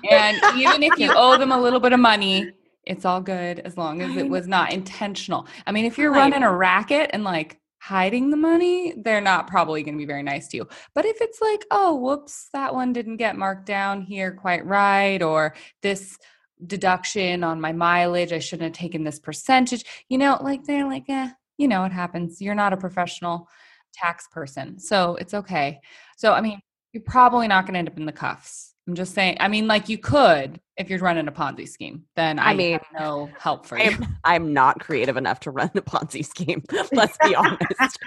And 0.09 0.38
even 0.55 0.84
if 0.84 0.99
you 0.99 1.11
owe 1.16 1.38
them 1.38 1.51
a 1.51 1.59
little 1.59 1.80
bit 1.80 1.93
of 1.93 1.99
money, 1.99 2.51
it's 2.84 3.05
all 3.05 3.22
good 3.22 3.59
as 3.59 3.78
long 3.78 4.01
as 4.01 4.16
it 4.18 4.28
was 4.30 4.47
not 4.47 4.72
intentional. 4.74 5.47
I 5.66 5.72
mean, 5.72 5.86
if 5.86 5.97
you're 5.97 6.11
running 6.11 6.43
a 6.43 6.51
racket 6.53 7.09
and 7.13 7.24
like 7.24 7.59
hiding 7.86 8.31
the 8.31 8.38
money, 8.38 8.93
they're 8.97 9.21
not 9.21 9.45
probably 9.45 9.83
going 9.83 9.93
to 9.93 9.99
be 9.99 10.07
very 10.07 10.23
nice 10.23 10.47
to 10.47 10.57
you. 10.57 10.67
But 10.95 11.05
if 11.05 11.17
it's 11.21 11.39
like, 11.39 11.65
oh, 11.69 11.95
whoops, 11.95 12.49
that 12.51 12.73
one 12.73 12.93
didn't 12.93 13.17
get 13.17 13.38
marked 13.38 13.67
down 13.67 14.01
here 14.01 14.31
quite 14.31 14.65
right, 14.65 15.21
or 15.21 15.53
this 15.83 16.17
deduction 16.65 17.43
on 17.43 17.61
my 17.61 17.71
mileage. 17.71 18.33
I 18.33 18.39
shouldn't 18.39 18.75
have 18.75 18.79
taken 18.79 19.03
this 19.03 19.19
percentage. 19.19 19.83
You 20.09 20.17
know, 20.17 20.39
like 20.41 20.63
they're 20.63 20.88
like, 20.88 21.05
eh, 21.09 21.29
you 21.57 21.67
know, 21.67 21.83
it 21.83 21.91
happens. 21.91 22.41
You're 22.41 22.55
not 22.55 22.73
a 22.73 22.77
professional 22.77 23.47
tax 23.93 24.27
person. 24.31 24.79
So 24.79 25.15
it's 25.17 25.33
okay. 25.33 25.79
So, 26.17 26.33
I 26.33 26.41
mean, 26.41 26.59
you're 26.91 27.03
probably 27.03 27.47
not 27.47 27.65
going 27.65 27.73
to 27.73 27.79
end 27.79 27.89
up 27.89 27.97
in 27.97 28.05
the 28.05 28.11
cuffs. 28.11 28.74
I'm 28.88 28.95
just 28.95 29.13
saying, 29.13 29.38
I 29.39 29.47
mean, 29.47 29.67
like 29.67 29.89
you 29.89 29.97
could 29.97 30.59
if 30.77 30.89
you're 30.89 30.99
running 30.99 31.27
a 31.27 31.31
Ponzi 31.31 31.67
scheme, 31.67 32.03
then 32.15 32.38
I, 32.38 32.51
I 32.51 32.53
mean, 32.53 32.73
have 32.73 32.86
no 32.99 33.29
help 33.39 33.65
for 33.65 33.77
you. 33.77 33.91
I'm, 33.91 34.17
I'm 34.23 34.53
not 34.53 34.79
creative 34.79 35.17
enough 35.17 35.39
to 35.41 35.51
run 35.51 35.71
a 35.75 35.81
Ponzi 35.81 36.25
scheme. 36.25 36.63
Let's 36.91 37.17
be 37.23 37.36
honest. 37.36 37.99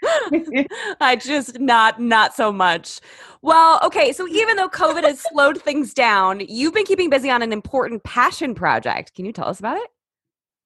I 1.00 1.16
just 1.16 1.58
not 1.58 2.00
not 2.00 2.34
so 2.34 2.52
much. 2.52 3.00
Well, 3.42 3.80
okay, 3.84 4.12
so 4.12 4.28
even 4.28 4.56
though 4.56 4.68
COVID 4.68 5.02
has 5.02 5.20
slowed 5.20 5.60
things 5.60 5.92
down, 5.92 6.40
you've 6.48 6.74
been 6.74 6.84
keeping 6.84 7.10
busy 7.10 7.30
on 7.30 7.42
an 7.42 7.52
important 7.52 8.04
passion 8.04 8.54
project. 8.54 9.14
Can 9.14 9.24
you 9.24 9.32
tell 9.32 9.48
us 9.48 9.58
about 9.58 9.76
it? 9.76 9.88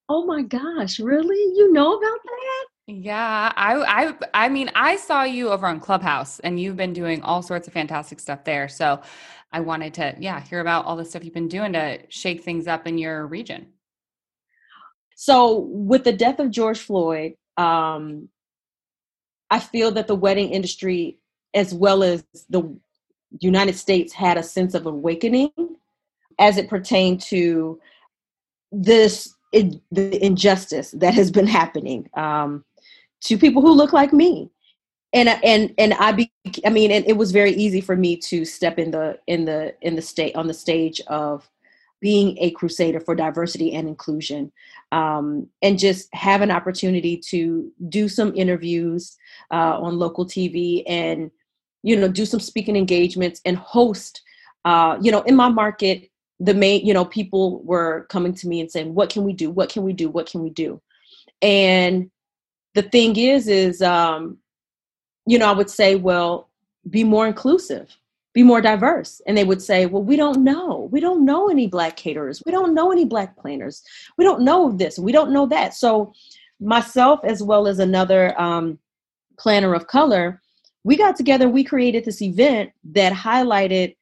Oh 0.09 0.25
my 0.25 0.43
gosh, 0.43 0.99
really? 0.99 1.55
You 1.55 1.71
know 1.71 1.93
about 1.97 2.19
that? 2.23 2.65
Yeah, 2.87 3.53
I 3.55 3.75
I 4.11 4.45
I 4.45 4.49
mean, 4.49 4.69
I 4.75 4.97
saw 4.97 5.23
you 5.23 5.49
over 5.51 5.67
on 5.67 5.79
Clubhouse 5.79 6.39
and 6.41 6.59
you've 6.59 6.77
been 6.77 6.93
doing 6.93 7.21
all 7.23 7.41
sorts 7.41 7.67
of 7.67 7.73
fantastic 7.73 8.19
stuff 8.19 8.43
there. 8.43 8.67
So, 8.69 9.01
I 9.53 9.61
wanted 9.61 9.93
to 9.95 10.15
yeah, 10.19 10.41
hear 10.41 10.59
about 10.59 10.85
all 10.85 10.97
the 10.97 11.05
stuff 11.05 11.23
you've 11.23 11.33
been 11.33 11.47
doing 11.47 11.73
to 11.73 11.99
shake 12.09 12.43
things 12.43 12.67
up 12.67 12.85
in 12.87 12.97
your 12.97 13.25
region. 13.27 13.67
So, 15.15 15.59
with 15.59 16.03
the 16.05 16.13
death 16.13 16.39
of 16.39 16.51
George 16.51 16.79
Floyd, 16.81 17.35
um 17.57 18.29
I 19.51 19.59
feel 19.59 19.91
that 19.91 20.07
the 20.07 20.15
wedding 20.15 20.51
industry 20.51 21.17
as 21.53 21.73
well 21.73 22.03
as 22.03 22.23
the 22.49 22.63
United 23.39 23.75
States 23.77 24.13
had 24.13 24.37
a 24.37 24.43
sense 24.43 24.73
of 24.75 24.85
awakening 24.87 25.51
as 26.39 26.57
it 26.57 26.69
pertained 26.69 27.21
to 27.21 27.79
this 28.71 29.33
the 29.91 30.23
injustice 30.25 30.91
that 30.91 31.13
has 31.15 31.31
been 31.31 31.47
happening 31.47 32.09
um, 32.15 32.65
to 33.23 33.37
people 33.37 33.61
who 33.61 33.71
look 33.71 33.93
like 33.93 34.13
me. 34.13 34.49
And 35.13 35.29
and 35.29 35.73
and 35.77 35.93
I 35.95 36.11
be 36.11 36.31
I 36.65 36.69
mean 36.69 36.91
and 36.91 37.05
it 37.07 37.17
was 37.17 37.31
very 37.31 37.51
easy 37.51 37.81
for 37.81 37.95
me 37.95 38.17
to 38.17 38.45
step 38.45 38.79
in 38.79 38.89
the 38.91 39.19
in 39.27 39.45
the 39.45 39.75
in 39.81 39.95
the 39.95 40.01
state 40.01 40.35
on 40.35 40.47
the 40.47 40.53
stage 40.55 41.01
of 41.07 41.47
being 42.01 42.35
a 42.39 42.51
crusader 42.51 42.99
for 42.99 43.15
diversity 43.15 43.73
and 43.73 43.87
inclusion 43.87 44.51
um, 44.91 45.47
and 45.61 45.79
just 45.79 46.13
have 46.13 46.41
an 46.41 46.51
opportunity 46.51 47.15
to 47.15 47.71
do 47.87 48.09
some 48.09 48.33
interviews 48.35 49.15
uh, 49.51 49.79
on 49.79 49.99
local 49.99 50.25
TV 50.25 50.83
and 50.87 51.29
you 51.83 51.95
know 51.95 52.07
do 52.07 52.25
some 52.25 52.39
speaking 52.39 52.75
engagements 52.75 53.39
and 53.45 53.55
host 53.57 54.23
uh, 54.65 54.97
you 54.99 55.11
know 55.11 55.21
in 55.21 55.35
my 55.35 55.47
market 55.47 56.09
the 56.39 56.53
main 56.55 56.85
you 56.85 56.93
know 56.93 57.05
people 57.05 57.61
were 57.63 58.07
coming 58.09 58.33
to 58.33 58.47
me 58.47 58.59
and 58.59 58.71
saying 58.71 58.93
what 58.93 59.09
can 59.11 59.23
we 59.23 59.33
do? 59.33 59.51
What 59.51 59.69
can 59.69 59.83
we 59.83 59.93
do? 59.93 60.09
What 60.09 60.25
can 60.25 60.41
we 60.41 60.49
do? 60.49 60.81
And 61.41 62.09
the 62.73 62.81
thing 62.81 63.15
is 63.15 63.47
is 63.47 63.81
um 63.81 64.37
you 65.25 65.37
know 65.37 65.49
i 65.49 65.53
would 65.53 65.69
say 65.69 65.95
well 65.95 66.49
be 66.89 67.03
more 67.03 67.27
inclusive 67.27 67.95
be 68.33 68.41
more 68.41 68.61
diverse. 68.61 69.21
And 69.27 69.37
they 69.37 69.43
would 69.43 69.61
say 69.61 69.85
well 69.85 70.01
we 70.01 70.15
don't 70.15 70.43
know. 70.43 70.89
We 70.91 70.99
don't 70.99 71.23
know 71.23 71.49
any 71.49 71.67
black 71.67 71.95
caterers. 71.95 72.41
We 72.45 72.51
don't 72.51 72.73
know 72.73 72.91
any 72.91 73.05
black 73.05 73.37
planners. 73.37 73.83
We 74.17 74.25
don't 74.25 74.41
know 74.41 74.71
this. 74.71 74.97
We 74.97 75.11
don't 75.11 75.31
know 75.31 75.45
that. 75.45 75.75
So 75.75 76.13
myself 76.59 77.19
as 77.23 77.43
well 77.43 77.67
as 77.67 77.77
another 77.79 78.39
um, 78.41 78.79
planner 79.37 79.73
of 79.73 79.87
color 79.87 80.41
we 80.83 80.97
got 80.97 81.15
together 81.15 81.49
we 81.49 81.63
created 81.63 82.05
this 82.05 82.21
event 82.21 82.71
that 82.83 83.13
highlighted 83.13 83.95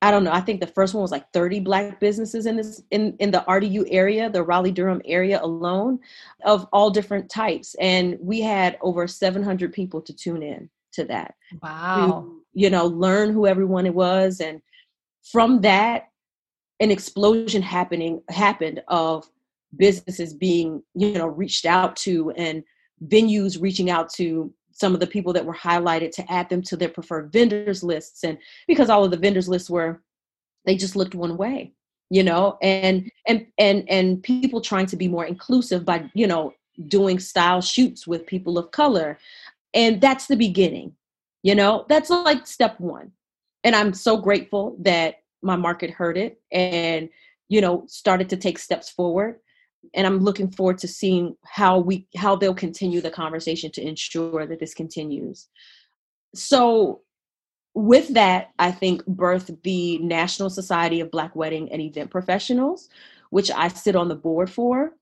I 0.00 0.12
don't 0.12 0.22
know. 0.22 0.32
I 0.32 0.40
think 0.40 0.60
the 0.60 0.66
first 0.66 0.94
one 0.94 1.02
was 1.02 1.10
like 1.10 1.32
30 1.32 1.60
black 1.60 1.98
businesses 1.98 2.46
in 2.46 2.56
this 2.56 2.82
in 2.90 3.16
in 3.18 3.32
the 3.32 3.44
RDU 3.48 3.86
area, 3.90 4.30
the 4.30 4.42
Raleigh 4.42 4.70
Durham 4.70 5.02
area 5.04 5.40
alone, 5.42 5.98
of 6.44 6.68
all 6.72 6.90
different 6.90 7.28
types, 7.28 7.74
and 7.80 8.16
we 8.20 8.40
had 8.40 8.78
over 8.80 9.08
700 9.08 9.72
people 9.72 10.00
to 10.02 10.12
tune 10.14 10.42
in 10.42 10.70
to 10.92 11.04
that. 11.06 11.34
Wow. 11.62 12.26
To, 12.26 12.42
you 12.54 12.70
know, 12.70 12.86
learn 12.86 13.32
who 13.32 13.46
everyone 13.46 13.86
it 13.86 13.94
was, 13.94 14.40
and 14.40 14.62
from 15.24 15.62
that, 15.62 16.08
an 16.78 16.92
explosion 16.92 17.62
happening 17.62 18.22
happened 18.28 18.82
of 18.86 19.28
businesses 19.76 20.32
being 20.32 20.82
you 20.94 21.12
know 21.12 21.26
reached 21.26 21.66
out 21.66 21.96
to 21.96 22.30
and 22.32 22.62
venues 23.06 23.60
reaching 23.60 23.90
out 23.90 24.08
to 24.10 24.52
some 24.80 24.94
of 24.94 25.00
the 25.00 25.06
people 25.06 25.32
that 25.32 25.44
were 25.44 25.54
highlighted 25.54 26.10
to 26.12 26.32
add 26.32 26.48
them 26.48 26.62
to 26.62 26.76
their 26.76 26.88
preferred 26.88 27.32
vendors 27.32 27.82
lists 27.82 28.24
and 28.24 28.38
because 28.66 28.90
all 28.90 29.04
of 29.04 29.10
the 29.10 29.16
vendors 29.16 29.48
lists 29.48 29.70
were 29.70 30.02
they 30.64 30.76
just 30.76 30.96
looked 30.96 31.14
one 31.14 31.36
way 31.36 31.72
you 32.10 32.22
know 32.22 32.58
and 32.62 33.10
and 33.26 33.46
and 33.58 33.88
and 33.88 34.22
people 34.22 34.60
trying 34.60 34.86
to 34.86 34.96
be 34.96 35.08
more 35.08 35.26
inclusive 35.26 35.84
by 35.84 36.08
you 36.14 36.26
know 36.26 36.52
doing 36.86 37.18
style 37.18 37.60
shoots 37.60 38.06
with 38.06 38.24
people 38.24 38.56
of 38.56 38.70
color. 38.70 39.18
And 39.74 40.00
that's 40.00 40.28
the 40.28 40.36
beginning 40.36 40.94
you 41.42 41.54
know 41.54 41.84
that's 41.88 42.10
like 42.10 42.46
step 42.46 42.78
1 42.80 43.10
and 43.64 43.74
i'm 43.74 43.92
so 43.92 44.16
grateful 44.16 44.76
that 44.80 45.16
my 45.42 45.56
market 45.56 45.90
heard 45.90 46.16
it 46.16 46.40
and 46.52 47.08
you 47.48 47.60
know 47.60 47.84
started 47.86 48.28
to 48.30 48.36
take 48.36 48.58
steps 48.58 48.90
forward 48.90 49.36
and 49.94 50.06
I'm 50.06 50.18
looking 50.18 50.50
forward 50.50 50.78
to 50.78 50.88
seeing 50.88 51.36
how 51.44 51.78
we 51.78 52.06
how 52.16 52.36
they'll 52.36 52.54
continue 52.54 53.00
the 53.00 53.10
conversation 53.10 53.70
to 53.72 53.86
ensure 53.86 54.46
that 54.46 54.60
this 54.60 54.74
continues. 54.74 55.48
So 56.34 57.02
with 57.74 58.08
that, 58.14 58.50
I 58.58 58.72
think 58.72 59.02
birthed 59.04 59.62
the 59.62 59.98
National 59.98 60.50
Society 60.50 61.00
of 61.00 61.10
Black 61.10 61.34
Wedding 61.36 61.70
and 61.70 61.80
Event 61.80 62.10
Professionals, 62.10 62.88
which 63.30 63.50
I 63.50 63.68
sit 63.68 63.96
on 63.96 64.08
the 64.08 64.16
board 64.16 64.50
for. 64.50 64.92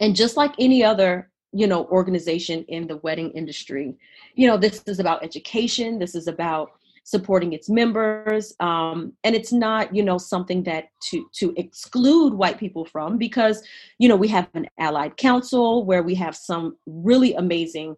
And 0.00 0.16
just 0.16 0.36
like 0.36 0.54
any 0.58 0.84
other, 0.84 1.30
you 1.52 1.66
know, 1.66 1.86
organization 1.86 2.64
in 2.68 2.86
the 2.86 2.98
wedding 2.98 3.30
industry, 3.32 3.96
you 4.34 4.46
know, 4.46 4.56
this 4.56 4.82
is 4.86 5.00
about 5.00 5.24
education, 5.24 5.98
this 5.98 6.14
is 6.14 6.26
about 6.26 6.72
supporting 7.06 7.52
its 7.52 7.68
members 7.68 8.54
um, 8.60 9.12
and 9.24 9.36
it's 9.36 9.52
not 9.52 9.94
you 9.94 10.02
know 10.02 10.18
something 10.18 10.62
that 10.62 10.86
to 11.02 11.28
to 11.34 11.52
exclude 11.56 12.34
white 12.34 12.58
people 12.58 12.84
from 12.84 13.18
because 13.18 13.62
you 13.98 14.08
know 14.08 14.16
we 14.16 14.26
have 14.26 14.48
an 14.54 14.66
allied 14.78 15.16
council 15.16 15.84
where 15.84 16.02
we 16.02 16.14
have 16.14 16.34
some 16.34 16.76
really 16.86 17.34
amazing 17.34 17.94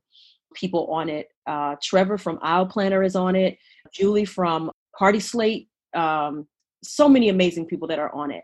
people 0.57 0.87
on 0.89 1.09
it. 1.09 1.29
Uh, 1.47 1.77
trevor 1.83 2.19
from 2.19 2.39
aisle 2.43 2.67
planner 2.67 3.03
is 3.03 3.15
on 3.15 3.37
it. 3.37 3.59
Julie 3.93 4.25
from 4.25 4.71
party 4.99 5.21
slate. 5.21 5.69
Um, 5.95 6.47
so 6.83 7.09
many 7.09 7.29
amazing 7.29 7.67
people 7.67 7.87
that 7.89 7.99
are 7.99 8.15
on 8.15 8.31
it. 8.31 8.43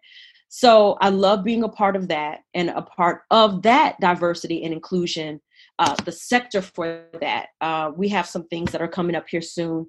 So 0.49 0.99
i 1.01 1.09
love 1.09 1.45
being 1.45 1.65
a 1.65 1.69
part 1.69 1.97
of 1.97 2.09
that 2.09 2.41
and 2.55 2.71
a 2.71 2.83
part 2.83 3.23
of 3.31 3.63
that 3.63 3.99
diversity 4.01 4.65
and 4.65 4.73
inclusion 4.73 5.41
uh, 5.79 5.95
the 6.05 6.13
sector 6.13 6.61
for 6.61 7.07
that. 7.21 7.47
Uh, 7.61 7.91
we 7.97 8.09
have 8.09 8.27
some 8.27 8.47
things 8.49 8.71
that 8.73 8.83
are 8.83 8.89
coming 8.89 9.17
up 9.17 9.25
here 9.29 9.41
soon 9.41 9.87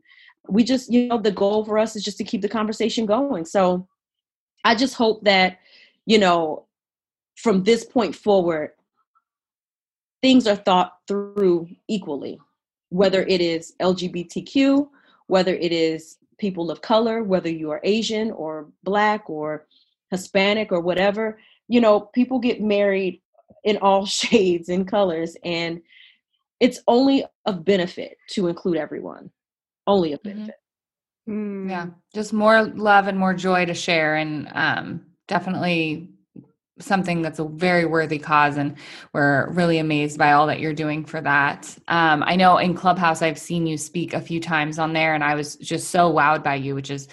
we 0.48 0.64
just 0.64 0.92
you 0.92 1.08
know 1.08 1.18
the 1.18 1.32
goal 1.32 1.64
for 1.66 1.78
us 1.78 1.96
is 1.96 2.04
just 2.04 2.18
to 2.18 2.24
keep 2.24 2.42
the 2.42 2.50
conversation 2.50 3.06
going. 3.06 3.46
So 3.46 3.88
i 4.64 4.76
just 4.76 4.96
hope 4.96 5.24
that 5.24 5.60
you 6.06 6.18
know 6.18 6.66
from 7.36 7.64
this 7.64 7.84
point 7.84 8.16
forward 8.16 8.72
things 10.22 10.48
are 10.48 10.56
thought 10.56 10.98
through 11.08 11.68
equally 11.88 12.40
whether 12.90 13.24
it 13.24 13.42
is 13.42 13.74
lgbtq 13.82 14.88
whether 15.28 15.56
it 15.56 15.72
is 15.72 16.18
people 16.38 16.72
of 16.72 16.82
color 16.82 17.24
whether 17.24 17.50
you 17.50 17.72
are 17.72 17.82
asian 17.84 18.32
or 18.32 18.68
black 18.84 19.30
or 19.30 19.66
hispanic 20.12 20.72
or 20.72 20.80
whatever 20.80 21.40
you 21.68 21.82
know 21.82 22.00
people 22.00 22.40
get 22.40 22.62
married 22.62 23.22
in 23.64 23.78
all 23.78 24.06
shades 24.22 24.70
and 24.70 24.88
colors 24.88 25.36
and 25.44 25.82
it's 26.60 26.80
only 26.88 27.26
of 27.46 27.66
benefit 27.66 28.18
to 28.30 28.48
include 28.48 28.78
everyone 28.78 29.30
only 29.88 30.14
a 30.14 30.18
mm-hmm. 30.18 30.30
benefit. 30.30 30.56
Mm-hmm. 31.30 31.70
Yeah, 31.70 31.88
just 32.14 32.34
more 32.34 32.64
love 32.64 33.08
and 33.08 33.18
more 33.18 33.34
joy 33.34 33.66
to 33.66 33.74
share, 33.74 34.16
and 34.16 34.50
um, 34.54 35.06
definitely 35.28 36.14
something 36.80 37.22
that's 37.22 37.40
a 37.40 37.46
very 37.46 37.86
worthy 37.86 38.18
cause 38.18 38.58
and 38.58 38.76
we're 39.14 39.50
really 39.52 39.78
amazed 39.78 40.18
by 40.18 40.32
all 40.32 40.48
that 40.48 40.60
you're 40.60 40.74
doing 40.74 41.06
for 41.06 41.22
that 41.22 41.78
um, 41.88 42.24
i 42.26 42.36
know 42.36 42.58
in 42.58 42.74
clubhouse 42.74 43.22
i've 43.22 43.38
seen 43.38 43.68
you 43.68 43.78
speak 43.78 44.14
a 44.14 44.22
few 44.22 44.40
times 44.40 44.80
on 44.80 44.92
there 44.92 45.14
and 45.14 45.24
i 45.24 45.36
was 45.36 45.56
just 45.58 45.90
so 45.90 46.12
wowed 46.12 46.44
by 46.44 46.56
you 46.56 46.74
which 46.74 46.90
is 46.90 47.08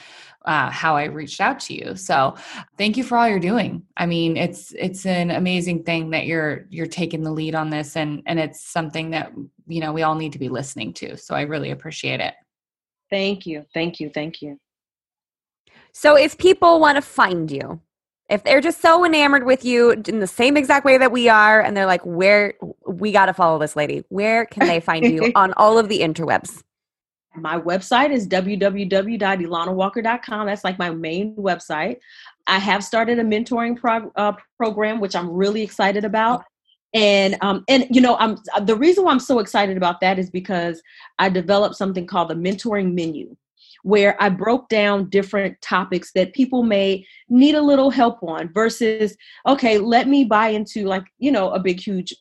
uh, 0.47 0.71
how 0.71 0.97
i 0.97 1.05
reached 1.05 1.43
out 1.43 1.61
to 1.61 1.75
you 1.75 1.95
so 1.95 2.35
thank 2.79 2.97
you 2.97 3.05
for 3.05 3.18
all 3.18 3.29
you're 3.29 3.39
doing 3.39 3.83
i 3.99 4.07
mean 4.07 4.37
it's 4.37 4.73
it's 4.79 5.05
an 5.05 5.31
amazing 5.31 5.83
thing 5.83 6.09
that 6.09 6.25
you're 6.25 6.64
you're 6.71 6.87
taking 6.87 7.23
the 7.23 7.31
lead 7.31 7.55
on 7.55 7.68
this 7.68 7.97
and 7.97 8.23
and 8.25 8.41
it's 8.41 8.64
something 8.64 9.11
that 9.11 9.31
you 9.66 9.81
know 9.81 9.93
we 9.93 10.03
all 10.03 10.14
need 10.14 10.33
to 10.33 10.39
be 10.39 10.49
listening 10.49 10.95
to 10.95 11.18
so 11.18 11.35
i 11.35 11.43
really 11.43 11.71
appreciate 11.71 12.21
it 12.21 12.33
Thank 13.11 13.46
you. 13.46 13.66
Thank 13.74 14.00
you. 14.00 14.11
Thank 14.11 14.42
you. 14.42 14.58
So 15.92 16.16
if 16.16 16.38
people 16.38 16.80
want 16.80 16.96
to 16.96 17.02
find 17.02 17.50
you, 17.50 17.80
if 18.28 18.44
they're 18.44 18.61
just 18.61 18.80
so 18.80 19.04
enamored 19.04 19.44
with 19.44 19.64
you 19.64 19.90
in 19.90 20.20
the 20.20 20.26
same 20.26 20.56
exact 20.56 20.84
way 20.84 20.98
that 20.98 21.11
we 21.11 21.28
are, 21.28 21.61
and 21.61 21.76
they're 21.76 21.86
like, 21.86 22.04
where 22.06 22.54
we 22.86 23.11
got 23.11 23.26
to 23.26 23.34
follow 23.34 23.58
this 23.58 23.74
lady, 23.74 24.04
where 24.08 24.46
can 24.46 24.68
they 24.68 24.78
find 24.78 25.04
you 25.04 25.32
on 25.34 25.52
all 25.54 25.78
of 25.78 25.88
the 25.88 26.00
interwebs? 26.00 26.62
my 27.36 27.58
website 27.58 28.11
is 28.11 28.26
www.elanawalker.com. 28.28 30.46
That's 30.46 30.64
like 30.64 30.78
my 30.78 30.90
main 30.90 31.34
website. 31.36 31.98
I 32.46 32.58
have 32.58 32.82
started 32.82 33.18
a 33.18 33.22
mentoring 33.22 33.78
prog- 33.78 34.11
uh, 34.16 34.32
program, 34.56 34.98
which 35.00 35.14
I'm 35.14 35.30
really 35.30 35.61
excited 35.62 36.04
about. 36.04 36.44
And 36.93 37.36
um, 37.41 37.64
and 37.68 37.86
you 37.91 38.01
know, 38.01 38.16
I'm 38.16 38.36
the 38.62 38.76
reason 38.76 39.05
why 39.05 39.12
I'm 39.12 39.20
so 39.20 39.38
excited 39.38 39.76
about 39.76 40.01
that 40.01 40.18
is 40.18 40.28
because 40.28 40.82
I 41.18 41.28
developed 41.28 41.76
something 41.76 42.07
called 42.07 42.30
the 42.30 42.34
mentoring 42.34 42.95
menu, 42.95 43.36
where 43.84 44.20
I 44.20 44.28
broke 44.28 44.68
down 44.68 45.09
different 45.09 45.61
topics 45.61 46.11
that 46.12 46.34
people 46.34 46.64
may 46.64 47.07
need 47.28 47.55
a 47.55 47.62
little 47.62 47.91
help 47.91 48.22
on. 48.22 48.53
Versus, 48.53 49.16
okay, 49.47 49.78
let 49.78 50.09
me 50.09 50.24
buy 50.24 50.49
into 50.49 50.86
like 50.86 51.05
you 51.18 51.30
know 51.30 51.51
a 51.51 51.61
big 51.61 51.78
huge, 51.78 52.12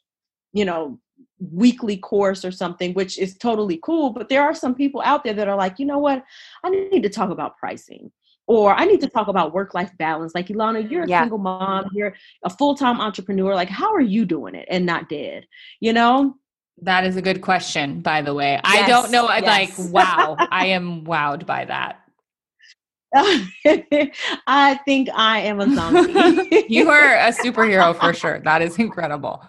you 0.53 0.65
know, 0.65 0.99
weekly 1.39 1.97
course 1.97 2.45
or 2.45 2.51
something, 2.51 2.93
which 2.93 3.17
is 3.17 3.37
totally 3.37 3.79
cool. 3.81 4.11
But 4.11 4.29
there 4.29 4.43
are 4.43 4.53
some 4.53 4.75
people 4.75 5.01
out 5.03 5.23
there 5.23 5.33
that 5.33 5.47
are 5.47 5.55
like, 5.55 5.79
you 5.79 5.85
know 5.85 5.97
what, 5.97 6.23
I 6.63 6.69
need 6.69 7.03
to 7.03 7.09
talk 7.09 7.31
about 7.31 7.57
pricing 7.57 8.11
or 8.49 8.73
I 8.73 8.85
need 8.85 8.99
to 9.01 9.07
talk 9.07 9.27
about 9.27 9.53
work 9.53 9.75
life 9.75 9.91
balance. 9.99 10.33
Like, 10.33 10.47
Elana, 10.47 10.89
you're 10.89 11.03
a 11.03 11.07
yeah. 11.07 11.21
single 11.21 11.37
mom, 11.37 11.85
you're 11.93 12.15
a 12.43 12.49
full 12.49 12.75
time 12.75 12.99
entrepreneur. 12.99 13.53
Like, 13.53 13.69
how 13.69 13.93
are 13.93 14.01
you 14.01 14.25
doing 14.25 14.55
it 14.55 14.67
and 14.71 14.87
not 14.87 15.07
dead? 15.07 15.45
You 15.79 15.93
know? 15.93 16.35
That 16.81 17.05
is 17.05 17.15
a 17.15 17.21
good 17.21 17.41
question, 17.41 18.01
by 18.01 18.23
the 18.23 18.33
way. 18.33 18.53
Yes, 18.53 18.61
I 18.63 18.87
don't 18.87 19.11
know. 19.11 19.27
I'm 19.27 19.43
yes. 19.43 19.77
like, 19.77 19.93
wow, 19.93 20.35
I 20.49 20.65
am 20.77 21.05
wowed 21.05 21.45
by 21.45 21.65
that. 21.65 21.99
I 24.47 24.79
think 24.83 25.09
I 25.13 25.41
am 25.41 25.59
a 25.59 25.75
zombie. 25.75 26.65
you 26.69 26.89
are 26.89 27.17
a 27.17 27.31
superhero 27.31 27.95
for 27.99 28.15
sure. 28.15 28.39
That 28.39 28.63
is 28.63 28.79
incredible. 28.79 29.43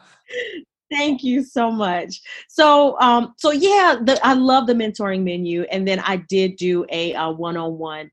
Thank 0.90 1.22
you 1.22 1.44
so 1.44 1.70
much. 1.70 2.20
So, 2.48 2.98
um, 3.00 3.34
so 3.38 3.52
yeah, 3.52 3.96
the, 4.02 4.18
I 4.26 4.34
love 4.34 4.66
the 4.66 4.74
mentoring 4.74 5.22
menu, 5.22 5.62
and 5.70 5.86
then 5.86 6.00
I 6.00 6.16
did 6.16 6.56
do 6.56 6.84
a, 6.90 7.12
a 7.14 7.30
one-on-one, 7.30 8.10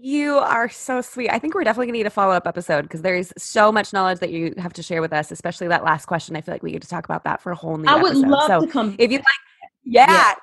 You 0.00 0.38
are 0.38 0.68
so 0.68 1.00
sweet. 1.00 1.28
I 1.28 1.40
think 1.40 1.54
we're 1.54 1.64
definitely 1.64 1.86
gonna 1.86 1.98
need 1.98 2.06
a 2.06 2.10
follow 2.10 2.32
up 2.32 2.46
episode 2.46 2.82
because 2.82 3.02
there 3.02 3.16
is 3.16 3.32
so 3.36 3.72
much 3.72 3.92
knowledge 3.92 4.20
that 4.20 4.30
you 4.30 4.54
have 4.56 4.72
to 4.74 4.82
share 4.82 5.00
with 5.00 5.12
us, 5.12 5.32
especially 5.32 5.66
that 5.68 5.82
last 5.82 6.06
question. 6.06 6.36
I 6.36 6.40
feel 6.40 6.54
like 6.54 6.62
we 6.62 6.70
get 6.70 6.82
to 6.82 6.88
talk 6.88 7.04
about 7.04 7.24
that 7.24 7.42
for 7.42 7.50
a 7.50 7.56
whole 7.56 7.76
new. 7.76 7.88
I 7.88 7.96
would 7.96 8.12
episode. 8.12 8.28
love 8.28 8.46
so 8.46 8.60
to 8.60 8.66
come. 8.68 8.94
If 8.96 9.10
you 9.10 9.18
like, 9.18 9.26
yeah, 9.82 10.12
yeah, 10.12 10.34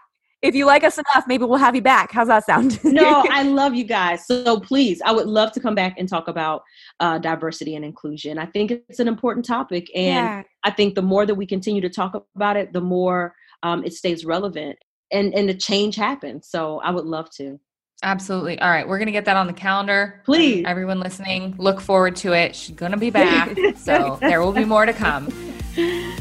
if 0.41 0.55
you 0.55 0.65
like 0.65 0.83
us 0.83 0.97
enough, 0.97 1.25
maybe 1.25 1.45
we'll 1.45 1.57
have 1.57 1.73
you 1.73 1.81
back. 1.81 2.11
How's 2.11 2.27
that 2.27 2.45
sound? 2.45 2.83
no, 2.83 3.23
I 3.31 3.43
love 3.43 3.73
you 3.75 3.85
guys. 3.85 4.27
So 4.27 4.59
please, 4.59 5.01
I 5.05 5.13
would 5.13 5.27
love 5.27 5.53
to 5.53 5.61
come 5.61 5.73
back 5.73 5.95
and 5.97 6.09
talk 6.09 6.27
about 6.27 6.63
uh, 6.99 7.17
diversity 7.17 7.75
and 7.75 7.85
inclusion. 7.85 8.37
I 8.37 8.47
think 8.47 8.71
it's 8.71 8.99
an 8.99 9.07
important 9.07 9.45
topic, 9.45 9.89
and 9.95 10.05
yeah. 10.05 10.43
I 10.65 10.71
think 10.71 10.95
the 10.95 11.01
more 11.01 11.25
that 11.25 11.35
we 11.35 11.45
continue 11.45 11.81
to 11.81 11.89
talk 11.89 12.25
about 12.35 12.57
it, 12.57 12.73
the 12.73 12.81
more 12.81 13.33
um, 13.63 13.85
it 13.85 13.93
stays 13.93 14.25
relevant 14.25 14.77
and 15.11 15.33
and 15.33 15.47
the 15.47 15.53
change 15.53 15.95
happens. 15.95 16.49
So 16.49 16.81
I 16.81 16.91
would 16.91 17.05
love 17.05 17.29
to. 17.37 17.57
Absolutely. 18.05 18.59
All 18.59 18.69
right. 18.69 18.87
We're 18.87 18.99
going 18.99 19.07
to 19.07 19.11
get 19.11 19.25
that 19.25 19.35
on 19.35 19.47
the 19.47 19.53
calendar. 19.53 20.21
Please. 20.25 20.63
Everyone 20.67 20.99
listening, 20.99 21.55
look 21.57 21.81
forward 21.81 22.15
to 22.17 22.33
it. 22.33 22.55
She's 22.55 22.75
going 22.75 22.91
to 22.91 22.99
be 22.99 23.09
back. 23.09 23.57
so 23.77 24.19
there 24.21 24.41
will 24.41 24.51
be 24.51 24.63
more 24.63 24.85
to 24.85 24.93
come. 24.93 25.27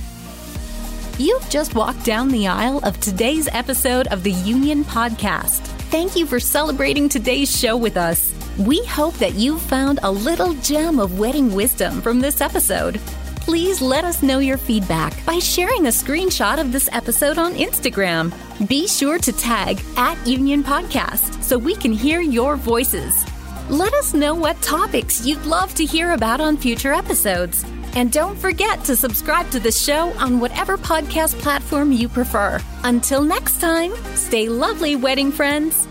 You've 1.19 1.49
just 1.51 1.75
walked 1.75 2.03
down 2.05 2.31
the 2.31 2.49
aisle 2.49 2.81
of 2.85 2.99
today's 3.01 3.49
episode 3.53 4.07
of 4.09 4.23
the 4.23 4.33
Union 4.33 4.83
Podcast. 4.83 5.61
Thank 5.91 6.17
you 6.17 6.25
for 6.27 6.41
celebrating 6.41 7.09
today's 7.09 7.55
show 7.55 7.77
with 7.77 7.99
us. 7.99 8.35
We 8.59 8.85
hope 8.87 9.15
that 9.19 9.35
you 9.35 9.59
found 9.59 10.01
a 10.03 10.11
little 10.11 10.55
gem 10.55 10.99
of 10.99 11.19
wedding 11.19 11.55
wisdom 11.55 12.01
from 12.01 12.21
this 12.21 12.41
episode 12.41 12.99
please 13.45 13.83
let 13.83 14.07
us 14.07 14.23
know 14.23 14.39
your 14.39 14.57
feedback 14.57 15.13
by 15.27 15.39
sharing 15.39 15.85
a 15.87 15.91
screenshot 15.91 16.59
of 16.59 16.73
this 16.73 16.89
episode 16.93 17.37
on 17.37 17.53
Instagram. 17.53 18.33
Be 18.67 18.89
sure 18.89 19.19
to 19.19 19.33
tag 19.33 19.83
at 19.99 20.17
Union 20.27 20.65
Podcast 20.65 21.43
so 21.43 21.59
we 21.59 21.77
can 21.77 21.93
hear 21.93 22.23
your 22.23 22.57
voices. 22.57 23.23
Let 23.69 23.93
us 23.93 24.15
know 24.15 24.35
what 24.35 24.61
topics 24.63 25.27
you'd 25.27 25.45
love 25.45 25.75
to 25.75 25.85
hear 25.85 26.13
about 26.13 26.41
on 26.41 26.57
future 26.57 26.95
episodes. 26.95 27.67
And 27.95 28.11
don't 28.11 28.37
forget 28.39 28.83
to 28.85 28.97
subscribe 28.97 29.51
to 29.51 29.61
the 29.61 29.71
show 29.71 30.15
on 30.19 30.41
whatever 30.41 30.79
podcast 30.79 31.39
platform 31.41 31.93
you 31.93 32.09
prefer. 32.09 32.59
Until 32.83 33.23
next 33.23 33.61
time, 33.61 33.95
stay 34.15 34.49
lovely, 34.49 34.97
wedding 34.97 35.31
friends. 35.31 35.87